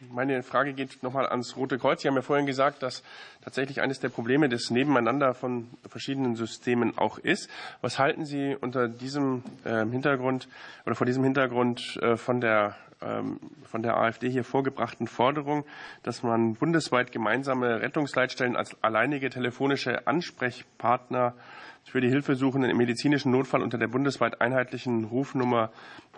Meine 0.00 0.44
Frage 0.44 0.74
geht 0.74 1.02
nochmal 1.02 1.26
ans 1.26 1.56
Rote 1.56 1.76
Kreuz. 1.76 2.02
Sie 2.02 2.08
haben 2.08 2.14
ja 2.14 2.22
vorhin 2.22 2.46
gesagt, 2.46 2.84
dass 2.84 3.02
tatsächlich 3.42 3.80
eines 3.80 3.98
der 3.98 4.10
Probleme 4.10 4.48
des 4.48 4.70
Nebeneinander 4.70 5.34
von 5.34 5.66
verschiedenen 5.88 6.36
Systemen 6.36 6.96
auch 6.96 7.18
ist. 7.18 7.50
Was 7.80 7.98
halten 7.98 8.24
Sie 8.24 8.56
unter 8.60 8.86
diesem 8.86 9.42
ähm, 9.66 9.90
Hintergrund 9.90 10.48
oder 10.86 10.94
vor 10.94 11.04
diesem 11.04 11.24
Hintergrund 11.24 11.98
äh, 12.00 12.16
von 12.16 12.40
der 12.40 12.76
ähm, 13.00 13.40
von 13.64 13.82
der 13.82 13.96
AfD 13.96 14.30
hier 14.30 14.44
vorgebrachten 14.44 15.08
Forderung, 15.08 15.64
dass 16.04 16.22
man 16.22 16.54
bundesweit 16.54 17.10
gemeinsame 17.10 17.80
Rettungsleitstellen 17.80 18.56
als 18.56 18.76
alleinige 18.82 19.30
telefonische 19.30 20.06
Ansprechpartner 20.06 21.34
für 21.84 22.00
die 22.00 22.08
Hilfesuchenden 22.08 22.70
im 22.70 22.76
medizinischen 22.76 23.32
Notfall 23.32 23.62
unter 23.62 23.78
der 23.78 23.88
bundesweit 23.88 24.40
einheitlichen 24.40 25.04
Rufnummer 25.04 25.70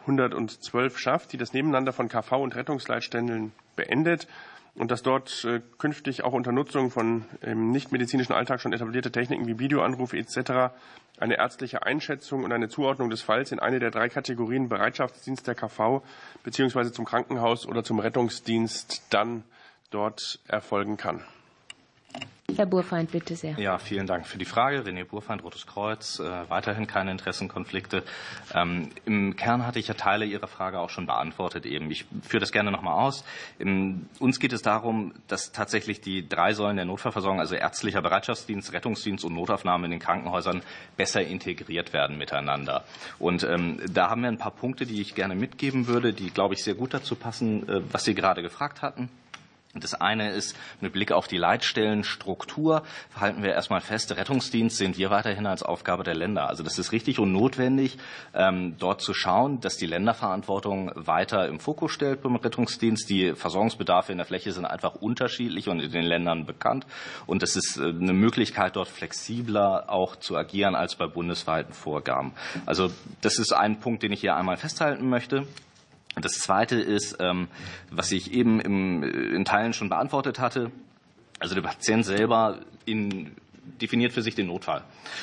112 0.03 0.99
schafft, 0.99 1.33
die 1.33 1.37
das 1.37 1.53
Nebeneinander 1.53 1.93
von 1.93 2.09
KV 2.09 2.43
und 2.43 2.55
Rettungsleitstellen 2.55 3.53
beendet 3.77 4.27
und 4.75 4.91
dass 4.91 5.03
dort 5.03 5.45
äh, 5.45 5.61
künftig 5.79 6.23
auch 6.25 6.33
unter 6.33 6.53
Nutzung 6.53 6.91
von 6.91 7.25
im 7.43 7.71
nichtmedizinischen 7.71 8.35
Alltag 8.35 8.61
schon 8.61 8.73
etablierte 8.73 9.11
Techniken 9.11 9.47
wie 9.47 9.59
Videoanrufe 9.59 10.17
etc. 10.17 10.73
eine 11.19 11.37
ärztliche 11.39 11.83
Einschätzung 11.83 12.45
und 12.45 12.53
eine 12.53 12.69
Zuordnung 12.69 13.11
des 13.11 13.23
Falls 13.23 13.53
in 13.53 13.59
eine 13.59 13.79
der 13.79 13.91
drei 13.91 14.09
Kategorien 14.09 14.69
Bereitschaftsdienst 14.69 15.47
der 15.47 15.55
KV 15.55 16.03
beziehungsweise 16.45 16.93
zum 16.93 17.05
Krankenhaus 17.05 17.67
oder 17.67 17.83
zum 17.83 17.99
Rettungsdienst 17.99 19.07
dann 19.11 19.45
dort 19.91 20.39
erfolgen 20.47 20.97
kann. 20.97 21.25
Herr 22.57 22.67
Burfeind, 22.67 23.11
bitte 23.11 23.37
sehr. 23.37 23.59
Ja, 23.59 23.79
vielen 23.79 24.07
Dank 24.07 24.27
für 24.27 24.39
die 24.39 24.45
Frage. 24.45 24.81
René 24.81 25.05
Burfeind, 25.05 25.43
Rotes 25.43 25.67
Kreuz. 25.67 26.19
Äh, 26.19 26.49
weiterhin 26.49 26.87
keine 26.87 27.11
Interessenkonflikte. 27.11 28.03
Ähm, 28.55 28.91
Im 29.05 29.37
Kern 29.37 29.67
hatte 29.67 29.79
ich 29.79 29.89
ja 29.89 29.95
Teile 29.95 30.25
Ihrer 30.25 30.47
Frage 30.47 30.79
auch 30.79 30.91
schon 30.91 31.07
beantwortet 31.07 31.67
eben. 31.67 31.91
Ich 31.91 32.07
führe 32.23 32.41
das 32.41 32.53
gerne 32.53 32.71
nochmal 32.71 32.95
aus. 32.95 33.25
Im, 33.59 34.07
uns 34.19 34.41
geht 34.41 34.53
es 34.53 34.63
darum, 34.63 35.13
dass 35.29 35.53
tatsächlich 35.53 36.01
die 36.01 36.29
drei 36.29 36.53
Säulen 36.53 36.77
der 36.77 36.85
Notfallversorgung, 36.85 37.41
also 37.41 37.55
ärztlicher 37.55 38.03
Bereitschaftsdienst, 38.03 38.73
Rettungsdienst 38.73 39.25
und 39.25 39.35
Notaufnahme 39.35 39.87
in 39.87 39.91
den 39.91 40.01
Krankenhäusern 40.01 40.63
besser 40.97 41.23
integriert 41.23 41.93
werden 41.93 42.19
miteinander. 42.19 42.85
Und 43.19 43.45
ähm, 43.45 43.79
da 43.93 44.11
haben 44.11 44.23
wir 44.23 44.29
ein 44.29 44.39
paar 44.39 44.53
Punkte, 44.53 44.87
die 44.87 45.01
ich 45.01 45.15
gerne 45.15 45.35
mitgeben 45.35 45.87
würde, 45.87 46.13
die, 46.13 46.31
glaube 46.31 46.55
ich, 46.55 46.63
sehr 46.63 46.75
gut 46.75 46.95
dazu 46.95 47.15
passen, 47.15 47.69
äh, 47.69 47.83
was 47.93 48.05
Sie 48.05 48.15
gerade 48.15 48.43
gefragt 48.43 48.83
hatten. 48.83 49.09
Das 49.75 49.95
eine 49.95 50.33
ist 50.33 50.57
mit 50.81 50.93
Blick 50.95 51.13
auf 51.13 51.29
die 51.29 51.37
Leitstellenstruktur 51.37 52.83
halten 53.15 53.45
wir 53.45 53.53
erstmal 53.53 53.81
fest, 53.81 54.11
Rettungsdienst 54.17 54.77
sehen 54.77 54.97
wir 54.97 55.11
weiterhin 55.11 55.47
als 55.47 55.63
Aufgabe 55.63 56.03
der 56.03 56.17
Länder. 56.17 56.49
Also 56.49 56.65
das 56.65 56.77
ist 56.81 56.91
richtig 56.91 57.21
und 57.21 57.31
notwendig, 57.31 57.97
ähm, 58.35 58.75
dort 58.81 59.01
zu 59.01 59.15
schauen, 59.15 59.61
dass 59.61 59.77
die 59.77 59.87
Länderverantwortung 59.87 60.91
weiter 60.97 61.47
im 61.47 61.61
Fokus 61.61 61.93
stellt 61.93 62.21
beim 62.21 62.35
Rettungsdienst. 62.35 63.09
Die 63.09 63.35
Versorgungsbedarfe 63.37 64.11
in 64.11 64.19
der 64.19 64.27
Fläche 64.27 64.51
sind 64.51 64.65
einfach 64.65 64.97
unterschiedlich 64.97 65.69
und 65.69 65.79
in 65.79 65.93
den 65.93 66.05
Ländern 66.05 66.47
bekannt. 66.47 66.85
Und 67.27 67.45
es 67.45 67.55
ist 67.55 67.77
äh, 67.77 67.91
eine 67.91 68.13
Möglichkeit, 68.13 68.75
dort 68.75 68.89
flexibler 68.89 69.85
auch 69.89 70.17
zu 70.17 70.37
agieren 70.37 70.75
als 70.75 70.97
bei 70.97 71.07
bundesweiten 71.07 71.75
Vorgaben. 71.75 72.33
Also 72.67 72.91
das 73.21 73.39
ist 73.39 73.53
ein 73.53 73.79
Punkt, 73.79 74.03
den 74.03 74.11
ich 74.11 74.21
hier 74.21 74.35
einmal 74.35 74.57
festhalten 74.57 75.09
möchte. 75.09 75.47
Das 76.17 76.33
Zweite 76.33 76.77
ist, 76.77 77.17
ähm, 77.21 77.49
was 77.91 78.11
ich 78.13 78.33
eben 78.33 78.61
in 78.61 79.45
Teilen 79.45 79.73
schon 79.73 79.89
beantwortet 79.89 80.39
hatte, 80.39 80.71
also 81.39 81.55
der 81.55 81.63
Patient 81.63 82.05
selber 82.05 82.61
in 82.85 83.33
definiert 83.79 84.13
für 84.13 84.23
sich 84.23 84.35
den 84.35 84.47
Notfall. 84.47 84.83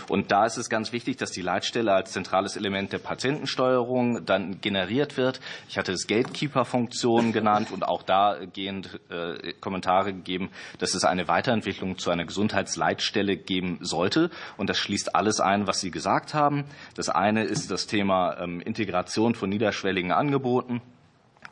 Und 0.09 0.31
da 0.31 0.45
ist 0.45 0.57
es 0.57 0.69
ganz 0.69 0.91
wichtig, 0.91 1.17
dass 1.17 1.31
die 1.31 1.41
Leitstelle 1.41 1.93
als 1.93 2.11
zentrales 2.11 2.55
Element 2.55 2.93
der 2.93 2.99
Patientensteuerung 2.99 4.25
dann 4.25 4.61
generiert 4.61 5.17
wird. 5.17 5.39
Ich 5.69 5.77
hatte 5.77 5.91
es 5.91 6.07
Gatekeeper-Funktion 6.07 7.31
genannt 7.31 7.71
und 7.71 7.87
auch 7.87 8.03
da 8.03 8.37
gehen 8.53 8.87
äh, 9.09 9.53
Kommentare 9.59 10.13
gegeben, 10.13 10.49
dass 10.79 10.93
es 10.93 11.03
eine 11.03 11.27
Weiterentwicklung 11.27 11.97
zu 11.97 12.09
einer 12.09 12.25
Gesundheitsleitstelle 12.25 13.37
geben 13.37 13.79
sollte. 13.81 14.29
Und 14.57 14.69
das 14.69 14.77
schließt 14.77 15.15
alles 15.15 15.39
ein, 15.39 15.67
was 15.67 15.79
Sie 15.79 15.91
gesagt 15.91 16.33
haben. 16.33 16.65
Das 16.95 17.09
eine 17.09 17.43
ist 17.43 17.71
das 17.71 17.87
Thema 17.87 18.37
ähm, 18.39 18.61
Integration 18.61 19.35
von 19.35 19.49
niederschwelligen 19.49 20.11
Angeboten 20.11 20.81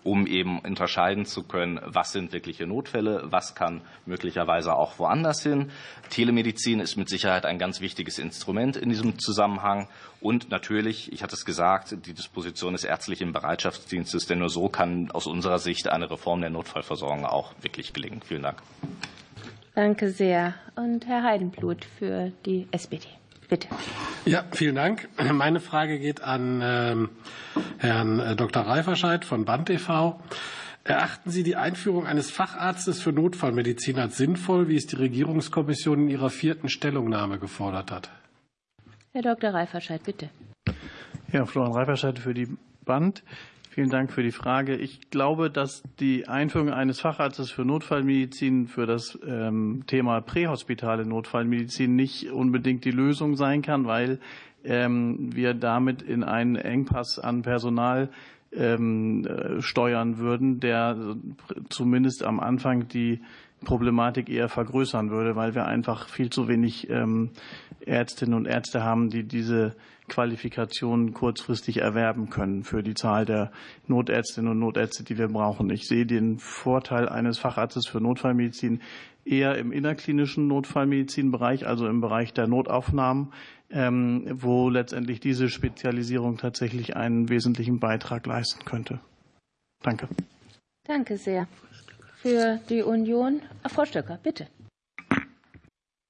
um 0.06 0.28
eben 0.28 0.60
unterscheiden 0.60 1.26
zu 1.26 1.44
können, 1.44 1.80
was 1.84 2.12
sind 2.12 2.32
wirkliche 2.32 2.68
Notfälle, 2.68 3.24
was 3.26 3.56
kann 3.56 3.82
möglicherweise 4.06 4.76
auch 4.76 5.00
woanders 5.00 5.42
hin. 5.42 5.72
Telemedizin 6.10 6.80
ist 6.80 6.96
mit 6.96 7.10
Sicherheit 7.10 7.46
ein 7.46 7.58
ganz 7.58 7.82
wichtiges 7.82 8.20
Instrument 8.20 8.78
in 8.78 8.90
diesem 8.90 9.18
Zusammenhang. 9.18 9.88
Und 10.22 10.52
natürlich, 10.52 11.12
ich 11.12 11.24
hatte 11.24 11.36
es 11.36 11.44
gesagt, 11.44 12.06
die 12.06 12.14
Disposition 12.14 12.74
des 12.74 12.84
ärztlichen 12.84 13.34
Bereitschaftsdienstes, 13.34 14.28
denn 14.28 14.40
nur 14.40 14.50
so 14.50 14.70
kann 14.70 15.10
aus 15.12 15.26
unserer 15.26 15.60
Sicht 15.60 15.88
eine 15.90 16.10
Reform 16.10 16.42
der 16.42 16.52
Notfallversorgung 16.52 17.26
auch 17.26 17.54
wirklich 17.62 17.92
gelingen. 17.92 18.22
Vielen 18.24 18.44
Dank. 18.44 18.62
Danke 19.74 20.10
sehr. 20.12 20.54
Und 20.76 21.08
Herr 21.08 21.24
Heidenblut 21.24 21.84
für 21.84 22.32
die 22.46 22.68
SPD. 22.72 23.08
Bitte. 23.48 23.68
Ja, 24.26 24.44
vielen 24.52 24.76
Dank. 24.76 25.08
Meine 25.32 25.60
Frage 25.60 26.00
geht 26.00 26.22
an 26.22 26.62
ähm, 26.64 27.10
Herrn 27.78 28.20
äh, 28.20 28.36
Dr. 28.36 28.64
Reiferscheid 28.64 29.24
von 29.24 29.46
BAND 29.46 29.70
e.V. 29.70 30.20
Erachten 30.84 31.32
Sie 31.32 31.44
die 31.44 31.56
Einführung 31.56 32.06
eines 32.06 32.30
Facharztes 32.30 33.02
für 33.02 33.12
Notfallmedizin 33.12 33.98
als 33.98 34.18
sinnvoll, 34.18 34.68
wie 34.68 34.76
es 34.76 34.86
die 34.86 34.96
Regierungskommission 34.96 36.04
in 36.04 36.10
ihrer 36.10 36.30
vierten 36.30 36.70
Stellungnahme 36.70 37.40
gefordert 37.40 37.92
hat? 37.92 38.12
Herr 39.12 39.24
Dr. 39.24 39.54
Reiferscheid, 39.54 40.04
bitte. 40.04 40.30
Ja, 41.32 41.46
Florian 41.46 41.74
Reiferscheid 41.74 42.20
für 42.20 42.34
die 42.34 42.48
BAND. 42.84 43.24
Vielen 43.76 43.90
Dank 43.90 44.14
für 44.14 44.24
die 44.24 44.32
Frage. 44.32 44.78
Ich 44.78 45.10
glaube, 45.10 45.52
dass 45.52 45.84
die 46.00 46.30
Einführung 46.30 46.70
eines 46.70 47.02
Facharztes 47.02 47.52
für 47.52 47.66
Notfallmedizin 47.66 48.68
für 48.68 48.86
das 48.86 49.20
ähm, 49.28 49.84
Thema 49.86 50.22
prähospitale 50.22 51.06
Notfallmedizin 51.06 51.94
nicht 51.94 52.32
unbedingt 52.32 52.86
die 52.86 52.92
Lösung 52.92 53.36
sein 53.36 53.62
kann, 53.62 53.86
weil 53.86 54.20
ähm, 54.64 55.36
wir 55.36 55.54
damit 55.54 56.02
in 56.02 56.24
einen 56.24 56.56
Engpass 56.56 57.20
an 57.20 57.42
Personal 57.42 58.12
ähm, 58.54 59.26
äh, 59.26 59.62
steuern 59.62 60.20
würden, 60.20 60.62
der 60.62 61.18
zumindest 61.68 62.24
am 62.24 62.40
Anfang 62.40 62.88
die 62.88 63.20
Problematik 63.66 64.30
eher 64.30 64.48
vergrößern 64.48 65.10
würde, 65.10 65.36
weil 65.36 65.56
wir 65.56 65.66
einfach 65.66 66.08
viel 66.08 66.30
zu 66.30 66.48
wenig 66.48 66.90
Ärztinnen 67.86 68.34
und 68.34 68.46
Ärzte 68.46 68.84
haben, 68.84 69.10
die 69.10 69.24
diese 69.24 69.76
Qualifikationen 70.08 71.14
kurzfristig 71.14 71.78
erwerben 71.78 72.30
können 72.30 72.64
für 72.64 72.84
die 72.84 72.94
Zahl 72.94 73.26
der 73.26 73.52
Notärztinnen 73.88 74.52
und 74.52 74.60
Notärzte, 74.60 75.04
die 75.04 75.18
wir 75.18 75.28
brauchen. 75.28 75.70
Ich 75.70 75.88
sehe 75.88 76.06
den 76.06 76.38
Vorteil 76.40 77.10
eines 77.10 77.40
Facharztes 77.40 77.88
für 77.88 78.00
Notfallmedizin 78.00 78.82
eher 79.24 79.58
im 79.58 79.72
innerklinischen 79.72 80.48
Notfallmedizinbereich, 80.48 81.66
also 81.66 81.88
im 81.88 82.02
Bereich 82.02 82.34
der 82.34 82.48
Notaufnahmen, 82.48 83.34
ähm, 83.72 84.28
wo 84.32 84.70
letztendlich 84.70 85.20
diese 85.20 85.50
Spezialisierung 85.50 86.38
tatsächlich 86.38 86.96
einen 86.96 87.30
wesentlichen 87.30 87.80
Beitrag 87.80 88.28
leisten 88.28 88.64
könnte. 88.66 89.00
Danke. 89.82 90.08
Danke 90.84 91.18
sehr. 91.18 91.48
Für 92.26 92.60
die 92.70 92.82
Union, 92.82 93.40
Frau 93.68 93.86
Stöcker, 93.86 94.18
bitte. 94.18 94.48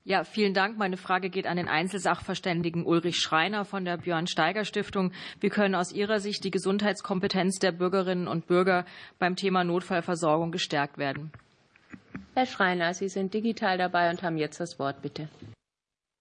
Ja, 0.05 0.23
vielen 0.23 0.53
Dank. 0.53 0.77
Meine 0.77 0.95
Frage 0.95 1.29
geht 1.29 1.45
an 1.45 1.57
den 1.57 1.67
Einzelsachverständigen 1.67 2.85
Ulrich 2.85 3.17
Schreiner 3.17 3.65
von 3.65 3.83
der 3.83 3.97
Björn 3.97 4.25
Steiger 4.25 4.63
Stiftung. 4.63 5.11
Wie 5.41 5.49
können 5.49 5.75
aus 5.75 5.91
Ihrer 5.91 6.21
Sicht 6.21 6.45
die 6.45 6.51
Gesundheitskompetenz 6.51 7.59
der 7.59 7.73
Bürgerinnen 7.73 8.29
und 8.29 8.47
Bürger 8.47 8.85
beim 9.19 9.35
Thema 9.35 9.65
Notfallversorgung 9.65 10.53
gestärkt 10.53 10.97
werden? 10.97 11.33
Herr 12.33 12.45
Schreiner, 12.45 12.93
Sie 12.93 13.09
sind 13.09 13.33
digital 13.33 13.77
dabei 13.77 14.09
und 14.09 14.23
haben 14.23 14.37
jetzt 14.37 14.61
das 14.61 14.79
Wort, 14.79 15.01
bitte. 15.01 15.27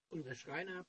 Ulrich 0.09 0.39
Schreiner, 0.39 0.83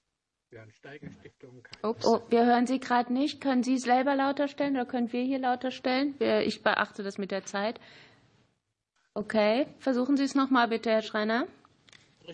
Björn 0.50 0.72
Steiger 0.72 1.12
Stiftung. 1.12 1.62
Ups. 1.82 2.04
Oh, 2.04 2.22
wir 2.28 2.44
hören 2.44 2.66
Sie 2.66 2.80
gerade 2.80 3.12
nicht. 3.12 3.40
Können 3.40 3.62
Sie 3.62 3.74
es 3.74 3.82
selber 3.82 4.16
lauter 4.16 4.48
stellen 4.48 4.74
oder 4.74 4.84
können 4.84 5.12
wir 5.12 5.22
hier 5.22 5.38
lauter 5.38 5.70
stellen? 5.70 6.16
Ich 6.44 6.64
beachte 6.64 7.04
das 7.04 7.18
mit 7.18 7.30
der 7.30 7.44
Zeit. 7.44 7.78
Okay, 9.16 9.66
versuchen 9.78 10.18
Sie 10.18 10.24
es 10.24 10.34
nochmal 10.34 10.68
bitte, 10.68 10.90
Herr 10.90 11.00
Schreiner. 11.00 11.46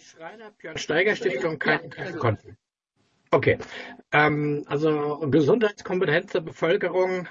Schreiner, 0.01 0.51
Björn 0.51 0.77
Steiger 0.77 1.15
Stiftung, 1.15 1.61
kein 1.61 1.89
Konten. 2.19 2.57
Okay. 3.31 3.59
Ähm, 4.11 4.65
also 4.67 5.21
Gesundheitskompetenz 5.31 6.33
der 6.33 6.41
Bevölkerung 6.41 7.29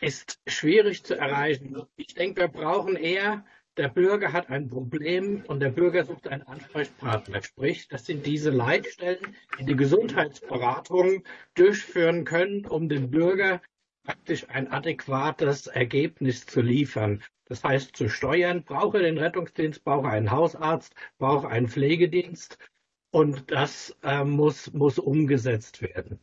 ist 0.00 0.40
schwierig 0.46 1.04
zu 1.04 1.14
erreichen. 1.14 1.82
Ich 1.96 2.14
denke, 2.14 2.40
wir 2.40 2.48
brauchen 2.48 2.96
eher, 2.96 3.44
der 3.76 3.88
Bürger 3.88 4.32
hat 4.32 4.48
ein 4.48 4.70
Problem 4.70 5.44
und 5.46 5.60
der 5.60 5.68
Bürger 5.68 6.06
sucht 6.06 6.26
einen 6.26 6.44
Ansprechpartner. 6.44 7.42
Sprich, 7.42 7.88
das 7.88 8.06
sind 8.06 8.24
diese 8.24 8.48
Leitstellen, 8.48 9.36
die 9.58 9.66
die 9.66 9.76
Gesundheitsberatung 9.76 11.22
durchführen 11.54 12.24
können, 12.24 12.64
um 12.64 12.88
dem 12.88 13.10
Bürger 13.10 13.60
praktisch 14.04 14.48
ein 14.50 14.70
adäquates 14.70 15.66
Ergebnis 15.66 16.46
zu 16.46 16.60
liefern. 16.60 17.22
Das 17.46 17.64
heißt, 17.64 17.96
zu 17.96 18.08
steuern, 18.08 18.62
brauche 18.62 19.00
den 19.00 19.18
Rettungsdienst, 19.18 19.84
brauche 19.84 20.08
einen 20.08 20.30
Hausarzt, 20.30 20.94
brauche 21.18 21.48
einen 21.48 21.68
Pflegedienst 21.68 22.58
und 23.10 23.50
das 23.50 23.96
äh, 24.02 24.24
muss, 24.24 24.72
muss 24.72 24.98
umgesetzt 24.98 25.82
werden. 25.82 26.20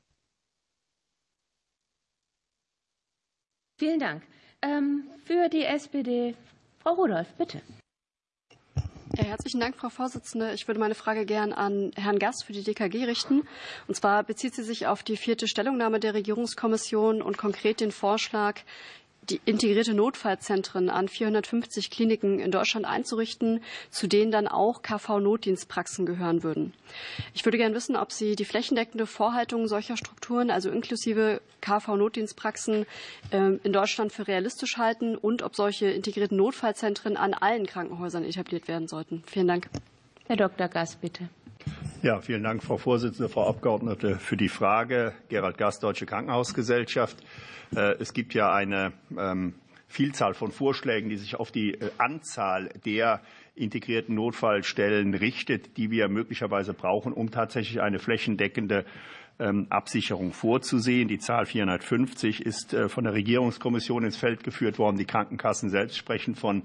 Vielen 3.80 4.00
Dank. 4.00 4.24
Ähm, 4.62 5.10
für 5.26 5.50
die 5.50 5.64
SPD, 5.64 6.36
Frau 6.80 6.94
Rudolph, 6.94 7.34
bitte. 7.36 7.62
Ja, 9.18 9.26
herzlichen 9.26 9.60
Dank, 9.60 9.76
Frau 9.76 9.90
Vorsitzende. 9.90 10.54
Ich 10.54 10.70
würde 10.70 10.80
meine 10.80 10.96
Frage 10.96 11.26
gern 11.26 11.52
an 11.52 11.92
Herrn 11.98 12.18
Gass 12.18 12.44
für 12.44 12.54
die 12.54 12.64
DKG 12.64 13.06
richten. 13.06 13.42
Und 13.88 13.96
zwar 13.96 14.24
bezieht 14.24 14.56
sie 14.56 14.64
sich 14.64 14.88
auf 14.88 15.04
die 15.04 15.18
vierte 15.18 15.50
Stellungnahme 15.50 16.00
der 16.00 16.14
Regierungskommission 16.14 17.22
und 17.22 17.38
konkret 17.38 17.82
den 17.82 17.92
Vorschlag, 17.92 18.62
integrierte 19.46 19.94
Notfallzentren 19.94 20.90
an 20.90 21.08
450 21.08 21.90
Kliniken 21.90 22.40
in 22.40 22.52
Deutschland 22.52 22.86
einzurichten, 22.86 23.62
zu 23.90 24.08
denen 24.08 24.32
dann 24.32 24.48
auch 24.48 24.82
KV-Notdienstpraxen 24.82 26.06
gehören 26.06 26.44
würden. 26.44 26.74
Ich 27.34 27.46
würde 27.46 27.58
gerne 27.58 27.76
wissen, 27.76 27.96
ob 27.96 28.12
Sie 28.12 28.36
die 28.36 28.46
flächendeckende 28.46 29.06
Vorhaltung 29.06 29.68
solcher 29.68 29.98
Strukturen, 29.98 30.52
also 30.52 30.70
inklusive 30.70 31.42
KV-Notdienstpraxen, 31.62 32.86
ähm, 33.32 33.60
in 33.64 33.74
Deutschland 33.74 34.12
für 34.12 34.28
realistisch 34.28 34.78
halten 34.78 35.16
und 35.16 35.44
ob 35.44 35.56
solche 35.56 35.88
integrierten 35.88 36.38
Notfallzentren 36.38 37.18
an 37.18 37.34
allen 37.34 37.66
Krankenhäusern 37.66 38.24
etabliert 38.24 38.68
werden 38.68 38.88
sollten. 38.88 39.24
Vielen 39.28 39.48
Dank. 39.48 39.70
Herr 40.28 40.38
Dr. 40.38 40.68
Gass, 40.68 40.96
bitte. 40.96 41.30
Ja, 42.04 42.20
vielen 42.20 42.42
Dank, 42.42 42.64
Frau 42.64 42.78
Vorsitzende, 42.78 43.30
Frau 43.30 43.48
Abgeordnete, 43.48 44.18
für 44.18 44.36
die 44.36 44.50
Frage. 44.50 45.14
Gerald 45.30 45.60
Gass, 45.60 45.80
Deutsche 45.80 46.08
Krankenhausgesellschaft. 46.08 47.16
Äh, 47.76 47.94
es 48.00 48.14
gibt 48.14 48.34
ja 48.34 48.52
eine 48.52 48.94
ähm, 49.16 49.54
Vielzahl 49.88 50.34
von 50.34 50.52
Vorschlägen, 50.52 51.10
die 51.10 51.18
sich 51.18 51.36
auf 51.36 51.52
die 51.52 51.76
äh, 51.76 51.92
Anzahl 52.00 52.70
der 52.88 53.22
integrierten 53.54 54.16
Notfallstellen 54.16 55.14
richtet, 55.14 55.78
die 55.78 55.92
wir 55.92 56.08
möglicherweise 56.08 56.74
brauchen, 56.74 57.14
um 57.14 57.30
tatsächlich 57.30 57.82
eine 57.82 58.00
flächendeckende 58.00 58.84
ähm, 59.38 59.68
Absicherung 59.70 60.34
vorzusehen. 60.34 61.08
Die 61.08 61.20
Zahl 61.20 61.46
450 61.46 62.44
ist 62.44 62.74
äh, 62.74 62.90
von 62.90 63.04
der 63.04 63.14
Regierungskommission 63.14 64.06
ins 64.06 64.18
Feld 64.18 64.44
geführt 64.44 64.80
worden. 64.80 64.98
Die 64.98 65.06
Krankenkassen 65.06 65.70
selbst 65.70 65.98
sprechen 65.98 66.34
von 66.34 66.64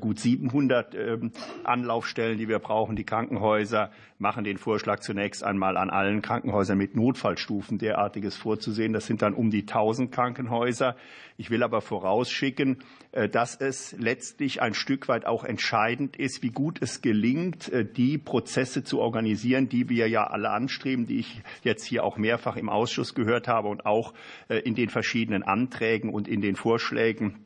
gut 0.00 0.18
700 0.18 0.94
ähm, 0.94 1.32
Anlaufstellen, 1.62 2.38
die 2.38 2.48
wir 2.48 2.58
brauchen. 2.58 2.96
Die 2.96 3.04
Krankenhäuser 3.04 3.90
machen 4.18 4.44
den 4.44 4.56
Vorschlag 4.56 5.00
zunächst 5.00 5.44
einmal 5.44 5.76
an 5.76 5.90
allen 5.90 6.22
Krankenhäusern 6.22 6.78
mit 6.78 6.96
Notfallstufen 6.96 7.78
derartiges 7.78 8.36
vorzusehen. 8.36 8.92
Das 8.92 9.06
sind 9.06 9.20
dann 9.22 9.34
um 9.34 9.50
die 9.50 9.62
1000 9.62 10.10
Krankenhäuser. 10.10 10.96
Ich 11.36 11.50
will 11.50 11.62
aber 11.62 11.80
vorausschicken, 11.80 12.78
äh, 13.12 13.28
dass 13.28 13.56
es 13.56 13.94
letztlich 13.98 14.62
ein 14.62 14.72
Stück 14.72 15.08
weit 15.08 15.26
auch 15.26 15.44
entscheidend 15.44 16.16
ist, 16.16 16.42
wie 16.42 16.50
gut 16.50 16.80
es 16.80 17.02
gelingt, 17.02 17.68
äh, 17.70 17.84
die 17.84 18.16
Prozesse 18.16 18.84
zu 18.84 19.00
organisieren, 19.00 19.68
die 19.68 19.90
wir 19.90 20.08
ja 20.08 20.26
alle 20.26 20.50
anstreben, 20.50 21.06
die 21.06 21.18
ich 21.18 21.42
jetzt 21.62 21.84
hier 21.84 22.04
auch 22.04 22.16
mehrfach 22.16 22.56
im 22.56 22.70
Ausschuss 22.70 23.14
gehört 23.14 23.48
habe 23.48 23.68
und 23.68 23.84
auch 23.86 24.14
in 24.48 24.74
den 24.74 24.88
verschiedenen 24.88 25.42
Anträgen 25.42 26.10
und 26.10 26.28
in 26.28 26.40
den 26.40 26.56
Vorschlägen 26.56 27.43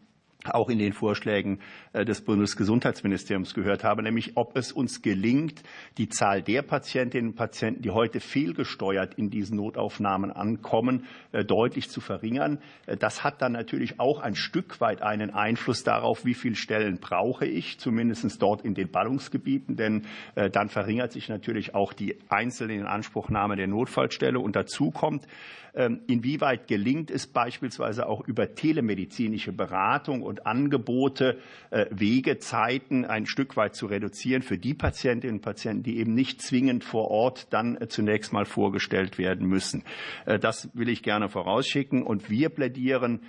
auch 0.54 0.68
in 0.68 0.78
den 0.78 0.92
Vorschlägen 0.92 1.60
äh, 1.92 2.04
des 2.04 2.22
Bundesgesundheitsministeriums 2.22 3.54
gehört 3.54 3.84
habe, 3.84 4.02
nämlich 4.02 4.36
ob 4.36 4.56
es 4.56 4.72
uns 4.72 5.02
gelingt, 5.02 5.62
die 5.96 6.08
Zahl 6.08 6.42
der 6.42 6.62
Patientinnen 6.62 7.30
und 7.30 7.36
Patienten, 7.36 7.82
die 7.82 7.90
heute 7.90 8.20
fehlgesteuert 8.20 9.14
in 9.14 9.30
diesen 9.30 9.56
Notaufnahmen 9.56 10.30
ankommen, 10.30 11.04
äh, 11.32 11.44
deutlich 11.44 11.90
zu 11.90 12.00
verringern. 12.00 12.58
Äh, 12.86 12.96
das 12.96 13.24
hat 13.24 13.42
dann 13.42 13.52
natürlich 13.52 14.00
auch 14.00 14.20
ein 14.20 14.34
Stück 14.34 14.80
weit 14.80 15.02
einen 15.02 15.30
Einfluss 15.30 15.84
darauf, 15.84 16.24
wie 16.24 16.34
viele 16.34 16.56
Stellen 16.56 16.98
brauche 17.00 17.46
ich, 17.46 17.78
zumindest 17.78 18.42
dort 18.42 18.62
in 18.64 18.74
den 18.74 18.90
Ballungsgebieten, 18.90 19.76
denn 19.76 20.02
dann 20.34 20.68
verringert 20.68 21.12
sich 21.12 21.28
natürlich 21.28 21.74
auch 21.74 21.92
die 21.92 22.18
einzelne 22.28 22.74
Inanspruchnahme 22.74 23.56
der 23.56 23.66
Notfallstelle. 23.66 24.38
Und 24.38 24.56
dazu 24.56 24.90
kommt, 24.90 25.26
ähm, 25.74 26.00
inwieweit 26.08 26.66
gelingt 26.66 27.10
es 27.10 27.26
beispielsweise 27.26 28.08
auch 28.08 28.26
über 28.26 28.54
telemedizinische 28.54 29.52
Beratung 29.52 30.22
und 30.22 30.37
Angebote, 30.46 31.38
äh, 31.70 31.86
Wegezeiten 31.90 33.04
ein 33.04 33.26
Stück 33.26 33.56
weit 33.56 33.74
zu 33.74 33.86
reduzieren 33.86 34.42
für 34.42 34.58
die 34.58 34.74
Patientinnen 34.74 35.36
und 35.36 35.42
Patienten, 35.42 35.82
die 35.82 35.98
eben 35.98 36.14
nicht 36.14 36.42
zwingend 36.42 36.84
vor 36.84 37.10
Ort 37.10 37.48
dann 37.50 37.80
äh, 37.80 37.88
zunächst 37.88 38.32
mal 38.32 38.44
vorgestellt 38.44 39.18
werden 39.18 39.46
müssen. 39.46 39.84
Äh, 40.26 40.38
das 40.38 40.68
will 40.74 40.88
ich 40.88 41.02
gerne 41.02 41.28
vorausschicken. 41.28 42.02
Und 42.02 42.30
wir 42.30 42.48
plädieren 42.48 43.20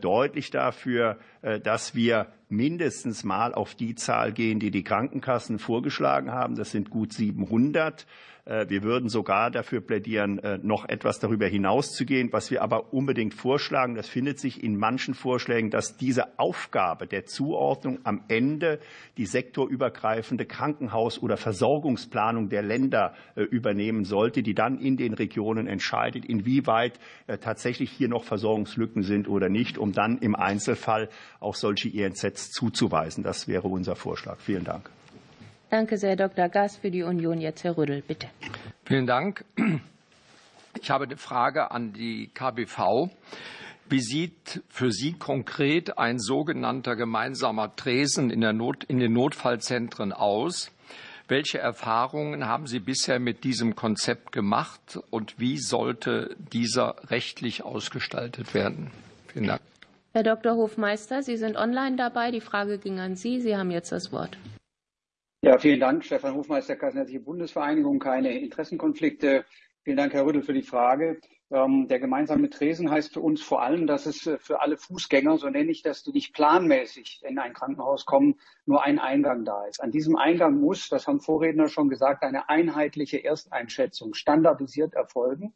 deutlich 0.00 0.50
dafür, 0.50 1.18
dass 1.64 1.96
wir 1.96 2.28
mindestens 2.48 3.24
mal 3.24 3.52
auf 3.52 3.74
die 3.74 3.96
Zahl 3.96 4.32
gehen, 4.32 4.60
die 4.60 4.70
die 4.70 4.84
Krankenkassen 4.84 5.58
vorgeschlagen 5.58 6.30
haben. 6.30 6.54
Das 6.54 6.70
sind 6.70 6.90
gut 6.90 7.12
700. 7.12 8.06
Äh, 8.44 8.66
wir 8.68 8.82
würden 8.82 9.08
sogar 9.08 9.50
dafür 9.50 9.80
plädieren, 9.80 10.38
äh, 10.38 10.58
noch 10.62 10.88
etwas 10.88 11.18
darüber 11.18 11.46
hinauszugehen. 11.46 12.32
Was 12.32 12.50
wir 12.50 12.62
aber 12.62 12.92
unbedingt 12.92 13.34
vorschlagen, 13.34 13.94
das 13.94 14.08
findet 14.08 14.38
sich 14.38 14.62
in 14.62 14.76
manchen 14.76 15.14
Vorschlägen, 15.14 15.70
dass 15.70 15.96
diese 15.96 16.38
Aufgabe 16.38 17.06
der 17.06 17.24
Zuordnung 17.24 18.00
am 18.04 18.22
Ende 18.28 18.80
die 19.16 19.26
sektorübergreifende 19.26 20.44
Krankenhaus- 20.44 21.18
oder 21.18 21.36
Versorgungsplanung 21.36 22.48
der 22.48 22.62
Länder 22.62 23.14
äh, 23.34 23.42
übernehmen 23.42 24.04
sollte, 24.04 24.42
die 24.42 24.54
dann 24.54 24.78
in 24.78 24.96
den 24.96 25.14
Regionen 25.14 25.66
entscheidet, 25.66 26.24
inwieweit 26.24 26.98
tatsächlich 27.40 27.90
hier 27.90 28.08
noch 28.08 28.24
Versorgungslücken 28.24 29.02
sind 29.02 29.28
oder 29.28 29.48
nicht, 29.48 29.78
um 29.78 29.92
dann 29.92 30.18
im 30.18 30.34
Einzelfall 30.34 31.08
auch 31.40 31.54
solche 31.54 31.88
INZs 31.88 32.50
zuzuweisen. 32.50 33.24
Das 33.24 33.48
wäre 33.48 33.68
unser 33.68 33.96
Vorschlag. 33.96 34.38
Vielen 34.40 34.64
Dank. 34.64 34.90
Danke 35.74 35.98
sehr, 35.98 36.14
Dr. 36.14 36.48
Gass. 36.48 36.76
Für 36.76 36.92
die 36.92 37.02
Union 37.02 37.40
jetzt 37.40 37.64
Herr 37.64 37.76
Rüddel, 37.76 38.00
bitte. 38.00 38.28
Vielen 38.84 39.08
Dank. 39.08 39.44
Ich 40.80 40.88
habe 40.88 41.02
eine 41.02 41.16
Frage 41.16 41.72
an 41.72 41.92
die 41.92 42.30
KBV. 42.32 43.10
Wie 43.88 44.00
sieht 44.00 44.62
für 44.68 44.92
Sie 44.92 45.14
konkret 45.14 45.98
ein 45.98 46.20
sogenannter 46.20 46.94
gemeinsamer 46.94 47.74
Tresen 47.74 48.30
in, 48.30 48.56
Not, 48.56 48.84
in, 48.84 49.00
den 49.00 49.14
Notfallzentren 49.14 50.12
aus? 50.12 50.70
Welche 51.26 51.58
Erfahrungen 51.58 52.46
haben 52.46 52.68
Sie 52.68 52.78
bisher 52.78 53.18
mit 53.18 53.42
diesem 53.42 53.74
Konzept 53.74 54.30
gemacht 54.30 55.00
und 55.10 55.40
wie 55.40 55.58
sollte 55.58 56.36
dieser 56.52 56.94
rechtlich 57.10 57.64
ausgestaltet 57.64 58.54
werden? 58.54 58.92
Vielen 59.26 59.48
Dank. 59.48 59.60
Herr 60.12 60.22
Dr. 60.22 60.54
Hofmeister, 60.54 61.24
Sie 61.24 61.36
sind 61.36 61.56
online 61.56 61.96
dabei. 61.96 62.30
Die 62.30 62.40
Frage 62.40 62.78
ging 62.78 63.00
an 63.00 63.16
Sie. 63.16 63.40
Sie 63.40 63.56
haben 63.56 63.72
jetzt 63.72 63.90
das 63.90 64.12
Wort. 64.12 64.38
Ja, 65.44 65.58
vielen 65.58 65.78
Dank, 65.78 66.02
Stefan 66.06 66.34
Hofmeister, 66.34 66.74
Kassenärztliche 66.74 67.22
Bundesvereinigung, 67.22 67.98
keine 67.98 68.32
Interessenkonflikte. 68.38 69.44
Vielen 69.82 69.98
Dank, 69.98 70.14
Herr 70.14 70.24
Rüttel, 70.24 70.40
für 70.40 70.54
die 70.54 70.62
Frage. 70.62 71.20
Ähm, 71.50 71.86
der 71.86 72.00
gemeinsame 72.00 72.48
Tresen 72.48 72.90
heißt 72.90 73.12
für 73.12 73.20
uns 73.20 73.42
vor 73.42 73.62
allem, 73.62 73.86
dass 73.86 74.06
es 74.06 74.26
äh, 74.26 74.38
für 74.38 74.62
alle 74.62 74.78
Fußgänger, 74.78 75.36
so 75.36 75.50
nenne 75.50 75.70
ich 75.70 75.82
das, 75.82 76.02
die 76.02 76.12
nicht 76.12 76.32
planmäßig 76.32 77.20
in 77.28 77.38
ein 77.38 77.52
Krankenhaus 77.52 78.06
kommen, 78.06 78.36
nur 78.64 78.82
ein 78.84 78.98
Eingang 78.98 79.44
da 79.44 79.66
ist. 79.66 79.82
An 79.82 79.90
diesem 79.90 80.16
Eingang 80.16 80.58
muss, 80.58 80.88
das 80.88 81.06
haben 81.06 81.20
Vorredner 81.20 81.68
schon 81.68 81.90
gesagt, 81.90 82.22
eine 82.22 82.48
einheitliche 82.48 83.22
Ersteinschätzung 83.22 84.14
standardisiert 84.14 84.94
erfolgen. 84.94 85.52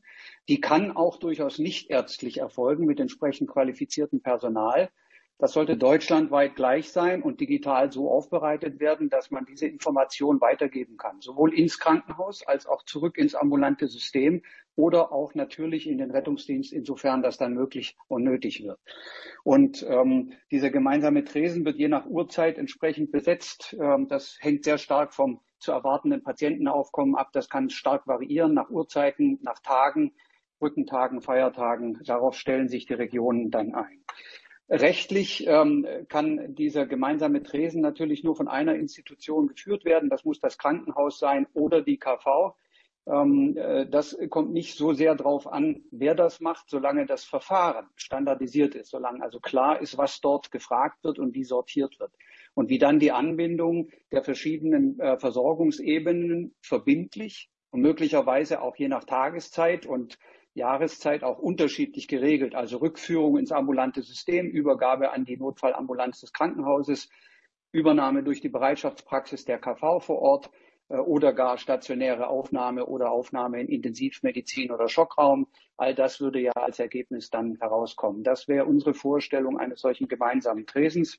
Die 0.49 0.61
kann 0.61 0.95
auch 0.95 1.17
durchaus 1.17 1.59
nicht 1.59 1.89
ärztlich 1.89 2.41
erfolgen 2.41 2.85
mit 2.85 3.01
entsprechend 3.01 3.49
qualifiziertem 3.49 4.21
Personal. 4.21 4.91
Das 5.39 5.53
sollte 5.53 5.77
deutschlandweit 5.77 6.57
gleich 6.57 6.91
sein 6.91 7.23
und 7.23 7.41
digital 7.41 7.93
so 7.93 8.11
aufbereitet 8.11 8.81
werden, 8.81 9.09
dass 9.09 9.31
man 9.31 9.47
diese 9.47 9.67
Information 9.67 10.41
weitergeben 10.41 10.97
kann, 10.97 11.21
sowohl 11.21 11.55
ins 11.55 11.79
Krankenhaus 11.79 12.45
als 12.45 12.67
auch 12.67 12.83
zurück 12.83 13.17
ins 13.17 13.37
ambulante 13.37 13.87
System 13.87 14.43
oder 14.75 15.13
auch 15.13 15.35
natürlich 15.35 15.89
in 15.89 15.99
den 15.99 16.11
Rettungsdienst, 16.11 16.73
insofern 16.73 17.23
das 17.23 17.39
dann 17.39 17.55
möglich 17.55 17.97
und 18.09 18.25
nötig 18.25 18.65
wird. 18.65 18.81
Und 19.45 19.87
ähm, 19.89 20.33
dieser 20.51 20.71
gemeinsame 20.71 21.23
Tresen 21.23 21.65
wird 21.65 21.77
je 21.77 21.89
nach 21.89 22.07
Uhrzeit 22.07 22.59
entsprechend 22.59 23.13
besetzt. 23.13 23.77
Ähm, 23.81 24.09
das 24.09 24.39
hängt 24.41 24.65
sehr 24.65 24.79
stark 24.79 25.15
vom 25.15 25.41
zu 25.61 25.71
erwartenden 25.71 26.23
Patientenaufkommen 26.23 27.15
ab. 27.15 27.31
Das 27.33 27.49
kann 27.49 27.71
stark 27.71 28.07
variieren 28.09 28.55
nach 28.55 28.71
Uhrzeiten, 28.71 29.39
nach 29.43 29.61
Tagen, 29.61 30.15
Brückentagen, 30.59 31.21
Feiertagen. 31.21 32.01
Darauf 32.05 32.35
stellen 32.35 32.69
sich 32.69 32.87
die 32.87 32.95
Regionen 32.95 33.51
dann 33.51 33.75
ein. 33.75 34.05
Rechtlich 34.71 35.47
ähm, 35.47 35.87
kann 36.09 36.55
dieser 36.55 36.85
gemeinsame 36.87 37.43
Tresen 37.43 37.81
natürlich 37.81 38.23
nur 38.23 38.37
von 38.37 38.49
einer 38.49 38.75
Institution 38.75 39.47
geführt 39.47 39.87
werden. 39.87 40.11
Das 40.11 40.27
muss 40.27 40.41
das 40.41 40.59
Krankenhaus 40.59 41.19
sein 41.19 41.47
oder 41.55 41.81
die 41.81 41.97
KV. 41.97 42.55
Ähm, 43.07 43.57
äh, 43.57 43.87
das 43.87 44.19
kommt 44.29 44.53
nicht 44.53 44.77
so 44.77 44.93
sehr 44.93 45.15
darauf 45.15 45.47
an, 45.47 45.85
wer 45.91 46.15
das 46.15 46.41
macht, 46.41 46.69
solange 46.69 47.07
das 47.07 47.25
Verfahren 47.25 47.87
standardisiert 47.97 48.75
ist, 48.75 48.91
solange 48.91 49.23
also 49.23 49.41
klar 49.41 49.81
ist, 49.81 49.97
was 49.97 50.21
dort 50.21 50.51
gefragt 50.51 51.03
wird 51.03 51.19
und 51.19 51.35
wie 51.35 51.45
sortiert 51.45 51.99
wird. 51.99 52.13
Und 52.53 52.69
wie 52.69 52.79
dann 52.79 52.99
die 52.99 53.13
Anbindung 53.13 53.89
der 54.13 54.23
verschiedenen 54.23 55.01
äh, 55.01 55.19
Versorgungsebenen 55.19 56.55
verbindlich 56.61 57.49
und 57.71 57.81
möglicherweise 57.81 58.61
auch 58.61 58.77
je 58.77 58.89
nach 58.89 59.05
Tageszeit 59.05 59.87
und 59.87 60.19
Jahreszeit 60.59 61.25
auch 61.25 61.39
unterschiedlich 61.39 62.09
geregelt. 62.09 62.55
Also 62.55 62.79
Rückführung 62.79 63.39
ins 63.39 63.53
ambulante 63.53 64.03
System, 64.03 64.47
Übergabe 64.47 65.13
an 65.13 65.25
die 65.25 65.37
Notfallambulanz 65.37 66.21
des 66.21 66.33
Krankenhauses, 66.33 67.09
Übernahme 67.73 68.23
durch 68.23 68.41
die 68.41 68.49
Bereitschaftspraxis 68.49 69.45
der 69.45 69.59
KV 69.59 70.01
vor 70.01 70.19
Ort 70.21 70.51
äh, 70.89 70.97
oder 70.97 71.33
gar 71.33 71.59
stationäre 71.59 72.29
Aufnahme 72.29 72.87
oder 72.87 73.11
Aufnahme 73.11 73.61
in 73.61 73.69
Intensivmedizin 73.69 74.71
oder 74.71 74.89
Schockraum. 74.89 75.47
All 75.77 75.95
das 75.95 76.21
würde 76.21 76.41
ja 76.41 76.53
als 76.53 76.79
Ergebnis 76.79 77.31
dann 77.31 77.57
herauskommen. 77.61 78.23
Das 78.23 78.49
wäre 78.49 78.67
unsere 78.67 78.95
Vorstellung 78.95 79.59
eines 79.59 79.81
solchen 79.81 80.09
gemeinsamen 80.09 80.67
Tresens. 80.67 81.19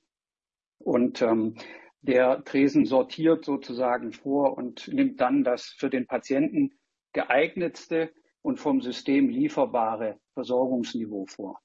Und 0.79 1.21
ähm, 1.21 1.55
der 2.01 2.43
Tresen 2.45 2.85
sortiert 2.85 3.43
sozusagen 3.43 4.13
vor 4.13 4.57
und 4.57 4.87
nimmt 4.87 5.19
dann 5.19 5.43
das 5.43 5.65
für 5.65 5.89
den 5.89 6.07
Patienten 6.07 6.79
geeignetste 7.13 8.11
und 8.41 8.59
vom 8.59 8.81
System 8.81 9.29
lieferbare 9.29 10.19
Versorgungsniveau 10.33 11.25
vor. 11.25 11.59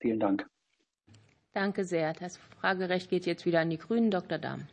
Vielen 0.00 0.20
Dank. 0.20 0.46
Danke 1.52 1.84
sehr. 1.84 2.12
Das 2.12 2.36
Fragerecht 2.36 3.08
geht 3.08 3.24
jetzt 3.24 3.46
wieder 3.46 3.60
an 3.60 3.70
die 3.70 3.78
Grünen. 3.78 4.10
Dr. 4.10 4.38
Dahm. 4.38 4.66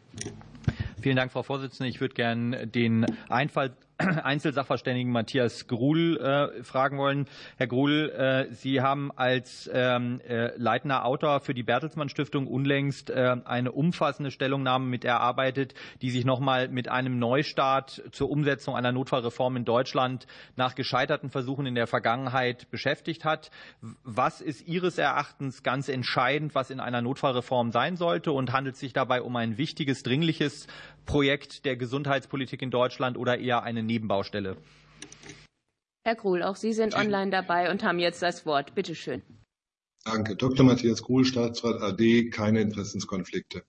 Vielen 1.01 1.15
Dank, 1.15 1.31
Frau 1.31 1.43
Vorsitzende. 1.43 1.89
Ich 1.89 2.01
würde 2.01 2.13
gerne 2.13 2.67
den 2.67 3.05
Einfall 3.29 3.75
Einzelsachverständigen 4.23 5.11
Matthias 5.11 5.67
Gruhl 5.67 6.17
äh, 6.17 6.63
fragen 6.63 6.97
wollen. 6.97 7.27
Herr 7.57 7.67
Gruhl, 7.67 8.09
äh, 8.09 8.51
Sie 8.51 8.81
haben 8.81 9.11
als 9.15 9.69
ähm, 9.71 10.19
äh, 10.27 10.55
leitender 10.57 11.05
Autor 11.05 11.41
für 11.41 11.53
die 11.53 11.63
Bertelsmann 11.63 12.09
Stiftung 12.09 12.47
unlängst 12.47 13.11
äh, 13.11 13.35
eine 13.45 13.71
umfassende 13.71 14.31
Stellungnahme 14.31 14.85
mit 14.85 15.05
erarbeitet, 15.05 15.75
die 16.01 16.09
sich 16.09 16.25
nochmal 16.25 16.69
mit 16.69 16.89
einem 16.89 17.19
Neustart 17.19 18.01
zur 18.11 18.31
Umsetzung 18.31 18.75
einer 18.75 18.91
Notfallreform 18.91 19.57
in 19.57 19.65
Deutschland 19.65 20.25
nach 20.55 20.73
gescheiterten 20.73 21.29
Versuchen 21.29 21.65
in 21.67 21.75
der 21.75 21.87
Vergangenheit 21.87 22.71
beschäftigt 22.71 23.25
hat. 23.25 23.51
Was 24.03 24.41
ist 24.41 24.67
Ihres 24.67 24.97
Erachtens 24.97 25.61
ganz 25.61 25.87
entscheidend, 25.87 26.55
was 26.55 26.71
in 26.71 26.79
einer 26.79 27.01
Notfallreform 27.01 27.71
sein 27.71 27.95
sollte 27.95 28.31
und 28.31 28.53
handelt 28.53 28.75
es 28.75 28.81
sich 28.81 28.93
dabei 28.93 29.21
um 29.21 29.35
ein 29.35 29.57
wichtiges, 29.57 30.01
dringliches 30.01 30.67
Projekt 31.05 31.65
der 31.65 31.75
Gesundheitspolitik 31.75 32.61
in 32.61 32.71
Deutschland 32.71 33.17
oder 33.17 33.37
eher 33.37 33.63
eine 33.63 33.83
Nebenbaustelle? 33.83 34.57
Herr 36.05 36.15
Gruhl, 36.15 36.43
auch 36.43 36.55
Sie 36.55 36.73
sind 36.73 36.95
online 36.95 37.31
dabei 37.31 37.71
und 37.71 37.83
haben 37.83 37.99
jetzt 37.99 38.21
das 38.21 38.45
Wort. 38.45 38.75
Bitte 38.75 38.93
schön. 38.93 39.21
Danke. 40.03 40.35
Dr. 40.35 40.65
Matthias 40.65 41.01
Gruhl, 41.01 41.23
Staatsrat 41.23 41.81
AD, 41.81 42.29
keine 42.29 42.59
Interessenskonflikte. 42.61 43.63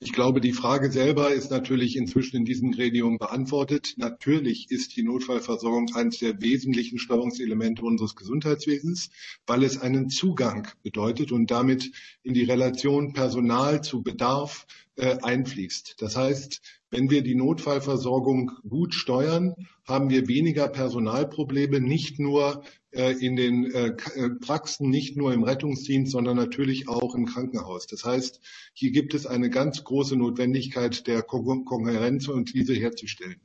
Ich 0.00 0.12
glaube, 0.12 0.40
die 0.40 0.52
Frage 0.52 0.92
selber 0.92 1.32
ist 1.32 1.50
natürlich 1.50 1.96
inzwischen 1.96 2.36
in 2.36 2.44
diesem 2.44 2.70
Gremium 2.70 3.18
beantwortet. 3.18 3.94
Natürlich 3.96 4.70
ist 4.70 4.96
die 4.96 5.02
Notfallversorgung 5.02 5.92
eines 5.96 6.18
der 6.18 6.40
wesentlichen 6.40 7.00
Steuerungselemente 7.00 7.82
unseres 7.82 8.14
Gesundheitswesens, 8.14 9.10
weil 9.44 9.64
es 9.64 9.80
einen 9.80 10.08
Zugang 10.08 10.68
bedeutet 10.84 11.32
und 11.32 11.50
damit 11.50 11.90
in 12.22 12.32
die 12.32 12.44
Relation 12.44 13.12
Personal 13.12 13.82
zu 13.82 14.02
Bedarf 14.02 14.68
äh, 14.94 15.18
einfließt. 15.20 15.96
Das 15.98 16.16
heißt, 16.16 16.60
wenn 16.90 17.10
wir 17.10 17.22
die 17.22 17.34
Notfallversorgung 17.34 18.52
gut 18.68 18.94
steuern, 18.94 19.54
haben 19.84 20.10
wir 20.10 20.28
weniger 20.28 20.68
Personalprobleme, 20.68 21.80
nicht 21.80 22.20
nur 22.20 22.62
in 22.90 23.36
den 23.36 23.70
äh, 23.70 23.88
äh, 24.14 24.30
Praxen, 24.40 24.88
nicht 24.88 25.16
nur 25.16 25.32
im 25.32 25.42
Rettungsdienst, 25.42 26.12
sondern 26.12 26.36
natürlich 26.36 26.88
auch 26.88 27.14
im 27.14 27.26
Krankenhaus. 27.26 27.86
Das 27.86 28.04
heißt, 28.04 28.40
hier 28.72 28.90
gibt 28.92 29.14
es 29.14 29.26
eine 29.26 29.50
ganz 29.50 29.84
große 29.84 30.16
Notwendigkeit 30.16 31.06
der 31.06 31.22
Kohärenz 31.22 32.28
und 32.28 32.54
diese 32.54 32.74
herzustellen. 32.74 33.40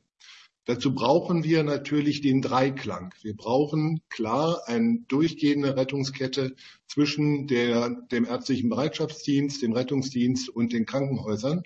Dazu 0.66 0.94
brauchen 0.94 1.44
wir 1.44 1.62
natürlich 1.62 2.22
den 2.22 2.40
Dreiklang. 2.40 3.12
Wir 3.20 3.36
brauchen 3.36 4.00
klar 4.08 4.62
eine 4.66 5.00
durchgehende 5.08 5.76
Rettungskette 5.76 6.56
zwischen 6.86 7.46
der, 7.46 7.90
dem 8.10 8.24
ärztlichen 8.24 8.70
Bereitschaftsdienst, 8.70 9.60
dem 9.60 9.74
Rettungsdienst 9.74 10.48
und 10.48 10.72
den 10.72 10.86
Krankenhäusern 10.86 11.64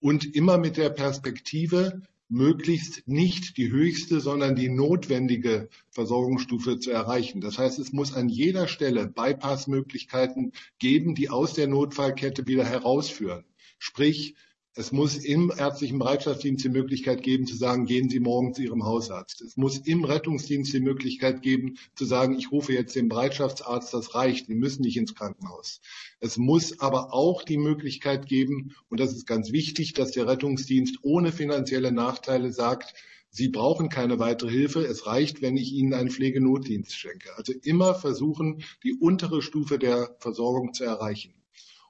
und 0.00 0.34
immer 0.34 0.58
mit 0.58 0.76
der 0.76 0.90
Perspektive, 0.90 2.02
möglichst 2.28 3.06
nicht 3.06 3.56
die 3.56 3.70
höchste, 3.70 4.20
sondern 4.20 4.56
die 4.56 4.68
notwendige 4.68 5.68
Versorgungsstufe 5.90 6.78
zu 6.78 6.90
erreichen. 6.90 7.40
Das 7.40 7.58
heißt, 7.58 7.78
es 7.78 7.92
muss 7.92 8.14
an 8.14 8.28
jeder 8.28 8.68
Stelle 8.68 9.06
Bypassmöglichkeiten 9.06 10.52
geben, 10.78 11.14
die 11.14 11.30
aus 11.30 11.54
der 11.54 11.68
Notfallkette 11.68 12.46
wieder 12.46 12.64
herausführen. 12.64 13.44
Sprich, 13.78 14.34
es 14.78 14.92
muss 14.92 15.16
im 15.16 15.50
ärztlichen 15.56 15.98
Bereitschaftsdienst 15.98 16.62
die 16.62 16.68
Möglichkeit 16.68 17.22
geben, 17.22 17.46
zu 17.46 17.56
sagen, 17.56 17.86
gehen 17.86 18.10
Sie 18.10 18.20
morgen 18.20 18.52
zu 18.52 18.62
Ihrem 18.62 18.84
Hausarzt. 18.84 19.40
Es 19.40 19.56
muss 19.56 19.78
im 19.78 20.04
Rettungsdienst 20.04 20.70
die 20.74 20.80
Möglichkeit 20.80 21.40
geben, 21.40 21.78
zu 21.94 22.04
sagen, 22.04 22.38
ich 22.38 22.52
rufe 22.52 22.74
jetzt 22.74 22.94
den 22.94 23.08
Bereitschaftsarzt, 23.08 23.94
das 23.94 24.14
reicht, 24.14 24.48
Sie 24.48 24.54
müssen 24.54 24.82
nicht 24.82 24.98
ins 24.98 25.14
Krankenhaus. 25.14 25.80
Es 26.20 26.36
muss 26.36 26.78
aber 26.78 27.14
auch 27.14 27.42
die 27.42 27.56
Möglichkeit 27.56 28.26
geben, 28.26 28.74
und 28.90 29.00
das 29.00 29.14
ist 29.14 29.26
ganz 29.26 29.50
wichtig, 29.50 29.94
dass 29.94 30.10
der 30.10 30.26
Rettungsdienst 30.26 30.98
ohne 31.00 31.32
finanzielle 31.32 31.90
Nachteile 31.90 32.52
sagt, 32.52 32.92
Sie 33.30 33.48
brauchen 33.48 33.88
keine 33.88 34.18
weitere 34.18 34.50
Hilfe. 34.50 34.84
Es 34.84 35.06
reicht, 35.06 35.40
wenn 35.40 35.56
ich 35.56 35.72
Ihnen 35.72 35.94
einen 35.94 36.10
Pflegenotdienst 36.10 36.92
schenke. 36.92 37.34
Also 37.36 37.54
immer 37.62 37.94
versuchen, 37.94 38.62
die 38.82 38.92
untere 38.92 39.40
Stufe 39.40 39.78
der 39.78 40.16
Versorgung 40.20 40.74
zu 40.74 40.84
erreichen. 40.84 41.32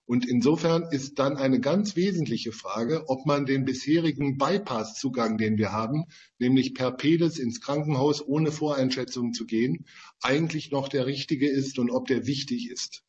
Und 0.07 0.25
insofern 0.25 0.87
ist 0.93 1.19
dann 1.19 1.37
eine 1.37 1.59
ganz 1.59 1.97
wesentliche 1.97 2.53
Frage, 2.53 3.09
ob 3.09 3.27
man 3.27 3.45
den 3.45 3.65
bisherigen 3.65 4.39
Bypass-Zugang, 4.39 5.37
den 5.37 5.59
wir 5.59 5.73
haben, 5.73 6.05
nämlich 6.39 6.75
per 6.75 6.93
Pedes 6.93 7.39
ins 7.39 7.61
Krankenhaus 7.61 8.27
ohne 8.27 8.53
Voreinschätzung 8.53 9.33
zu 9.33 9.47
gehen, 9.47 9.85
eigentlich 10.21 10.71
noch 10.71 10.89
der 10.89 11.07
richtige 11.07 11.49
ist 11.49 11.81
und 11.81 11.91
ob 11.91 12.07
der 12.07 12.27
wichtig 12.27 12.71
ist. 12.71 13.03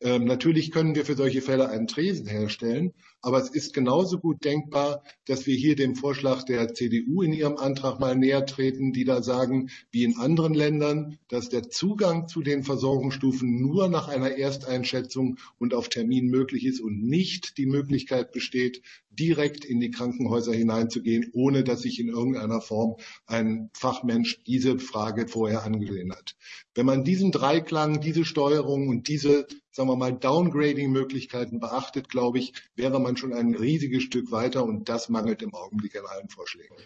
Ähm, 0.00 0.24
natürlich 0.24 0.70
können 0.70 0.94
wir 0.94 1.04
für 1.04 1.14
solche 1.14 1.40
Fälle 1.40 1.68
einen 1.68 1.86
Tresen 1.86 2.26
herstellen, 2.26 2.92
aber 3.22 3.38
es 3.38 3.48
ist 3.48 3.72
genauso 3.72 4.18
gut 4.18 4.44
denkbar, 4.44 5.02
dass 5.24 5.46
wir 5.46 5.54
hier 5.56 5.76
dem 5.76 5.94
Vorschlag 5.94 6.42
der 6.42 6.74
CDU 6.74 7.22
in 7.22 7.32
ihrem 7.32 7.56
Antrag 7.56 8.00
mal 8.00 8.14
näher 8.14 8.44
treten, 8.44 8.92
die 8.92 9.04
da 9.04 9.22
sagen, 9.22 9.70
wie 9.92 10.04
in 10.04 10.18
anderen 10.18 10.52
Ländern, 10.52 11.18
dass 11.28 11.48
der 11.48 11.70
Zugang 11.70 12.28
zu 12.28 12.42
den 12.42 12.64
Versorgungsstufen 12.64 13.62
nur 13.62 13.88
nach 13.88 14.08
einer 14.08 14.36
Ersteinschätzung 14.36 15.38
und 15.58 15.72
auf 15.72 15.88
Termin 15.88 16.26
möglich 16.26 16.66
ist 16.66 16.80
und 16.80 17.02
nicht 17.02 17.56
die 17.56 17.66
Möglichkeit 17.66 18.32
besteht, 18.32 18.82
direkt 19.18 19.64
in 19.64 19.80
die 19.80 19.90
Krankenhäuser 19.90 20.52
hineinzugehen, 20.52 21.30
ohne 21.32 21.64
dass 21.64 21.82
sich 21.82 21.98
in 22.00 22.08
irgendeiner 22.08 22.60
Form 22.60 22.96
ein 23.26 23.70
Fachmensch 23.72 24.42
diese 24.44 24.78
Frage 24.78 25.28
vorher 25.28 25.62
angesehen 25.62 26.12
hat. 26.12 26.36
Wenn 26.74 26.86
man 26.86 27.04
diesen 27.04 27.32
Dreiklang, 27.32 28.00
diese 28.00 28.24
Steuerung 28.24 28.88
und 28.88 29.08
diese, 29.08 29.46
sagen 29.74 29.88
wir 29.88 29.96
mal, 29.96 30.12
Downgrading-Möglichkeiten 30.12 31.58
beachtet, 31.58 32.08
glaube 32.08 32.38
ich, 32.38 32.52
wäre 32.76 33.00
man 33.00 33.16
schon 33.16 33.34
ein 33.34 33.54
riesiges 33.54 34.04
Stück 34.04 34.30
weiter 34.30 34.64
und 34.64 34.88
das 34.88 35.08
mangelt 35.08 35.42
im 35.42 35.52
Augenblick 35.52 35.96
an 35.96 36.06
allen 36.06 36.28
Vorschlägen. 36.28 36.76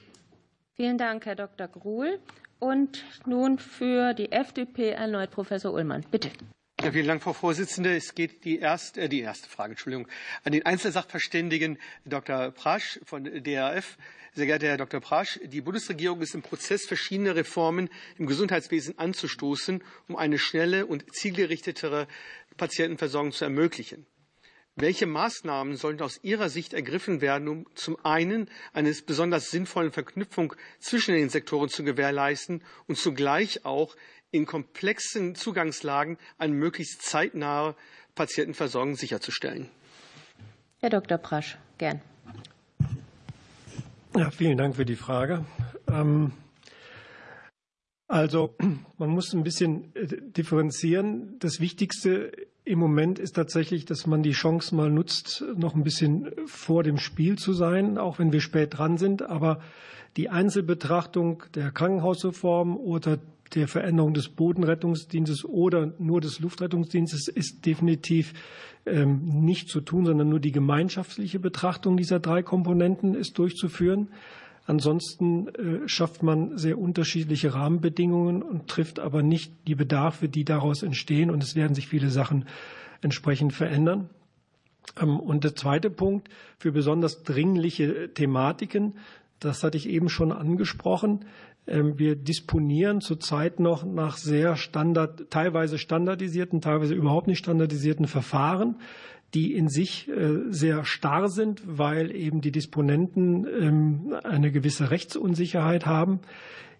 Vielen 0.74 0.96
Dank, 0.96 1.26
Herr 1.26 1.36
Dr. 1.36 1.68
Gruhl. 1.68 2.18
Und 2.60 3.04
nun 3.26 3.58
für 3.58 4.14
die 4.14 4.32
FDP 4.32 4.90
erneut 4.90 5.30
Professor 5.30 5.72
Ullmann. 5.72 6.04
Bitte. 6.10 6.30
Ja, 6.80 6.92
vielen 6.92 7.08
Dank, 7.08 7.22
Frau 7.22 7.32
Vorsitzende. 7.32 7.94
Es 7.94 8.14
geht 8.14 8.44
die 8.44 8.58
erste, 8.58 9.02
äh, 9.02 9.08
die 9.08 9.20
erste 9.20 9.48
Frage, 9.48 9.72
Entschuldigung, 9.72 10.08
an 10.44 10.52
den 10.52 10.64
Einzelsachverständigen 10.64 11.78
Dr. 12.04 12.52
Prasch 12.52 13.00
von 13.04 13.24
DRF. 13.24 13.98
Sehr 14.34 14.46
geehrter 14.46 14.66
Herr 14.66 14.76
Dr. 14.76 15.00
Prasch, 15.00 15.40
die 15.44 15.60
Bundesregierung 15.60 16.20
ist 16.20 16.34
im 16.34 16.42
Prozess, 16.42 16.86
verschiedene 16.86 17.34
Reformen 17.34 17.88
im 18.18 18.26
Gesundheitswesen 18.26 18.98
anzustoßen, 18.98 19.82
um 20.06 20.16
eine 20.16 20.38
schnelle 20.38 20.86
und 20.86 21.04
zielgerichtetere 21.14 22.06
Patientenversorgung 22.56 23.32
zu 23.32 23.44
ermöglichen. 23.44 24.06
Welche 24.76 25.06
Maßnahmen 25.06 25.76
sollten 25.76 26.02
aus 26.02 26.20
Ihrer 26.22 26.48
Sicht 26.48 26.72
ergriffen 26.72 27.20
werden, 27.20 27.48
um 27.48 27.66
zum 27.74 27.96
einen 28.04 28.48
eine 28.72 28.94
besonders 29.04 29.50
sinnvolle 29.50 29.90
Verknüpfung 29.90 30.54
zwischen 30.78 31.14
den 31.14 31.30
Sektoren 31.30 31.68
zu 31.68 31.82
gewährleisten 31.82 32.62
und 32.86 32.96
zugleich 32.96 33.64
auch 33.64 33.96
in 34.30 34.46
komplexen 34.46 35.34
Zugangslagen 35.34 36.16
eine 36.36 36.54
möglichst 36.54 37.02
zeitnahe 37.02 37.74
Patientenversorgung 38.14 38.94
sicherzustellen. 38.94 39.68
Herr 40.80 40.90
Dr. 40.90 41.18
Prasch, 41.18 41.58
gern. 41.78 42.00
Ja, 44.18 44.32
vielen 44.32 44.58
Dank 44.58 44.74
für 44.74 44.84
die 44.84 44.96
Frage. 44.96 45.44
Ähm, 45.86 46.32
also, 48.08 48.56
man 48.98 49.10
muss 49.10 49.32
ein 49.32 49.44
bisschen 49.44 49.94
äh, 49.94 50.08
differenzieren. 50.08 51.36
Das 51.38 51.60
Wichtigste 51.60 52.32
im 52.64 52.80
Moment 52.80 53.20
ist 53.20 53.36
tatsächlich, 53.36 53.84
dass 53.84 54.08
man 54.08 54.24
die 54.24 54.32
Chance 54.32 54.74
mal 54.74 54.90
nutzt, 54.90 55.44
noch 55.54 55.76
ein 55.76 55.84
bisschen 55.84 56.32
vor 56.46 56.82
dem 56.82 56.98
Spiel 56.98 57.38
zu 57.38 57.52
sein, 57.52 57.96
auch 57.96 58.18
wenn 58.18 58.32
wir 58.32 58.40
spät 58.40 58.76
dran 58.76 58.98
sind. 58.98 59.22
Aber 59.22 59.60
die 60.16 60.30
Einzelbetrachtung 60.30 61.44
der 61.54 61.70
Krankenhausreform 61.70 62.76
oder 62.76 63.20
der 63.54 63.68
Veränderung 63.68 64.14
des 64.14 64.28
Bodenrettungsdienstes 64.28 65.44
oder 65.44 65.92
nur 65.98 66.20
des 66.20 66.40
Luftrettungsdienstes 66.40 67.28
ist 67.28 67.64
definitiv 67.66 68.34
ähm, 68.86 69.20
nicht 69.24 69.68
zu 69.68 69.80
tun, 69.80 70.06
sondern 70.06 70.28
nur 70.28 70.40
die 70.40 70.52
gemeinschaftliche 70.52 71.38
Betrachtung 71.38 71.96
dieser 71.96 72.20
drei 72.20 72.42
Komponenten 72.42 73.14
ist 73.14 73.38
durchzuführen. 73.38 74.08
Ansonsten 74.66 75.48
äh, 75.48 75.88
schafft 75.88 76.22
man 76.22 76.58
sehr 76.58 76.78
unterschiedliche 76.78 77.54
Rahmenbedingungen 77.54 78.42
und 78.42 78.68
trifft 78.68 79.00
aber 79.00 79.22
nicht 79.22 79.52
die 79.66 79.74
Bedarfe, 79.74 80.28
die 80.28 80.44
daraus 80.44 80.82
entstehen. 80.82 81.30
Und 81.30 81.42
es 81.42 81.56
werden 81.56 81.74
sich 81.74 81.88
viele 81.88 82.10
Sachen 82.10 82.44
entsprechend 83.00 83.54
verändern. 83.54 84.10
Ähm, 85.00 85.18
und 85.18 85.44
der 85.44 85.54
zweite 85.54 85.88
Punkt 85.88 86.28
für 86.58 86.70
besonders 86.70 87.22
dringliche 87.22 88.12
Thematiken, 88.12 88.94
das 89.40 89.62
hatte 89.62 89.78
ich 89.78 89.88
eben 89.88 90.08
schon 90.08 90.32
angesprochen. 90.32 91.24
Ähm, 91.68 91.98
wir 91.98 92.16
disponieren 92.16 93.00
zurzeit 93.00 93.60
noch 93.60 93.84
nach 93.84 94.16
sehr 94.16 94.56
standard, 94.56 95.30
teilweise 95.30 95.78
standardisierten, 95.78 96.60
teilweise 96.60 96.94
überhaupt 96.94 97.26
nicht 97.26 97.38
standardisierten 97.38 98.06
Verfahren, 98.06 98.76
die 99.34 99.54
in 99.54 99.68
sich 99.68 100.08
äh, 100.08 100.50
sehr 100.50 100.84
starr 100.84 101.28
sind, 101.28 101.62
weil 101.66 102.14
eben 102.14 102.40
die 102.40 102.52
Disponenten 102.52 103.46
ähm, 103.46 104.14
eine 104.24 104.50
gewisse 104.50 104.90
Rechtsunsicherheit 104.90 105.86
haben. 105.86 106.20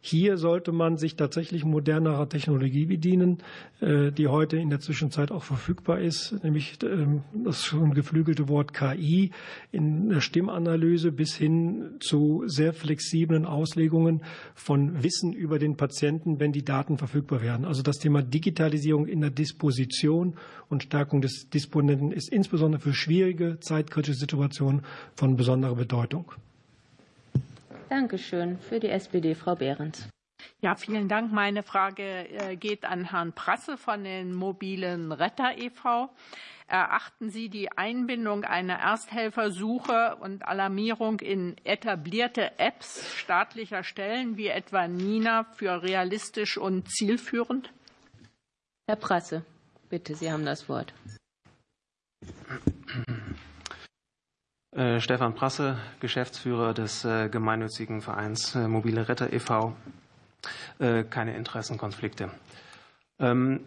Hier 0.01 0.37
sollte 0.37 0.71
man 0.71 0.97
sich 0.97 1.17
tatsächlich 1.17 1.65
modernerer 1.65 2.29
Technologie 2.29 2.87
bedienen, 2.87 3.39
äh, 3.81 4.13
die 4.13 4.29
heute 4.29 4.57
in 4.57 4.71
der 4.71 4.81
Zwischenzeit 4.81 5.33
auch 5.33 5.43
verfügbar 5.43 5.99
ist, 6.01 6.37
nämlich 6.45 6.79
ähm, 6.85 7.23
das 7.45 7.65
schon 7.65 7.95
geflügelte 7.95 8.49
Wort 8.49 8.73
KI 8.73 9.33
in 9.73 10.09
der 10.09 10.21
Stimmanalyse 10.21 11.11
bis 11.11 11.35
hin 11.35 11.97
zu 12.01 12.45
sehr 12.47 12.73
flexiblen 12.73 13.45
Auslegungen 13.45 14.23
von 14.55 15.03
Wissen 15.03 15.33
über 15.33 15.59
den 15.59 15.77
Patienten, 15.77 16.39
wenn 16.39 16.53
die 16.53 16.65
Daten 16.65 16.97
verfügbar 16.97 17.43
werden. 17.43 17.65
Also 17.65 17.83
das 17.83 17.99
Thema 17.99 18.23
Digitalisierung 18.23 19.07
in 19.07 19.21
der 19.21 19.31
Disposition 19.31 20.35
und 20.69 20.85
Stärkung 20.85 21.21
des 21.21 21.49
Disponenten 21.51 22.13
ist 22.13 22.33
insbesondere 22.33 22.81
für 22.81 22.95
schwierige, 22.95 23.59
zeitkritische 23.61 24.19
Situationen 24.19 24.83
von 25.15 25.37
besonderer 25.37 25.75
Bedeutung. 25.75 26.33
Dankeschön. 27.89 28.59
Für 28.59 28.81
die 28.81 28.89
SPD, 28.89 29.35
Frau 29.35 29.55
Behrens. 29.55 30.09
Ja, 30.61 30.75
vielen 30.75 31.09
Dank. 31.09 31.33
Meine 31.33 31.63
Frage 31.63 32.29
äh, 32.29 32.57
geht 32.57 32.85
an 32.85 33.05
Herrn 33.05 33.33
Prasse 33.33 33.77
von 33.77 34.05
den 34.05 34.35
mobilen 34.35 35.13
Retter 35.13 35.57
e.V. 35.57 36.11
Erachten 36.67 37.31
Sie 37.31 37.49
die 37.49 37.73
Einbindung 37.73 38.45
einer 38.45 38.79
Ersthelfersuche 38.79 40.17
und 40.21 40.47
Alarmierung 40.47 41.21
in 41.21 41.57
etablierte 41.65 42.59
Apps 42.59 43.15
staatlicher 43.17 43.83
Stellen 43.83 44.37
wie 44.37 44.49
etwa 44.49 44.87
NINA 44.87 45.45
für 45.45 45.83
realistisch 45.83 46.59
und 46.59 46.91
zielführend? 46.91 47.73
Herr 48.87 48.97
Prasse, 48.97 49.45
bitte, 49.89 50.15
Sie 50.15 50.31
haben 50.31 50.45
das 50.45 50.69
Wort. 50.69 50.93
Äh, 54.73 55.01
Stefan 55.01 55.35
Prasse, 55.35 55.79
Geschäftsführer 56.01 56.75
des 56.75 57.03
äh, 57.05 57.31
gemeinnützigen 57.31 58.03
Vereins 58.03 58.55
äh, 58.55 58.69
Mobile 58.69 59.09
Retter 59.09 59.33
e.V. 59.33 59.75
Keine 60.79 61.37
Interessenkonflikte. 61.37 62.31
Ähm, 63.19 63.61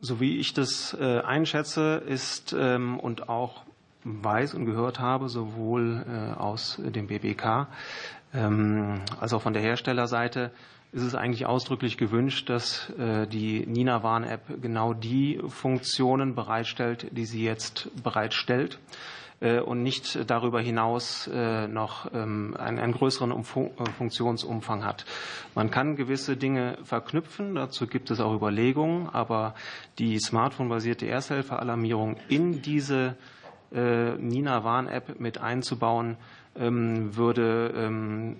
so 0.00 0.18
wie 0.18 0.38
ich 0.38 0.52
das 0.52 0.96
einschätze, 0.96 2.02
ist 2.04 2.52
ähm, 2.58 2.98
und 2.98 3.28
auch 3.28 3.62
weiß 4.02 4.54
und 4.54 4.66
gehört 4.66 4.98
habe, 4.98 5.28
sowohl 5.28 6.34
aus 6.36 6.80
dem 6.84 7.06
BBK 7.06 7.68
ähm, 8.34 9.02
als 9.20 9.32
auch 9.32 9.42
von 9.42 9.52
der 9.52 9.62
Herstellerseite, 9.62 10.50
ist 10.90 11.02
es 11.02 11.14
eigentlich 11.14 11.46
ausdrücklich 11.46 11.96
gewünscht, 11.96 12.48
dass 12.48 12.92
die 12.98 13.64
Nina 13.66 14.02
Warn-App 14.02 14.60
genau 14.60 14.94
die 14.94 15.40
Funktionen 15.46 16.34
bereitstellt, 16.34 17.06
die 17.12 17.26
sie 17.26 17.44
jetzt 17.44 17.90
bereitstellt. 18.02 18.80
Äh, 19.40 19.60
und 19.60 19.82
nicht 19.82 20.30
darüber 20.30 20.60
hinaus 20.62 21.28
äh, 21.32 21.68
noch 21.68 22.10
ähm, 22.14 22.56
einen, 22.58 22.92
größeren 22.92 23.32
äh, 23.32 23.42
Funktionsumfang 23.44 24.82
hat. 24.84 25.04
Man 25.54 25.70
kann 25.70 25.96
gewisse 25.96 26.38
Dinge 26.38 26.78
verknüpfen, 26.84 27.54
dazu 27.54 27.86
gibt 27.86 28.10
es 28.10 28.20
auch 28.20 28.34
Überlegungen, 28.34 29.10
aber 29.10 29.54
die 29.98 30.18
smartphone-basierte 30.18 31.06
Ersthelferalarmierung 31.06 32.16
in 32.28 32.62
diese 32.62 33.16
Nina-Warn-App 33.72 35.18
mit 35.18 35.38
einzubauen, 35.38 36.16
würde, 36.58 37.72
ähm, 37.76 38.36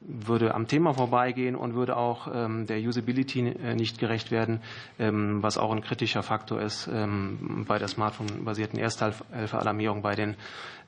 würde 0.00 0.54
am 0.54 0.66
Thema 0.68 0.92
vorbeigehen 0.94 1.56
und 1.56 1.74
würde 1.74 1.96
auch 1.96 2.28
ähm, 2.32 2.66
der 2.66 2.78
Usability 2.78 3.48
äh, 3.48 3.74
nicht 3.74 3.98
gerecht 3.98 4.30
werden, 4.30 4.60
was 4.98 5.58
auch 5.58 5.72
ein 5.72 5.80
kritischer 5.82 6.22
Faktor 6.22 6.60
ist 6.60 6.88
bei 6.88 7.78
der 7.78 7.88
smartphone-basierten 7.88 8.78
Ersthelferalarmierung 8.78 10.02
bei 10.02 10.14
den 10.14 10.36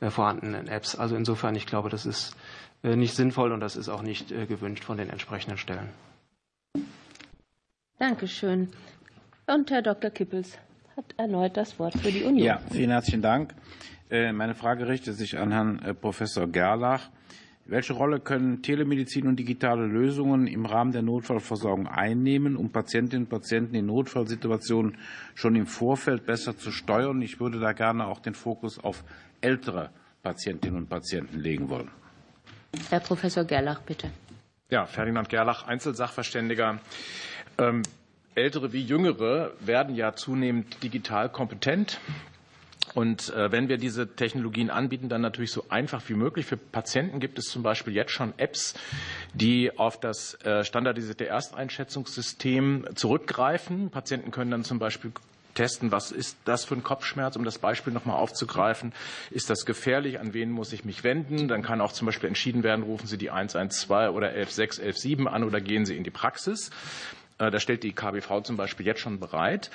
äh, 0.00 0.10
vorhandenen 0.10 0.68
Apps. 0.68 0.94
Also 0.94 1.16
insofern, 1.16 1.54
ich 1.56 1.66
glaube, 1.66 1.88
das 1.88 2.06
ist 2.06 2.36
äh, 2.82 2.96
nicht 2.96 3.14
sinnvoll 3.14 3.52
und 3.52 3.60
das 3.60 3.76
ist 3.76 3.88
auch 3.88 4.02
nicht 4.02 4.28
gewünscht 4.28 4.84
von 4.84 4.96
den 4.96 5.10
entsprechenden 5.10 5.58
Stellen. 5.58 5.88
Dankeschön. 7.98 8.68
Und 9.46 9.70
Herr 9.70 9.82
Dr. 9.82 10.10
Kippels 10.10 10.56
hat 10.96 11.04
erneut 11.16 11.56
das 11.56 11.78
Wort 11.78 11.94
für 11.98 12.12
die 12.12 12.22
Union. 12.22 12.44
Ja, 12.46 12.60
vielen 12.70 12.90
herzlichen 12.90 13.22
Dank. 13.22 13.54
Äh, 14.10 14.32
meine 14.32 14.54
Frage 14.54 14.88
richtet 14.88 15.16
sich 15.16 15.38
an 15.38 15.52
Herrn 15.52 15.78
äh, 15.80 15.94
Professor 15.94 16.46
Gerlach. 16.46 17.10
Welche 17.66 17.92
Rolle 17.92 18.18
können 18.18 18.62
Telemedizin 18.62 19.26
und 19.26 19.36
digitale 19.36 19.84
Lösungen 19.86 20.46
im 20.46 20.64
Rahmen 20.64 20.92
der 20.92 21.02
Notfallversorgung 21.02 21.86
einnehmen, 21.86 22.56
um 22.56 22.70
Patientinnen 22.70 23.24
und 23.24 23.28
Patienten 23.28 23.74
in 23.74 23.84
Notfallsituationen 23.84 24.96
schon 25.34 25.54
im 25.54 25.66
Vorfeld 25.66 26.24
besser 26.24 26.56
zu 26.56 26.70
steuern? 26.70 27.20
Ich 27.20 27.40
würde 27.40 27.60
da 27.60 27.72
gerne 27.72 28.06
auch 28.06 28.20
den 28.20 28.32
Fokus 28.32 28.78
auf 28.82 29.04
ältere 29.42 29.90
Patientinnen 30.22 30.78
und 30.78 30.88
Patienten 30.88 31.38
legen 31.40 31.68
wollen. 31.68 31.90
Herr 32.88 33.00
Professor 33.00 33.44
Gerlach, 33.44 33.82
bitte. 33.82 34.10
Ja, 34.70 34.86
Ferdinand 34.86 35.28
Gerlach, 35.28 35.66
Einzelsachverständiger. 35.66 36.78
Ähm, 37.58 37.82
Ältere 38.34 38.72
wie 38.72 38.82
Jüngere 38.82 39.52
werden 39.60 39.94
ja 39.94 40.14
zunehmend 40.14 40.82
digital 40.82 41.28
kompetent. 41.28 42.00
Und 42.94 43.32
äh, 43.34 43.52
wenn 43.52 43.68
wir 43.68 43.78
diese 43.78 44.14
Technologien 44.14 44.70
anbieten, 44.70 45.08
dann 45.08 45.20
natürlich 45.20 45.52
so 45.52 45.64
einfach 45.68 46.02
wie 46.08 46.14
möglich. 46.14 46.46
Für 46.46 46.56
Patienten 46.56 47.20
gibt 47.20 47.38
es 47.38 47.46
zum 47.46 47.62
Beispiel 47.62 47.94
jetzt 47.94 48.12
schon 48.12 48.34
Apps, 48.38 48.74
die 49.34 49.76
auf 49.78 49.98
das 50.00 50.34
äh, 50.44 50.64
standardisierte 50.64 51.26
Ersteinschätzungssystem 51.26 52.86
zurückgreifen. 52.94 53.90
Patienten 53.90 54.30
können 54.30 54.50
dann 54.50 54.64
zum 54.64 54.78
Beispiel 54.78 55.12
testen, 55.58 55.90
was 55.90 56.12
ist 56.12 56.36
das 56.44 56.64
für 56.64 56.74
ein 56.74 56.84
Kopfschmerz, 56.84 57.34
um 57.34 57.44
das 57.44 57.58
Beispiel 57.58 57.92
nochmal 57.92 58.16
aufzugreifen. 58.16 58.92
Ist 59.30 59.50
das 59.50 59.66
gefährlich? 59.66 60.20
An 60.20 60.32
wen 60.32 60.50
muss 60.50 60.72
ich 60.72 60.84
mich 60.84 61.02
wenden? 61.02 61.48
Dann 61.48 61.62
kann 61.62 61.80
auch 61.80 61.92
zum 61.92 62.06
Beispiel 62.06 62.28
entschieden 62.28 62.62
werden, 62.62 62.84
rufen 62.84 63.08
Sie 63.08 63.18
die 63.18 63.30
112 63.30 64.14
oder 64.14 64.28
116, 64.28 64.84
117 64.84 65.26
an 65.26 65.42
oder 65.42 65.60
gehen 65.60 65.84
Sie 65.84 65.96
in 65.96 66.04
die 66.04 66.10
Praxis. 66.10 66.70
Äh, 67.38 67.50
da 67.50 67.60
stellt 67.60 67.82
die 67.82 67.92
KBV 67.92 68.42
zum 68.42 68.56
Beispiel 68.56 68.86
jetzt 68.86 69.00
schon 69.00 69.20
bereit. 69.20 69.70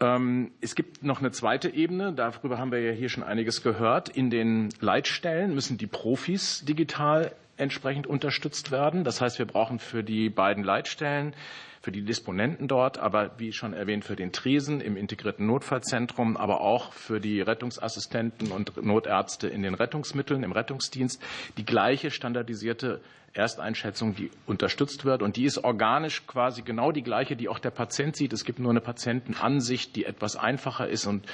Ähm, 0.00 0.52
es 0.60 0.74
gibt 0.74 1.02
noch 1.02 1.20
eine 1.20 1.30
zweite 1.32 1.68
Ebene, 1.68 2.12
darüber 2.12 2.58
haben 2.58 2.72
wir 2.72 2.80
ja 2.80 2.92
hier 2.92 3.08
schon 3.08 3.22
einiges 3.22 3.62
gehört. 3.62 4.08
In 4.08 4.30
den 4.30 4.70
Leitstellen 4.80 5.54
müssen 5.54 5.78
die 5.78 5.86
Profis 5.86 6.64
digital 6.64 7.32
entsprechend 7.56 8.06
unterstützt 8.06 8.70
werden. 8.70 9.04
Das 9.04 9.20
heißt, 9.20 9.38
wir 9.38 9.46
brauchen 9.46 9.78
für 9.78 10.02
die 10.02 10.30
beiden 10.30 10.64
Leitstellen 10.64 11.34
für 11.82 11.90
die 11.90 12.02
Disponenten 12.02 12.68
dort, 12.68 12.98
aber 12.98 13.32
wie 13.38 13.52
schon 13.52 13.72
erwähnt 13.72 14.04
für 14.04 14.14
den 14.14 14.30
Tresen 14.30 14.80
im 14.80 14.96
integrierten 14.96 15.46
Notfallzentrum, 15.46 16.36
aber 16.36 16.60
auch 16.60 16.92
für 16.92 17.18
die 17.18 17.40
Rettungsassistenten 17.40 18.52
und 18.52 18.80
Notärzte 18.84 19.48
in 19.48 19.62
den 19.62 19.74
Rettungsmitteln 19.74 20.44
im 20.44 20.52
Rettungsdienst 20.52 21.20
die 21.56 21.64
gleiche 21.64 22.12
standardisierte 22.12 23.00
Ersteinschätzung, 23.34 24.14
die 24.14 24.30
unterstützt 24.46 25.04
wird. 25.04 25.22
Und 25.22 25.36
die 25.36 25.44
ist 25.44 25.58
organisch 25.58 26.26
quasi 26.26 26.62
genau 26.62 26.92
die 26.92 27.02
gleiche, 27.02 27.34
die 27.34 27.48
auch 27.48 27.58
der 27.58 27.70
Patient 27.70 28.14
sieht. 28.14 28.32
Es 28.32 28.44
gibt 28.44 28.58
nur 28.58 28.70
eine 28.70 28.80
Patientenansicht, 28.80 29.96
die 29.96 30.04
etwas 30.04 30.36
einfacher 30.36 30.88
ist 30.88 31.06
und 31.06 31.26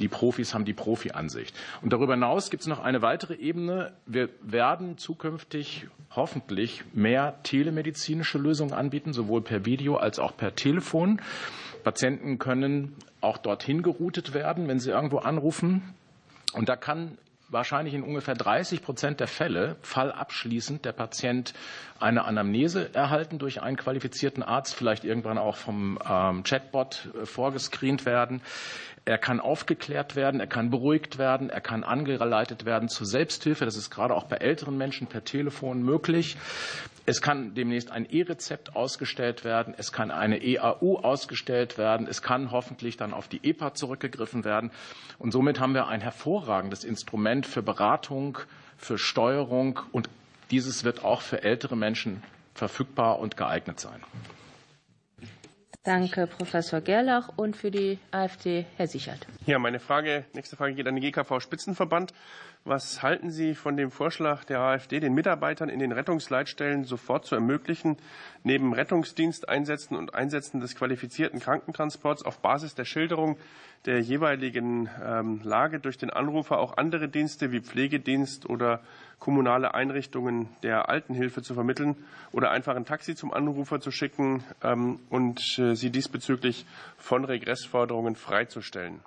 die 0.00 0.08
Profis 0.08 0.54
haben 0.54 0.64
die 0.64 0.72
Profi-Ansicht. 0.72 1.54
Und 1.82 1.92
darüber 1.92 2.14
hinaus 2.14 2.50
gibt 2.50 2.62
es 2.62 2.66
noch 2.66 2.80
eine 2.80 3.02
weitere 3.02 3.34
Ebene. 3.34 3.92
Wir 4.06 4.30
werden 4.40 4.96
zukünftig 4.96 5.86
hoffentlich 6.14 6.84
mehr 6.94 7.38
telemedizinische 7.42 8.38
Lösungen 8.38 8.72
anbieten, 8.72 9.12
sowohl 9.12 9.42
per 9.42 9.64
Video 9.66 9.96
als 9.96 10.18
auch 10.18 10.36
per 10.36 10.54
Telefon. 10.54 11.20
Patienten 11.84 12.38
können 12.38 12.94
auch 13.20 13.38
dorthin 13.38 13.82
geroutet 13.82 14.34
werden, 14.34 14.68
wenn 14.68 14.78
sie 14.78 14.90
irgendwo 14.90 15.18
anrufen. 15.18 15.82
Und 16.54 16.68
da 16.68 16.76
kann 16.76 17.18
wahrscheinlich 17.52 17.94
in 17.94 18.02
ungefähr 18.02 18.34
30 18.34 18.82
Prozent 18.82 19.20
der 19.20 19.28
Fälle 19.28 19.76
fallabschließend 19.82 20.84
der 20.84 20.92
Patient 20.92 21.52
eine 22.02 22.24
Anamnese 22.24 22.94
erhalten 22.94 23.38
durch 23.38 23.62
einen 23.62 23.76
qualifizierten 23.76 24.42
Arzt, 24.42 24.74
vielleicht 24.74 25.04
irgendwann 25.04 25.38
auch 25.38 25.56
vom 25.56 25.98
ähm, 26.08 26.42
Chatbot 26.42 27.08
äh, 27.14 27.26
vorgescreent 27.26 28.04
werden. 28.04 28.42
Er 29.04 29.18
kann 29.18 29.40
aufgeklärt 29.40 30.14
werden, 30.14 30.38
er 30.38 30.46
kann 30.46 30.70
beruhigt 30.70 31.18
werden, 31.18 31.50
er 31.50 31.60
kann 31.60 31.82
angeleitet 31.82 32.64
werden 32.64 32.88
zur 32.88 33.04
Selbsthilfe. 33.04 33.64
Das 33.64 33.76
ist 33.76 33.90
gerade 33.90 34.14
auch 34.14 34.24
bei 34.24 34.36
älteren 34.36 34.78
Menschen 34.78 35.08
per 35.08 35.24
Telefon 35.24 35.82
möglich. 35.82 36.36
Es 37.04 37.20
kann 37.20 37.54
demnächst 37.54 37.90
ein 37.90 38.06
E-Rezept 38.08 38.76
ausgestellt 38.76 39.42
werden. 39.42 39.74
Es 39.76 39.90
kann 39.90 40.12
eine 40.12 40.40
EAU 40.40 40.98
ausgestellt 41.02 41.78
werden. 41.78 42.06
Es 42.06 42.22
kann 42.22 42.52
hoffentlich 42.52 42.96
dann 42.96 43.12
auf 43.12 43.26
die 43.26 43.40
EPA 43.42 43.74
zurückgegriffen 43.74 44.44
werden. 44.44 44.70
Und 45.18 45.32
somit 45.32 45.58
haben 45.58 45.74
wir 45.74 45.88
ein 45.88 46.00
hervorragendes 46.00 46.84
Instrument 46.84 47.44
für 47.44 47.62
Beratung, 47.62 48.38
für 48.76 48.98
Steuerung. 48.98 49.80
Und 49.90 50.08
dieses 50.52 50.84
wird 50.84 51.04
auch 51.04 51.22
für 51.22 51.42
ältere 51.42 51.76
Menschen 51.76 52.22
verfügbar 52.54 53.18
und 53.18 53.36
geeignet 53.36 53.80
sein. 53.80 54.00
Danke, 55.84 56.28
Professor 56.28 56.80
Gerlach. 56.80 57.30
Und 57.36 57.56
für 57.56 57.72
die 57.72 57.98
AfD, 58.12 58.66
Herr 58.76 58.86
Sichert. 58.86 59.26
Ja, 59.46 59.58
meine 59.58 59.80
Frage, 59.80 60.24
nächste 60.32 60.54
Frage 60.54 60.74
geht 60.74 60.86
an 60.86 60.94
den 60.94 61.02
GKV 61.02 61.40
Spitzenverband. 61.40 62.12
Was 62.64 63.02
halten 63.02 63.32
Sie 63.32 63.56
von 63.56 63.76
dem 63.76 63.90
Vorschlag 63.90 64.44
der 64.44 64.60
AfD, 64.60 65.00
den 65.00 65.14
Mitarbeitern 65.14 65.68
in 65.68 65.80
den 65.80 65.90
Rettungsleitstellen 65.90 66.84
sofort 66.84 67.26
zu 67.26 67.34
ermöglichen, 67.34 67.96
neben 68.44 68.72
Rettungsdiensteinsätzen 68.72 69.96
und 69.96 70.14
Einsätzen 70.14 70.60
des 70.60 70.76
qualifizierten 70.76 71.40
Krankentransports 71.40 72.24
auf 72.24 72.38
Basis 72.38 72.76
der 72.76 72.84
Schilderung 72.84 73.36
der 73.84 74.00
jeweiligen 74.00 74.88
ähm, 75.04 75.40
Lage 75.42 75.80
durch 75.80 75.98
den 75.98 76.10
Anrufer 76.10 76.60
auch 76.60 76.76
andere 76.76 77.08
Dienste 77.08 77.50
wie 77.50 77.60
Pflegedienst 77.60 78.48
oder 78.48 78.80
kommunale 79.18 79.74
Einrichtungen 79.74 80.48
der 80.62 80.88
Altenhilfe 80.88 81.42
zu 81.42 81.54
vermitteln 81.54 81.96
oder 82.30 82.52
einfach 82.52 82.76
ein 82.76 82.84
Taxi 82.84 83.16
zum 83.16 83.32
Anrufer 83.32 83.80
zu 83.80 83.90
schicken 83.90 84.44
ähm, 84.62 85.00
und 85.10 85.58
äh, 85.58 85.74
sie 85.74 85.90
diesbezüglich 85.90 86.64
von 86.96 87.24
Regressforderungen 87.24 88.14
freizustellen? 88.14 89.00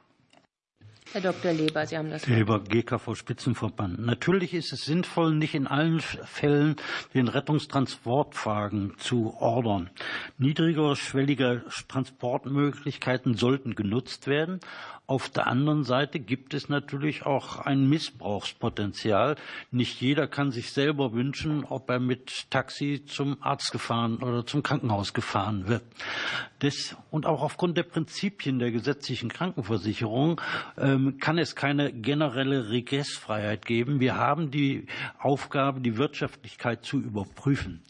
Herr 1.11 1.21
Dr. 1.21 1.53
Leber, 1.53 1.85
Sie 1.85 1.97
haben 1.97 2.09
das 2.09 2.27
Wort. 2.27 2.37
Leber, 2.37 2.59
GKV 2.59 3.15
Spitzenverband. 3.15 3.99
Natürlich 3.99 4.53
ist 4.53 4.73
es 4.73 4.85
sinnvoll, 4.85 5.35
nicht 5.35 5.53
in 5.53 5.67
allen 5.67 5.99
Fällen 6.01 6.75
den 7.13 7.27
Rettungstransportwagen 7.27 8.95
zu 8.97 9.33
ordern. 9.39 9.89
Niedrigere, 10.37 10.95
schwellige 10.95 11.63
Transportmöglichkeiten 11.87 13.35
sollten 13.35 13.75
genutzt 13.75 14.27
werden. 14.27 14.59
Auf 15.07 15.29
der 15.29 15.47
anderen 15.47 15.83
Seite 15.83 16.19
gibt 16.19 16.53
es 16.53 16.69
natürlich 16.69 17.25
auch 17.25 17.59
ein 17.59 17.87
Missbrauchspotenzial. 17.87 19.35
Nicht 19.69 20.01
jeder 20.01 20.27
kann 20.27 20.51
sich 20.51 20.71
selber 20.71 21.13
wünschen, 21.13 21.63
ob 21.65 21.89
er 21.89 21.99
mit 21.99 22.49
Taxi 22.49 23.03
zum 23.05 23.37
Arzt 23.41 23.71
gefahren 23.71 24.23
oder 24.23 24.45
zum 24.45 24.63
Krankenhaus 24.63 25.13
gefahren 25.13 25.67
wird. 25.67 25.83
Das, 26.59 26.95
und 27.11 27.25
auch 27.25 27.43
aufgrund 27.43 27.77
der 27.77 27.83
Prinzipien 27.83 28.59
der 28.59 28.71
gesetzlichen 28.71 29.29
Krankenversicherung 29.29 30.41
äh, 30.77 30.85
ähm, 30.95 31.17
kann 31.19 31.37
es 31.37 31.55
keine 31.55 31.91
generelle 31.91 32.69
Regressfreiheit 32.69 33.65
geben. 33.65 33.99
Wir 33.99 34.15
haben 34.15 34.51
die 34.51 34.87
Aufgabe, 35.19 35.81
die 35.81 35.97
Wirtschaftlichkeit 35.97 36.85
zu 36.85 36.97
überprüfen. 36.97 37.81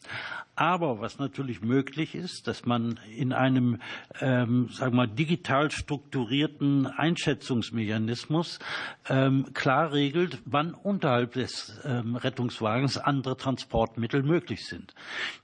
Aber 0.56 1.00
was 1.02 1.18
natürlich 1.18 1.60
möglich 1.60 2.14
ist, 2.14 2.48
dass 2.48 2.64
man 2.64 2.98
in 3.14 3.34
einem, 3.34 3.78
ähm, 4.22 4.70
sagen 4.70 4.92
wir 4.92 4.96
mal, 4.96 5.06
digital 5.06 5.70
strukturierten 5.70 6.86
Einschätzungsmechanismus 6.86 8.58
ähm, 9.10 9.52
klar 9.52 9.92
regelt, 9.92 10.38
wann 10.46 10.72
unterhalb 10.72 11.34
des 11.34 11.78
ähm, 11.84 12.16
Rettungswagens 12.16 12.96
andere 12.96 13.36
Transportmittel 13.36 14.22
möglich 14.22 14.66
sind. 14.66 14.94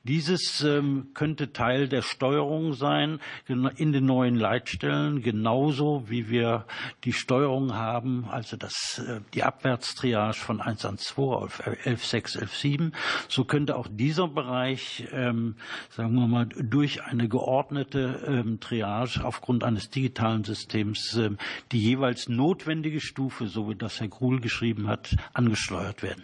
Dieses 0.03 0.63
ähm, 0.63 1.09
könnte 1.13 1.53
Teil 1.53 1.89
der 1.89 2.01
Steuerung 2.01 2.73
sein 2.73 3.21
in 3.47 3.93
den 3.93 4.07
neuen 4.07 4.37
Leitstellen, 4.37 5.21
genauso 5.21 6.09
wie 6.09 6.31
wir 6.31 6.65
die 7.05 7.13
Steuerung 7.13 7.75
haben, 7.75 8.25
also 8.31 8.57
das, 8.57 8.99
äh, 9.07 9.21
die 9.35 9.43
Abwärtstriage 9.43 10.39
von 10.39 10.63
112 10.63 11.19
auf 11.19 11.61
11.6, 11.67 12.39
11.7. 12.39 12.93
So 13.29 13.45
könnte 13.45 13.77
auch 13.77 13.89
dieser 13.91 14.29
Bereich 14.29 15.02
ähm, 15.13 15.57
sagen 15.91 16.15
wir 16.15 16.27
mal, 16.27 16.47
durch 16.47 17.05
eine 17.05 17.29
geordnete 17.29 18.23
ähm, 18.27 18.61
Triage 18.61 19.25
aufgrund 19.25 19.65
eines 19.65 19.91
digitalen 19.91 20.45
Systems 20.45 21.17
ähm, 21.17 21.39
die 21.73 21.81
jeweils 21.81 22.29
notwendige 22.29 23.01
Stufe, 23.01 23.47
so 23.47 23.69
wie 23.69 23.75
das 23.75 24.01
Herr 24.01 24.09
Gruhl 24.09 24.41
geschrieben 24.41 24.89
hat, 24.89 25.17
angesteuert 25.33 26.03
werden. 26.03 26.23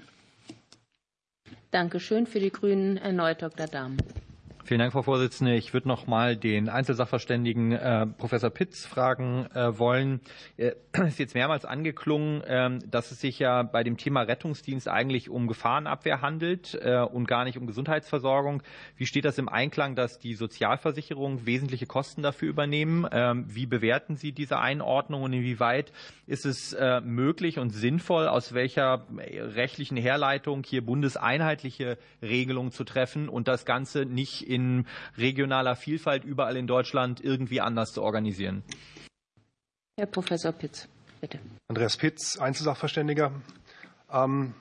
Dankeschön. 1.71 2.27
Für 2.27 2.41
die 2.41 2.51
Grünen 2.51 2.97
erneut 2.97 3.43
Dr. 3.43 3.67
Dahm. 3.67 3.97
Vielen 4.69 4.81
Dank, 4.81 4.93
Frau 4.93 5.01
Vorsitzende. 5.01 5.55
Ich 5.55 5.73
würde 5.73 5.89
noch 5.89 6.07
mal 6.07 6.37
den 6.37 6.69
Einzelsachverständigen 6.69 7.73
äh, 7.73 8.07
Professor 8.07 8.51
Pitz 8.51 8.85
fragen 8.85 9.47
äh, 9.55 9.79
wollen. 9.79 10.21
Es 10.59 10.75
ist 11.09 11.19
jetzt 11.19 11.35
mehrmals 11.35 11.65
angeklungen, 11.65 12.43
äh, 12.43 12.79
dass 12.87 13.11
es 13.11 13.19
sich 13.19 13.39
ja 13.39 13.63
bei 13.63 13.83
dem 13.83 13.97
Thema 13.97 14.21
Rettungsdienst 14.21 14.87
eigentlich 14.87 15.31
um 15.31 15.47
Gefahrenabwehr 15.47 16.21
handelt 16.21 16.79
äh, 16.83 16.99
und 16.99 17.27
gar 17.27 17.45
nicht 17.45 17.57
um 17.57 17.67
Gesundheitsversorgung. 17.67 18.63
Wie 18.99 19.07
steht 19.07 19.25
das 19.25 19.39
im 19.39 19.49
Einklang, 19.49 19.95
dass 19.97 20.19
die 20.19 20.35
Sozialversicherungen 20.35 21.47
wesentliche 21.47 21.87
Kosten 21.87 22.21
dafür 22.21 22.51
übernehmen? 22.51 23.07
Ähm, 23.11 23.47
wie 23.49 23.65
bewerten 23.65 24.17
Sie 24.17 24.33
diese 24.33 24.59
Einordnung 24.59 25.23
und 25.23 25.33
inwieweit 25.33 25.93
ist 26.27 26.45
es 26.45 26.77
möglich 27.03 27.59
und 27.59 27.71
sinnvoll, 27.71 28.29
aus 28.29 28.53
welcher 28.53 29.07
rechtlichen 29.17 29.97
Herleitung 29.97 30.63
hier 30.63 30.85
bundeseinheitliche 30.85 31.97
Regelungen 32.21 32.71
zu 32.71 32.85
treffen 32.85 33.31
und 33.31 33.49
das 33.49 33.65
Ganze 33.65 34.05
nicht 34.05 34.43
in 34.43 34.58
in 34.59 34.87
regionaler 35.17 35.77
Vielfalt 35.77 36.25
überall 36.25 36.57
in 36.57 36.67
Deutschland 36.67 37.21
irgendwie 37.23 37.61
anders 37.61 37.93
zu 37.93 38.03
organisieren. 38.03 38.63
Herr 39.97 40.07
Professor 40.07 40.53
Pitz, 40.53 40.89
bitte. 41.21 41.39
Andreas 41.69 41.97
Pitz, 41.97 42.39
Einzelsachverständiger. 42.39 43.33
Ähm, 44.13 44.55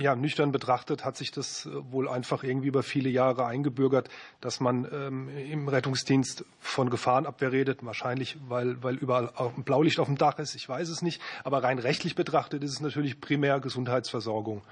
ja, 0.00 0.16
nüchtern 0.16 0.50
betrachtet 0.50 1.04
hat 1.04 1.16
sich 1.18 1.30
das 1.30 1.66
äh, 1.66 1.92
wohl 1.92 2.08
einfach 2.08 2.42
irgendwie 2.42 2.68
über 2.68 2.82
viele 2.82 3.10
Jahre 3.10 3.44
eingebürgert, 3.44 4.08
dass 4.40 4.58
man 4.58 4.88
ähm, 4.90 5.28
im 5.28 5.68
Rettungsdienst 5.68 6.44
von 6.58 6.88
Gefahrenabwehr 6.88 7.52
redet. 7.52 7.84
Wahrscheinlich, 7.84 8.38
weil, 8.48 8.82
weil 8.82 8.96
überall 8.96 9.30
ein 9.36 9.62
Blaulicht 9.62 10.00
auf 10.00 10.06
dem 10.06 10.16
Dach 10.16 10.38
ist. 10.38 10.54
Ich 10.54 10.66
weiß 10.66 10.88
es 10.88 11.02
nicht. 11.02 11.20
Aber 11.44 11.62
rein 11.62 11.78
rechtlich 11.78 12.14
betrachtet 12.14 12.64
ist 12.64 12.72
es 12.72 12.80
natürlich 12.80 13.20
primär 13.20 13.60
Gesundheitsversorgung. 13.60 14.62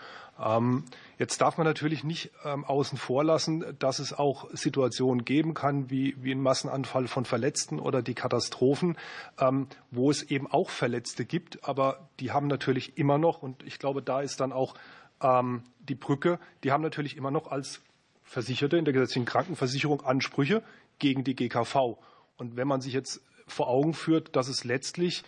Ähm, 0.40 0.84
jetzt 1.18 1.40
darf 1.40 1.58
man 1.58 1.66
natürlich 1.66 2.04
nicht 2.04 2.30
ähm, 2.44 2.64
außen 2.64 2.98
vor 2.98 3.24
lassen, 3.24 3.64
dass 3.78 3.98
es 3.98 4.12
auch 4.12 4.48
Situationen 4.52 5.24
geben 5.24 5.54
kann, 5.54 5.90
wie, 5.90 6.16
wie 6.22 6.32
ein 6.32 6.40
Massenanfall 6.40 7.08
von 7.08 7.24
Verletzten 7.24 7.80
oder 7.80 8.02
die 8.02 8.14
Katastrophen, 8.14 8.96
ähm, 9.38 9.66
wo 9.90 10.10
es 10.10 10.22
eben 10.22 10.46
auch 10.46 10.70
Verletzte 10.70 11.24
gibt. 11.24 11.68
Aber 11.68 12.08
die 12.20 12.32
haben 12.32 12.46
natürlich 12.46 12.96
immer 12.96 13.18
noch, 13.18 13.42
und 13.42 13.62
ich 13.64 13.78
glaube, 13.78 14.02
da 14.02 14.20
ist 14.20 14.40
dann 14.40 14.52
auch 14.52 14.74
die 15.20 15.96
Brücke, 15.96 16.38
die 16.62 16.70
haben 16.70 16.84
natürlich 16.84 17.16
immer 17.16 17.32
noch 17.32 17.50
als 17.50 17.80
Versicherte 18.22 18.76
in 18.76 18.84
der 18.84 18.94
gesetzlichen 18.94 19.24
Krankenversicherung 19.24 20.02
Ansprüche 20.02 20.62
gegen 21.00 21.24
die 21.24 21.34
GKV. 21.34 21.98
Und 22.36 22.56
wenn 22.56 22.68
man 22.68 22.80
sich 22.80 22.92
jetzt 22.92 23.20
vor 23.48 23.68
Augen 23.68 23.94
führt, 23.94 24.36
dass 24.36 24.46
es 24.46 24.62
letztlich 24.62 25.24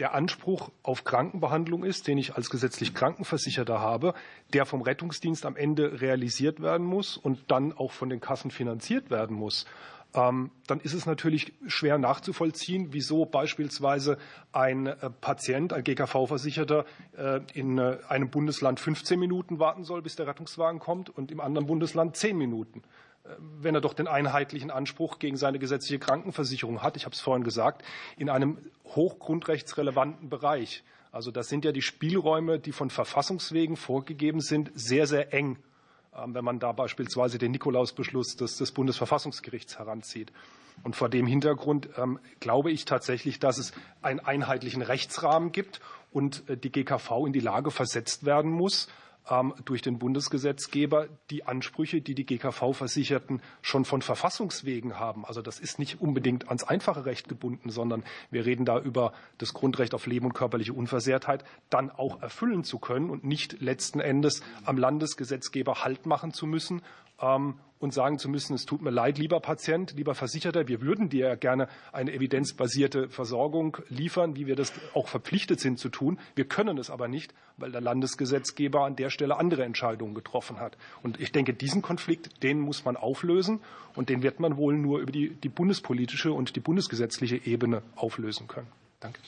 der 0.00 0.14
Anspruch 0.14 0.70
auf 0.82 1.04
Krankenbehandlung 1.04 1.84
ist, 1.84 2.08
den 2.08 2.18
ich 2.18 2.34
als 2.34 2.50
gesetzlich 2.50 2.94
Krankenversicherter 2.94 3.80
habe, 3.80 4.14
der 4.52 4.66
vom 4.66 4.82
Rettungsdienst 4.82 5.46
am 5.46 5.56
Ende 5.56 6.00
realisiert 6.00 6.60
werden 6.60 6.86
muss 6.86 7.16
und 7.16 7.38
dann 7.48 7.72
auch 7.72 7.92
von 7.92 8.10
den 8.10 8.20
Kassen 8.20 8.50
finanziert 8.50 9.10
werden 9.10 9.36
muss, 9.36 9.66
ähm, 10.14 10.50
dann 10.66 10.80
ist 10.80 10.94
es 10.94 11.06
natürlich 11.06 11.52
schwer 11.66 11.98
nachzuvollziehen, 11.98 12.88
wieso 12.92 13.24
beispielsweise 13.24 14.18
ein 14.52 14.86
äh, 14.86 15.10
Patient, 15.20 15.72
ein 15.72 15.82
GKV-Versicherter 15.82 16.84
äh, 17.16 17.40
in 17.52 17.78
äh, 17.78 17.98
einem 18.08 18.30
Bundesland 18.30 18.80
15 18.80 19.18
Minuten 19.18 19.58
warten 19.58 19.84
soll, 19.84 20.02
bis 20.02 20.16
der 20.16 20.26
Rettungswagen 20.26 20.80
kommt 20.80 21.10
und 21.10 21.30
im 21.30 21.40
anderen 21.40 21.66
Bundesland 21.66 22.16
10 22.16 22.36
Minuten 22.36 22.82
wenn 23.38 23.74
er 23.74 23.80
doch 23.80 23.94
den 23.94 24.06
einheitlichen 24.06 24.70
Anspruch 24.70 25.18
gegen 25.18 25.36
seine 25.36 25.58
gesetzliche 25.58 25.98
Krankenversicherung 25.98 26.82
hat, 26.82 26.96
ich 26.96 27.04
habe 27.04 27.14
es 27.14 27.20
vorhin 27.20 27.44
gesagt, 27.44 27.82
in 28.16 28.28
einem 28.28 28.58
hochgrundrechtsrelevanten 28.86 30.28
Bereich. 30.28 30.84
Also 31.10 31.30
das 31.30 31.48
sind 31.48 31.64
ja 31.64 31.72
die 31.72 31.82
Spielräume, 31.82 32.58
die 32.58 32.72
von 32.72 32.90
Verfassungswegen 32.90 33.76
vorgegeben 33.76 34.40
sind, 34.40 34.70
sehr, 34.74 35.06
sehr 35.06 35.32
eng. 35.32 35.58
Ähm, 36.16 36.34
wenn 36.34 36.44
man 36.44 36.58
da 36.58 36.72
beispielsweise 36.72 37.38
den 37.38 37.52
Nikolausbeschluss 37.52 38.36
des, 38.36 38.56
des 38.56 38.72
Bundesverfassungsgerichts 38.72 39.78
heranzieht. 39.78 40.32
Und 40.82 40.96
vor 40.96 41.08
dem 41.08 41.26
Hintergrund 41.26 41.88
ähm, 41.96 42.18
glaube 42.40 42.70
ich 42.72 42.84
tatsächlich, 42.84 43.38
dass 43.38 43.58
es 43.58 43.72
einen 44.02 44.20
einheitlichen 44.20 44.82
Rechtsrahmen 44.82 45.52
gibt 45.52 45.80
und 46.12 46.48
äh, 46.48 46.56
die 46.56 46.70
GKV 46.70 47.26
in 47.26 47.32
die 47.32 47.40
Lage 47.40 47.70
versetzt 47.70 48.24
werden 48.24 48.50
muss, 48.50 48.88
durch 49.64 49.80
den 49.80 49.98
Bundesgesetzgeber 49.98 51.08
die 51.30 51.46
Ansprüche, 51.46 52.02
die 52.02 52.14
die 52.14 52.26
GKV-Versicherten 52.26 53.40
schon 53.62 53.86
von 53.86 54.02
Verfassungswegen 54.02 54.98
haben. 54.98 55.24
Also 55.24 55.40
das 55.40 55.58
ist 55.58 55.78
nicht 55.78 56.00
unbedingt 56.00 56.48
ans 56.48 56.64
einfache 56.64 57.06
Recht 57.06 57.28
gebunden, 57.28 57.70
sondern 57.70 58.04
wir 58.30 58.44
reden 58.44 58.66
da 58.66 58.78
über 58.78 59.14
das 59.38 59.54
Grundrecht 59.54 59.94
auf 59.94 60.06
Leben 60.06 60.26
und 60.26 60.34
körperliche 60.34 60.74
Unversehrtheit, 60.74 61.44
dann 61.70 61.90
auch 61.90 62.20
erfüllen 62.20 62.64
zu 62.64 62.78
können 62.78 63.08
und 63.08 63.24
nicht 63.24 63.62
letzten 63.62 64.00
Endes 64.00 64.42
am 64.66 64.76
Landesgesetzgeber 64.76 65.84
Halt 65.84 66.04
machen 66.04 66.34
zu 66.34 66.46
müssen 66.46 66.82
ähm, 67.20 67.54
und 67.84 67.92
sagen 67.92 68.18
zu 68.18 68.28
müssen, 68.28 68.54
es 68.54 68.64
tut 68.64 68.82
mir 68.82 68.90
leid, 68.90 69.18
lieber 69.18 69.38
Patient, 69.40 69.92
lieber 69.92 70.14
Versicherter, 70.14 70.66
wir 70.66 70.80
würden 70.80 71.10
dir 71.10 71.36
gerne 71.36 71.68
eine 71.92 72.12
evidenzbasierte 72.12 73.10
Versorgung 73.10 73.76
liefern, 73.88 74.34
wie 74.36 74.46
wir 74.46 74.56
das 74.56 74.72
auch 74.94 75.06
verpflichtet 75.06 75.60
sind 75.60 75.78
zu 75.78 75.90
tun. 75.90 76.18
Wir 76.34 76.46
können 76.46 76.78
es 76.78 76.90
aber 76.90 77.08
nicht, 77.08 77.34
weil 77.58 77.70
der 77.70 77.82
Landesgesetzgeber 77.82 78.84
an 78.84 78.96
der 78.96 79.10
Stelle 79.10 79.36
andere 79.36 79.64
Entscheidungen 79.64 80.14
getroffen 80.14 80.58
hat. 80.58 80.76
Und 81.02 81.20
ich 81.20 81.30
denke, 81.30 81.52
diesen 81.52 81.82
Konflikt, 81.82 82.42
den 82.42 82.58
muss 82.58 82.84
man 82.84 82.96
auflösen 82.96 83.60
und 83.94 84.08
den 84.08 84.22
wird 84.22 84.40
man 84.40 84.56
wohl 84.56 84.74
nur 84.74 85.00
über 85.00 85.12
die, 85.12 85.28
die 85.30 85.50
bundespolitische 85.50 86.32
und 86.32 86.56
die 86.56 86.60
bundesgesetzliche 86.60 87.36
Ebene 87.46 87.82
auflösen 87.96 88.48
können. 88.48 88.68
Danke. 88.98 89.20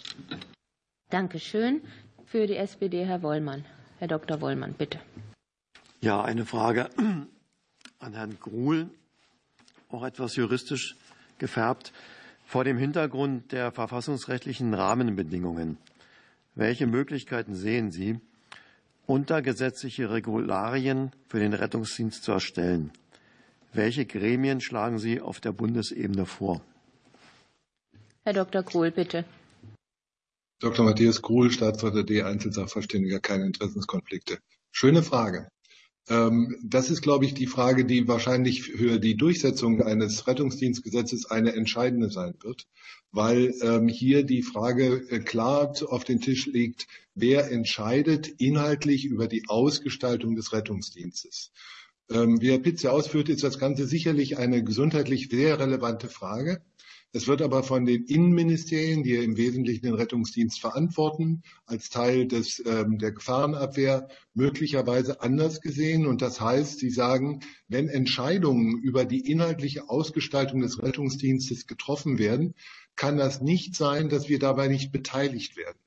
Dankeschön. 1.10 1.82
Für 2.24 2.46
die 2.46 2.56
SPD 2.56 3.04
Herr 3.04 3.22
Wollmann. 3.22 3.64
Herr 3.98 4.08
Dr. 4.08 4.40
Wollmann, 4.40 4.72
bitte. 4.72 4.98
Ja, 6.00 6.22
eine 6.22 6.46
Frage 6.46 6.88
an 7.98 8.14
Herrn 8.14 8.38
Gruhl, 8.40 8.90
auch 9.90 10.04
etwas 10.04 10.36
juristisch 10.36 10.96
gefärbt. 11.38 11.92
Vor 12.46 12.64
dem 12.64 12.78
Hintergrund 12.78 13.52
der 13.52 13.72
verfassungsrechtlichen 13.72 14.72
Rahmenbedingungen, 14.72 15.78
welche 16.54 16.86
Möglichkeiten 16.86 17.54
sehen 17.54 17.90
Sie, 17.90 18.20
untergesetzliche 19.06 20.10
Regularien 20.10 21.12
für 21.28 21.38
den 21.38 21.54
Rettungsdienst 21.54 22.22
zu 22.22 22.32
erstellen? 22.32 22.92
Welche 23.72 24.06
Gremien 24.06 24.60
schlagen 24.60 24.98
Sie 24.98 25.20
auf 25.20 25.40
der 25.40 25.52
Bundesebene 25.52 26.26
vor? 26.26 26.62
Herr 28.24 28.32
Dr. 28.32 28.62
Gruhl, 28.62 28.90
bitte. 28.90 29.24
Dr. 30.60 30.84
Matthias 30.84 31.20
Gruhl, 31.20 31.50
Staatsrat 31.50 32.08
D, 32.08 32.22
Einzelsachverständiger, 32.22 33.20
keine 33.20 33.46
Interessenskonflikte. 33.46 34.38
Schöne 34.72 35.02
Frage. 35.02 35.48
Ähm, 36.08 36.56
das 36.62 36.90
ist, 36.90 37.02
glaube 37.02 37.24
ich, 37.24 37.34
die 37.34 37.46
Frage, 37.46 37.84
die 37.84 38.06
wahrscheinlich 38.06 38.62
für 38.62 38.98
die 38.98 39.16
Durchsetzung 39.16 39.82
eines 39.82 40.26
Rettungsdienstgesetzes 40.26 41.30
eine 41.30 41.52
entscheidende 41.54 42.10
sein 42.10 42.34
wird, 42.42 42.66
weil 43.10 43.54
ähm, 43.62 43.88
hier 43.88 44.22
die 44.22 44.42
Frage 44.42 45.04
äh, 45.10 45.18
klar 45.18 45.72
auf 45.88 46.04
den 46.04 46.20
Tisch 46.20 46.46
liegt, 46.46 46.86
wer 47.14 47.50
entscheidet 47.50 48.28
inhaltlich 48.38 49.04
über 49.04 49.26
die 49.26 49.44
Ausgestaltung 49.48 50.36
des 50.36 50.52
Rettungsdienstes. 50.52 51.50
Ähm, 52.08 52.40
wie 52.40 52.50
Herr 52.50 52.60
Pitze 52.60 52.92
ausführt, 52.92 53.28
ist 53.28 53.42
das 53.42 53.58
Ganze 53.58 53.86
sicherlich 53.86 54.38
eine 54.38 54.62
gesundheitlich 54.62 55.28
sehr 55.28 55.58
relevante 55.58 56.08
Frage. 56.08 56.62
Es 57.16 57.26
wird 57.26 57.40
aber 57.40 57.62
von 57.62 57.86
den 57.86 58.04
Innenministerien, 58.04 59.02
die 59.02 59.14
ja 59.14 59.22
im 59.22 59.38
Wesentlichen 59.38 59.86
den 59.86 59.94
Rettungsdienst 59.94 60.60
verantworten, 60.60 61.42
als 61.64 61.88
Teil 61.88 62.28
des, 62.28 62.62
ähm, 62.66 62.98
der 62.98 63.12
Gefahrenabwehr 63.12 64.08
möglicherweise 64.34 65.22
anders 65.22 65.62
gesehen. 65.62 66.06
Und 66.06 66.20
das 66.20 66.42
heißt, 66.42 66.78
sie 66.78 66.90
sagen, 66.90 67.40
wenn 67.68 67.88
Entscheidungen 67.88 68.76
über 68.82 69.06
die 69.06 69.30
inhaltliche 69.30 69.88
Ausgestaltung 69.88 70.60
des 70.60 70.82
Rettungsdienstes 70.82 71.66
getroffen 71.66 72.18
werden, 72.18 72.52
kann 72.96 73.16
das 73.16 73.40
nicht 73.40 73.74
sein, 73.76 74.10
dass 74.10 74.28
wir 74.28 74.38
dabei 74.38 74.68
nicht 74.68 74.92
beteiligt 74.92 75.56
werden. 75.56 75.78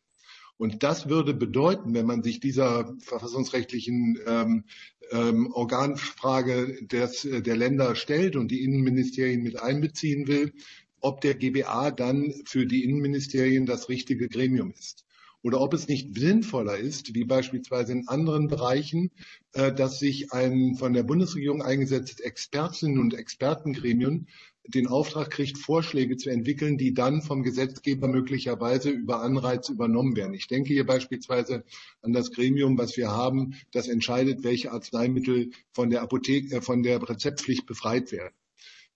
Und 0.57 0.81
das 0.81 1.09
würde 1.09 1.35
bedeuten, 1.35 1.93
wenn 1.93 2.07
man 2.07 2.23
sich 2.23 2.39
dieser 2.39 2.95
verfassungsrechtlichen 3.01 4.17
ähm, 4.25 4.63
ähm, 5.11 5.51
Organfrage 5.53 6.85
des, 6.87 7.21
der 7.21 7.55
Länder 7.55 7.95
stellt 7.95 8.35
und 8.35 8.49
die 8.49 8.63
Innenministerien 8.63 9.43
mit 9.43 9.61
einbeziehen 9.61 10.27
will, 10.27 10.53
ob 11.01 11.21
der 11.21 11.35
GBA 11.35 11.91
dann 11.91 12.33
für 12.45 12.65
die 12.65 12.83
Innenministerien 12.83 13.65
das 13.65 13.89
richtige 13.89 14.29
Gremium 14.29 14.71
ist 14.71 15.05
oder 15.41 15.61
ob 15.61 15.73
es 15.73 15.87
nicht 15.87 16.17
sinnvoller 16.17 16.77
ist, 16.77 17.15
wie 17.15 17.23
beispielsweise 17.23 17.93
in 17.93 18.07
anderen 18.07 18.47
Bereichen, 18.47 19.11
äh, 19.53 19.71
dass 19.73 19.99
sich 19.99 20.33
ein 20.33 20.75
von 20.75 20.93
der 20.93 21.03
Bundesregierung 21.03 21.61
eingesetztes 21.61 22.19
Expertinnen- 22.19 22.99
und 22.99 23.13
Expertengremium 23.13 24.27
den 24.67 24.87
Auftrag 24.87 25.31
kriegt, 25.31 25.57
Vorschläge 25.57 26.17
zu 26.17 26.29
entwickeln, 26.29 26.77
die 26.77 26.93
dann 26.93 27.21
vom 27.21 27.41
Gesetzgeber 27.41 28.07
möglicherweise 28.07 28.91
über 28.91 29.21
Anreize 29.21 29.71
übernommen 29.71 30.15
werden. 30.15 30.33
Ich 30.35 30.47
denke 30.47 30.73
hier 30.73 30.85
beispielsweise 30.85 31.63
an 32.01 32.13
das 32.13 32.31
Gremium, 32.31 32.77
was 32.77 32.95
wir 32.95 33.09
haben, 33.09 33.55
das 33.71 33.87
entscheidet, 33.87 34.43
welche 34.43 34.71
Arzneimittel 34.71 35.51
von 35.71 35.89
der 35.89 36.01
Apotheke, 36.01 36.57
äh, 36.57 36.61
von 36.61 36.83
der 36.83 37.01
Rezeptpflicht 37.01 37.65
befreit 37.65 38.11
werden. 38.11 38.33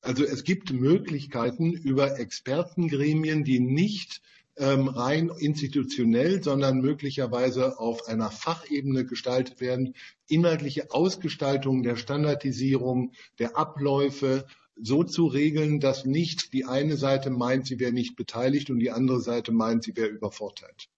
Also 0.03 0.25
es 0.25 0.43
gibt 0.43 0.73
Möglichkeiten 0.73 1.71
über 1.71 2.19
Expertengremien, 2.19 3.45
die 3.45 3.61
nicht 3.61 4.21
ähm, 4.57 4.89
rein 4.89 5.31
institutionell, 5.39 6.43
sondern 6.43 6.81
möglicherweise 6.81 7.79
auf 7.79 8.05
einer 8.09 8.29
Fachebene 8.29 9.05
gestaltet 9.05 9.61
werden, 9.61 9.95
inhaltliche 10.27 10.91
Ausgestaltung 10.91 11.83
der 11.83 11.95
Standardisierung 11.95 13.13
der 13.39 13.57
Abläufe 13.57 14.45
so 14.75 15.05
zu 15.05 15.25
regeln, 15.25 15.79
dass 15.79 16.03
nicht 16.03 16.51
die 16.51 16.65
eine 16.65 16.97
Seite 16.97 17.29
meint, 17.29 17.67
sie 17.67 17.79
wäre 17.79 17.93
nicht 17.93 18.17
beteiligt 18.17 18.69
und 18.69 18.79
die 18.79 18.91
andere 18.91 19.21
Seite 19.21 19.53
meint, 19.53 19.85
sie 19.85 19.95
wäre 19.95 20.09
übervorteilt. 20.09 20.89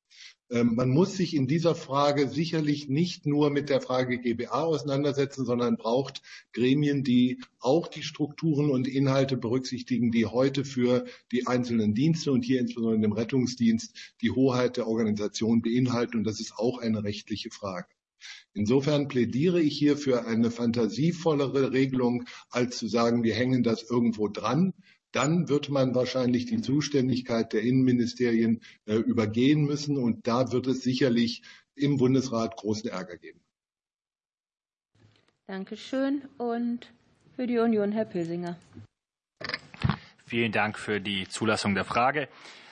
Ähm, 0.51 0.75
man 0.75 0.89
muss 0.89 1.17
sich 1.17 1.35
in 1.35 1.47
dieser 1.47 1.73
Frage 1.73 2.29
sicherlich 2.29 2.87
nicht 2.87 3.25
nur 3.25 3.49
mit 3.49 3.69
der 3.69 3.81
Frage 3.81 4.19
GBA 4.19 4.63
auseinandersetzen, 4.63 5.43
sondern 5.45 5.75
braucht 5.75 6.21
Gremien, 6.53 7.03
die 7.03 7.41
auch 7.59 7.87
die 7.87 8.03
Strukturen 8.03 8.69
und 8.69 8.87
Inhalte 8.87 9.37
berücksichtigen, 9.37 10.11
die 10.11 10.27
heute 10.27 10.63
für 10.63 11.05
die 11.31 11.47
einzelnen 11.47 11.95
Dienste 11.95 12.31
und 12.31 12.45
hier 12.45 12.59
insbesondere 12.59 13.01
dem 13.01 13.13
Rettungsdienst 13.13 13.95
die 14.21 14.31
Hoheit 14.31 14.77
der 14.77 14.87
Organisation 14.87 15.61
beinhalten. 15.63 16.17
Und 16.17 16.23
das 16.25 16.39
ist 16.39 16.53
auch 16.57 16.77
eine 16.77 17.03
rechtliche 17.03 17.49
Frage. 17.49 17.87
Insofern 18.53 19.07
plädiere 19.07 19.61
ich 19.61 19.77
hier 19.77 19.97
für 19.97 20.25
eine 20.25 20.49
fantasievollere 20.49 21.73
Regelung, 21.73 22.25
als 22.49 22.77
zu 22.77 22.87
sagen, 22.87 23.23
wir 23.23 23.33
hängen 23.33 23.63
das 23.63 23.83
irgendwo 23.89 24.27
dran 24.27 24.73
dann 25.15 25.47
wird 25.47 25.69
man 25.69 25.95
wahrscheinlich 25.95 26.45
die 26.45 26.61
Zuständigkeit 26.61 27.53
der 27.53 27.61
Innenministerien 27.61 28.61
äh, 28.85 28.95
übergehen 28.95 29.63
müssen. 29.63 29.97
Und 29.97 30.27
da 30.27 30.51
wird 30.51 30.67
es 30.67 30.81
sicherlich 30.81 31.41
im 31.73 31.97
Bundesrat 31.97 32.57
großen 32.57 32.89
Ärger 32.89 33.15
geben. 33.17 33.39
Dankeschön. 35.47 36.23
Und 36.37 36.91
für 37.35 37.47
die 37.47 37.57
Union 37.59 37.93
Herr 37.93 38.05
Pösinger. 38.05 38.57
Vielen 40.25 40.51
Dank 40.51 40.77
für 40.77 40.99
die 40.99 41.27
Zulassung 41.29 41.75
der 41.75 41.85
Frage. 41.85 42.27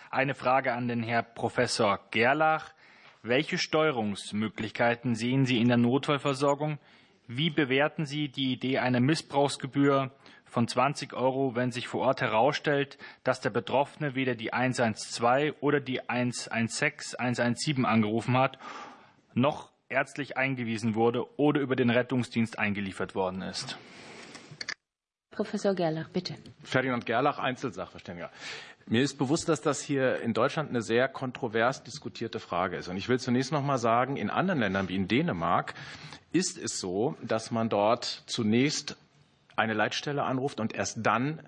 Eine 0.10 0.36
Frage 0.36 0.74
an 0.74 0.88
den 0.88 1.02
Herrn 1.02 1.26
Professor 1.36 2.00
Gerlach. 2.12 2.74
Welche 3.22 3.58
Steuerungsmöglichkeiten 3.58 5.16
sehen 5.16 5.46
Sie 5.46 5.60
in 5.60 5.70
der 5.70 5.78
Notfallversorgung? 5.78 6.78
Wie 7.28 7.50
bewerten 7.50 8.06
Sie 8.06 8.28
die 8.28 8.52
Idee 8.52 8.80
einer 8.80 9.00
Missbrauchsgebühr 9.00 10.12
von 10.54 10.68
20 10.68 11.14
Euro, 11.14 11.56
wenn 11.56 11.72
sich 11.72 11.88
vor 11.88 12.02
Ort 12.02 12.22
herausstellt, 12.22 13.00
dass 13.24 13.42
der 13.42 13.50
Betroffene 13.50 14.14
weder 14.14 14.36
die 14.36 14.54
112 14.54 15.56
oder 15.62 15.80
die 15.80 16.08
116, 16.08 17.20
117 17.20 17.86
angerufen 17.86 18.38
hat, 18.38 18.60
noch 19.34 19.72
ärztlich 19.90 20.38
eingewiesen 20.38 20.94
wurde 20.94 21.26
oder 21.40 21.60
über 21.60 21.76
den 21.76 21.90
Rettungsdienst 21.90 22.60
eingeliefert 22.60 23.16
worden 23.16 23.42
ist. 23.42 23.78
Professor 25.32 25.74
Gerlach, 25.74 26.10
bitte. 26.10 26.36
Ferdinand 26.64 27.08
Gerlach, 27.08 27.40
Einzelsachverständiger. 27.40 28.30
Mir 28.86 29.02
ist 29.02 29.18
bewusst, 29.18 29.50
dass 29.50 29.62
das 29.62 29.82
hier 29.82 30.22
in 30.22 30.36
Deutschland 30.36 30.70
eine 30.70 30.84
sehr 30.84 31.08
kontrovers 31.08 31.84
diskutierte 31.84 32.40
Frage 32.40 32.78
ist. 32.78 32.90
Und 32.90 32.98
ich 32.98 33.10
will 33.10 33.20
zunächst 33.20 33.52
noch 33.52 33.64
mal 33.64 33.80
sagen, 33.80 34.18
in 34.18 34.30
anderen 34.30 34.60
Ländern 34.60 34.88
wie 34.90 34.96
in 34.96 35.08
Dänemark 35.08 35.74
ist 36.32 36.60
es 36.60 36.80
so, 36.80 37.16
dass 37.24 37.50
man 37.50 37.70
dort 37.70 38.24
zunächst 38.28 38.98
eine 39.56 39.74
Leitstelle 39.74 40.24
anruft 40.24 40.60
und 40.60 40.74
erst 40.74 41.06
dann 41.06 41.42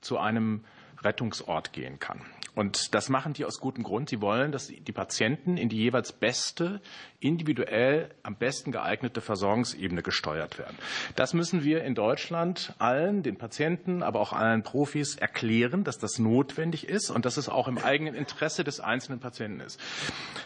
zu 0.00 0.18
einem 0.18 0.64
Rettungsort 1.02 1.72
gehen 1.72 1.98
kann. 1.98 2.20
Und 2.54 2.94
das 2.94 3.08
machen 3.08 3.32
die 3.32 3.44
aus 3.44 3.60
gutem 3.60 3.84
Grund. 3.84 4.08
Sie 4.08 4.20
wollen, 4.20 4.52
dass 4.52 4.68
die 4.68 4.92
Patienten 4.92 5.56
in 5.56 5.68
die 5.68 5.76
jeweils 5.76 6.12
beste, 6.12 6.80
individuell 7.20 8.10
am 8.22 8.36
besten 8.36 8.72
geeignete 8.72 9.20
Versorgungsebene 9.20 10.02
gesteuert 10.02 10.58
werden. 10.58 10.76
Das 11.16 11.34
müssen 11.34 11.62
wir 11.62 11.84
in 11.84 11.94
Deutschland 11.94 12.74
allen, 12.78 13.22
den 13.22 13.36
Patienten, 13.36 14.02
aber 14.02 14.20
auch 14.20 14.32
allen 14.32 14.62
Profis 14.62 15.16
erklären, 15.16 15.84
dass 15.84 15.98
das 15.98 16.18
notwendig 16.18 16.88
ist 16.88 17.10
und 17.10 17.24
dass 17.24 17.36
es 17.36 17.48
auch 17.48 17.68
im 17.68 17.78
eigenen 17.78 18.14
Interesse 18.14 18.64
des 18.64 18.80
einzelnen 18.80 19.20
Patienten 19.20 19.60
ist. 19.60 19.78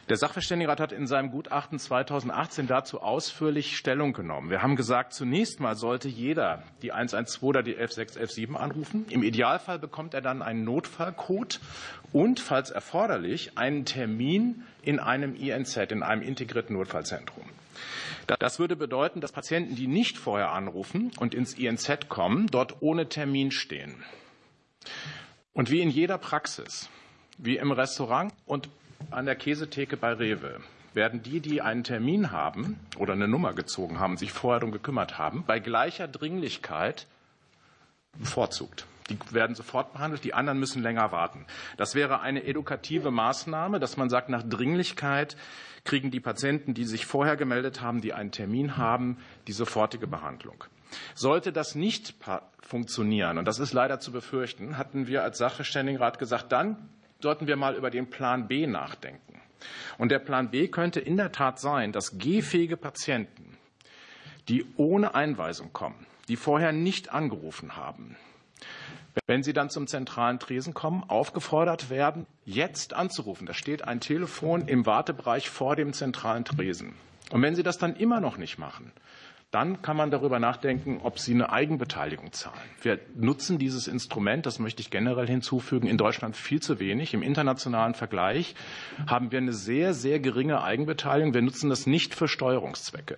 Der 0.08 0.16
Sachverständigenrat 0.16 0.80
hat 0.80 0.92
in 0.92 1.06
seinem 1.06 1.30
Gutachten 1.30 1.78
2018 1.78 2.66
dazu 2.66 3.00
ausführlich 3.00 3.76
Stellung 3.76 4.12
genommen. 4.12 4.50
Wir 4.50 4.62
haben 4.62 4.76
gesagt, 4.76 5.14
zunächst 5.14 5.60
mal 5.60 5.76
sollte 5.76 6.08
jeder 6.08 6.62
die 6.82 6.92
112 6.92 7.42
oder 7.42 7.62
die 7.62 7.76
116, 7.76 8.56
anrufen. 8.56 9.06
Im 9.10 9.22
Idealfall 9.22 9.78
bekommt 9.78 10.14
er 10.14 10.20
dann 10.20 10.42
einen 10.42 10.64
Notfallcode 10.64 11.60
und, 12.12 12.40
falls 12.40 12.70
erforderlich, 12.70 13.56
einen 13.56 13.84
Termin 13.84 14.62
in 14.82 14.98
einem 14.98 15.34
INZ, 15.34 15.76
in 15.90 16.02
einem 16.02 16.22
integrierten 16.22 16.76
Notfallzentrum. 16.76 17.44
Das 18.26 18.58
würde 18.58 18.76
bedeuten, 18.76 19.20
dass 19.20 19.32
Patienten, 19.32 19.76
die 19.76 19.86
nicht 19.86 20.16
vorher 20.16 20.52
anrufen 20.52 21.10
und 21.18 21.34
ins 21.34 21.54
INZ 21.54 22.08
kommen, 22.08 22.46
dort 22.46 22.80
ohne 22.80 23.08
Termin 23.08 23.50
stehen. 23.50 24.02
Und 25.52 25.70
wie 25.70 25.80
in 25.80 25.90
jeder 25.90 26.18
Praxis, 26.18 26.88
wie 27.38 27.56
im 27.56 27.72
Restaurant 27.72 28.32
und 28.46 28.68
an 29.10 29.26
der 29.26 29.36
Käsetheke 29.36 29.96
bei 29.96 30.12
Rewe, 30.12 30.60
werden 30.94 31.22
die, 31.22 31.40
die 31.40 31.60
einen 31.60 31.84
Termin 31.84 32.30
haben 32.30 32.78
oder 32.98 33.12
eine 33.12 33.28
Nummer 33.28 33.52
gezogen 33.52 33.98
haben, 33.98 34.16
sich 34.16 34.32
vorher 34.32 34.60
darum 34.60 34.72
gekümmert 34.72 35.18
haben, 35.18 35.44
bei 35.46 35.58
gleicher 35.58 36.08
Dringlichkeit 36.08 37.06
bevorzugt. 38.16 38.86
Die 39.10 39.18
werden 39.32 39.54
sofort 39.54 39.92
behandelt, 39.92 40.24
die 40.24 40.32
anderen 40.32 40.58
müssen 40.58 40.82
länger 40.82 41.12
warten. 41.12 41.46
Das 41.76 41.94
wäre 41.94 42.20
eine 42.20 42.44
edukative 42.44 43.10
Maßnahme, 43.10 43.78
dass 43.78 43.96
man 43.96 44.08
sagt, 44.08 44.30
nach 44.30 44.42
Dringlichkeit 44.42 45.36
kriegen 45.84 46.10
die 46.10 46.20
Patienten, 46.20 46.72
die 46.72 46.84
sich 46.84 47.04
vorher 47.04 47.36
gemeldet 47.36 47.82
haben, 47.82 48.00
die 48.00 48.14
einen 48.14 48.30
Termin 48.30 48.78
haben, 48.78 49.18
die 49.46 49.52
sofortige 49.52 50.06
Behandlung. 50.06 50.64
Sollte 51.14 51.52
das 51.52 51.74
nicht 51.74 52.14
funktionieren, 52.60 53.36
und 53.36 53.46
das 53.46 53.58
ist 53.58 53.72
leider 53.72 54.00
zu 54.00 54.10
befürchten, 54.10 54.78
hatten 54.78 55.06
wir 55.06 55.22
als 55.22 55.38
Sachverständigenrat 55.38 56.18
gesagt, 56.18 56.52
dann 56.52 56.88
sollten 57.20 57.46
wir 57.46 57.56
mal 57.56 57.74
über 57.74 57.90
den 57.90 58.08
Plan 58.08 58.48
B 58.48 58.66
nachdenken. 58.66 59.40
Und 59.98 60.10
der 60.10 60.18
Plan 60.18 60.50
B 60.50 60.68
könnte 60.68 61.00
in 61.00 61.16
der 61.16 61.32
Tat 61.32 61.58
sein, 61.58 61.92
dass 61.92 62.18
gehfähige 62.18 62.76
Patienten, 62.76 63.56
die 64.48 64.64
ohne 64.76 65.14
Einweisung 65.14 65.72
kommen, 65.72 66.06
die 66.28 66.36
vorher 66.36 66.72
nicht 66.72 67.12
angerufen 67.12 67.76
haben, 67.76 68.16
wenn 69.26 69.42
Sie 69.42 69.52
dann 69.52 69.70
zum 69.70 69.86
zentralen 69.86 70.38
Tresen 70.38 70.74
kommen, 70.74 71.04
aufgefordert 71.04 71.90
werden, 71.90 72.26
jetzt 72.44 72.94
anzurufen. 72.94 73.46
Da 73.46 73.54
steht 73.54 73.82
ein 73.82 74.00
Telefon 74.00 74.66
im 74.68 74.86
Wartebereich 74.86 75.48
vor 75.48 75.76
dem 75.76 75.92
zentralen 75.92 76.44
Tresen. 76.44 76.94
Und 77.30 77.42
wenn 77.42 77.54
Sie 77.54 77.62
das 77.62 77.78
dann 77.78 77.96
immer 77.96 78.20
noch 78.20 78.36
nicht 78.36 78.58
machen, 78.58 78.92
dann 79.50 79.82
kann 79.82 79.96
man 79.96 80.10
darüber 80.10 80.40
nachdenken, 80.40 80.98
ob 81.04 81.20
Sie 81.20 81.32
eine 81.32 81.52
Eigenbeteiligung 81.52 82.32
zahlen. 82.32 82.58
Wir 82.82 82.98
nutzen 83.14 83.56
dieses 83.56 83.86
Instrument, 83.86 84.46
das 84.46 84.58
möchte 84.58 84.82
ich 84.82 84.90
generell 84.90 85.28
hinzufügen, 85.28 85.86
in 85.86 85.96
Deutschland 85.96 86.36
viel 86.36 86.60
zu 86.60 86.80
wenig. 86.80 87.14
Im 87.14 87.22
internationalen 87.22 87.94
Vergleich 87.94 88.56
haben 89.06 89.30
wir 89.30 89.38
eine 89.38 89.52
sehr, 89.52 89.94
sehr 89.94 90.18
geringe 90.18 90.64
Eigenbeteiligung. 90.64 91.34
Wir 91.34 91.42
nutzen 91.42 91.70
das 91.70 91.86
nicht 91.86 92.16
für 92.16 92.26
Steuerungszwecke. 92.26 93.16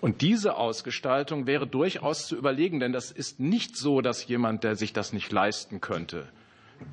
Und 0.00 0.22
diese 0.22 0.56
Ausgestaltung 0.56 1.46
wäre 1.46 1.66
durchaus 1.66 2.26
zu 2.26 2.36
überlegen, 2.36 2.80
denn 2.80 2.92
das 2.92 3.10
ist 3.10 3.38
nicht 3.38 3.76
so, 3.76 4.00
dass 4.00 4.26
jemand, 4.26 4.64
der 4.64 4.76
sich 4.76 4.92
das 4.92 5.12
nicht 5.12 5.30
leisten 5.30 5.80
könnte, 5.80 6.26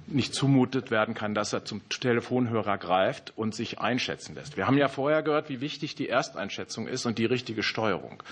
nicht 0.08 0.34
zumutet 0.34 0.92
werden 0.92 1.14
kann, 1.14 1.34
dass 1.34 1.54
er 1.54 1.66
zum 1.66 1.88
Telefonhörer 1.90 2.78
greift 2.78 3.34
und 3.36 3.54
sich 3.54 3.80
einschätzen 3.80 4.36
lässt. 4.36 4.58
Wir 4.58 4.68
haben 4.68 4.78
ja 4.78 4.88
vorher 4.88 5.24
gehört, 5.24 5.50
wie 5.50 5.62
wichtig 5.62 5.96
die 5.96 6.10
Ersteinschätzung 6.10 6.88
ist 6.88 7.06
und 7.06 7.18
die 7.18 7.26
richtige 7.26 7.64
Steuerung. 7.64 8.24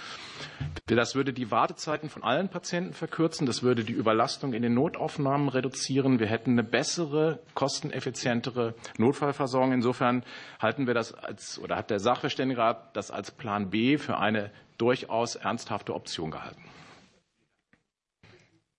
Das 0.87 1.15
würde 1.15 1.33
die 1.33 1.51
Wartezeiten 1.51 2.09
von 2.09 2.23
allen 2.23 2.49
Patienten 2.49 2.93
verkürzen. 2.93 3.45
Das 3.45 3.63
würde 3.63 3.83
die 3.83 3.93
Überlastung 3.93 4.53
in 4.53 4.61
den 4.61 4.73
Notaufnahmen 4.73 5.49
reduzieren. 5.49 6.19
Wir 6.19 6.27
hätten 6.27 6.51
eine 6.51 6.63
bessere, 6.63 7.39
kosteneffizientere 7.53 8.75
Notfallversorgung. 8.97 9.73
Insofern 9.73 10.23
halten 10.59 10.87
wir 10.87 10.93
das 10.93 11.13
als, 11.13 11.59
oder 11.59 11.75
hat 11.75 11.89
der 11.89 11.99
Sachverständigenrat 11.99 12.95
das 12.95 13.11
als 13.11 13.31
Plan 13.31 13.69
B 13.69 13.97
für 13.97 14.17
eine 14.17 14.51
durchaus 14.77 15.35
ernsthafte 15.35 15.93
Option 15.93 16.31
gehalten. 16.31 16.63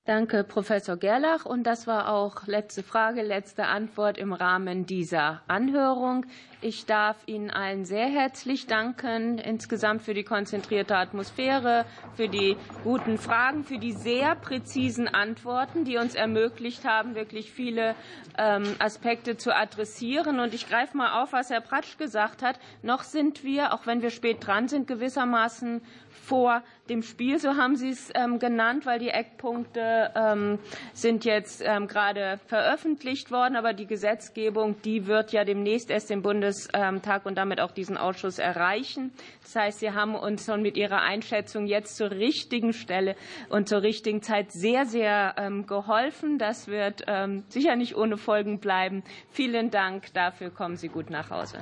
Danke, 0.07 0.45
Professor 0.45 0.97
Gerlach. 0.97 1.47
Und 1.47 1.65
das 1.65 1.89
war 1.89 2.09
auch 2.13 2.47
letzte 2.47 2.85
Frage, 2.85 3.23
letzte 3.23 3.67
Antwort 3.67 4.19
im 4.19 4.33
Rahmen 4.33 4.87
dieser 4.87 5.43
Anhörung. 5.49 6.27
Ich 6.69 6.85
darf 6.85 7.17
Ihnen 7.27 7.53
allen 7.53 7.85
sehr 7.85 8.09
herzlich 8.09 8.67
danken, 8.67 9.39
insgesamt 9.39 10.03
für 10.03 10.15
die 10.15 10.25
konzentrierte 10.25 10.97
Atmosphäre, 10.97 11.85
für 12.17 12.27
die 12.27 12.57
guten 12.83 13.19
Fragen, 13.19 13.63
für 13.63 13.79
die 13.79 13.93
sehr 13.93 14.35
präzisen 14.35 15.07
Antworten, 15.07 15.85
die 15.85 15.97
uns 15.97 16.17
ermöglicht 16.17 16.85
haben, 16.85 17.15
wirklich 17.15 17.53
viele 17.53 17.95
ähm, 18.37 18.65
Aspekte 18.81 19.37
zu 19.37 19.55
adressieren. 19.55 20.41
Und 20.41 20.55
ich 20.55 20.69
greife 20.69 20.97
mal 20.97 21.23
auf, 21.23 21.33
was 21.33 21.51
Herr 21.51 21.61
Pratsch 21.61 21.99
gesagt 21.99 22.43
hat. 22.43 22.59
Noch 22.83 23.05
sind 23.05 23.45
wir, 23.45 23.73
auch 23.73 23.87
wenn 23.87 24.03
wir 24.03 24.11
spät 24.11 24.45
dran 24.45 24.67
sind, 24.67 24.89
gewissermaßen 24.89 25.83
vor 26.11 26.65
dem 26.89 27.03
Spiel, 27.03 27.39
so 27.39 27.57
haben 27.57 27.77
Sie 27.77 27.91
es 27.91 28.11
ähm, 28.15 28.41
genannt, 28.41 28.87
weil 28.87 28.99
die 28.99 29.11
Eckpunkte 29.11 30.11
ähm, 30.17 30.59
sind 30.93 31.25
jetzt 31.25 31.61
gerade 31.61 32.41
veröffentlicht 32.47 33.31
worden, 33.31 33.55
aber 33.55 33.73
die 33.73 33.87
Gesetzgebung, 33.87 34.81
die 34.83 35.07
wird 35.07 35.33
ja 35.33 35.45
demnächst 35.45 35.91
erst 35.91 36.11
im 36.11 36.23
Bundes 36.23 36.56
Bundestag 37.17 37.27
und 37.27 37.37
damit 37.37 37.61
auch 37.61 37.73
diesen 37.73 37.97
Ausschuss 37.97 38.39
erreichen. 38.39 39.13
Das 39.43 39.57
heißt, 39.57 39.79
Sie 39.81 39.91
haben 39.91 40.15
uns 40.15 40.45
schon 40.45 40.63
mit 40.63 40.77
Ihrer 40.77 41.03
Einschätzung 41.03 41.67
jetzt 41.67 41.97
zur 41.97 42.11
richtigen 42.11 42.73
Stelle 42.73 43.17
und 43.49 43.69
zur 43.69 43.83
richtigen 43.83 44.23
Zeit 44.23 44.53
sehr, 44.53 44.85
sehr 44.85 45.35
ähm, 45.39 45.67
geholfen. 45.67 46.39
Das 46.39 46.69
wird 46.69 47.05
ähm, 47.07 47.45
sicher 47.49 47.77
nicht 47.77 47.97
ohne 47.97 48.17
Folgen 48.17 48.59
bleiben. 48.59 49.03
Vielen 49.31 49.71
Dank. 49.71 50.13
Dafür 50.15 50.51
kommen 50.51 50.77
Sie 50.77 50.89
gut 50.89 51.11
nach 51.11 51.31
Hause. 51.31 51.59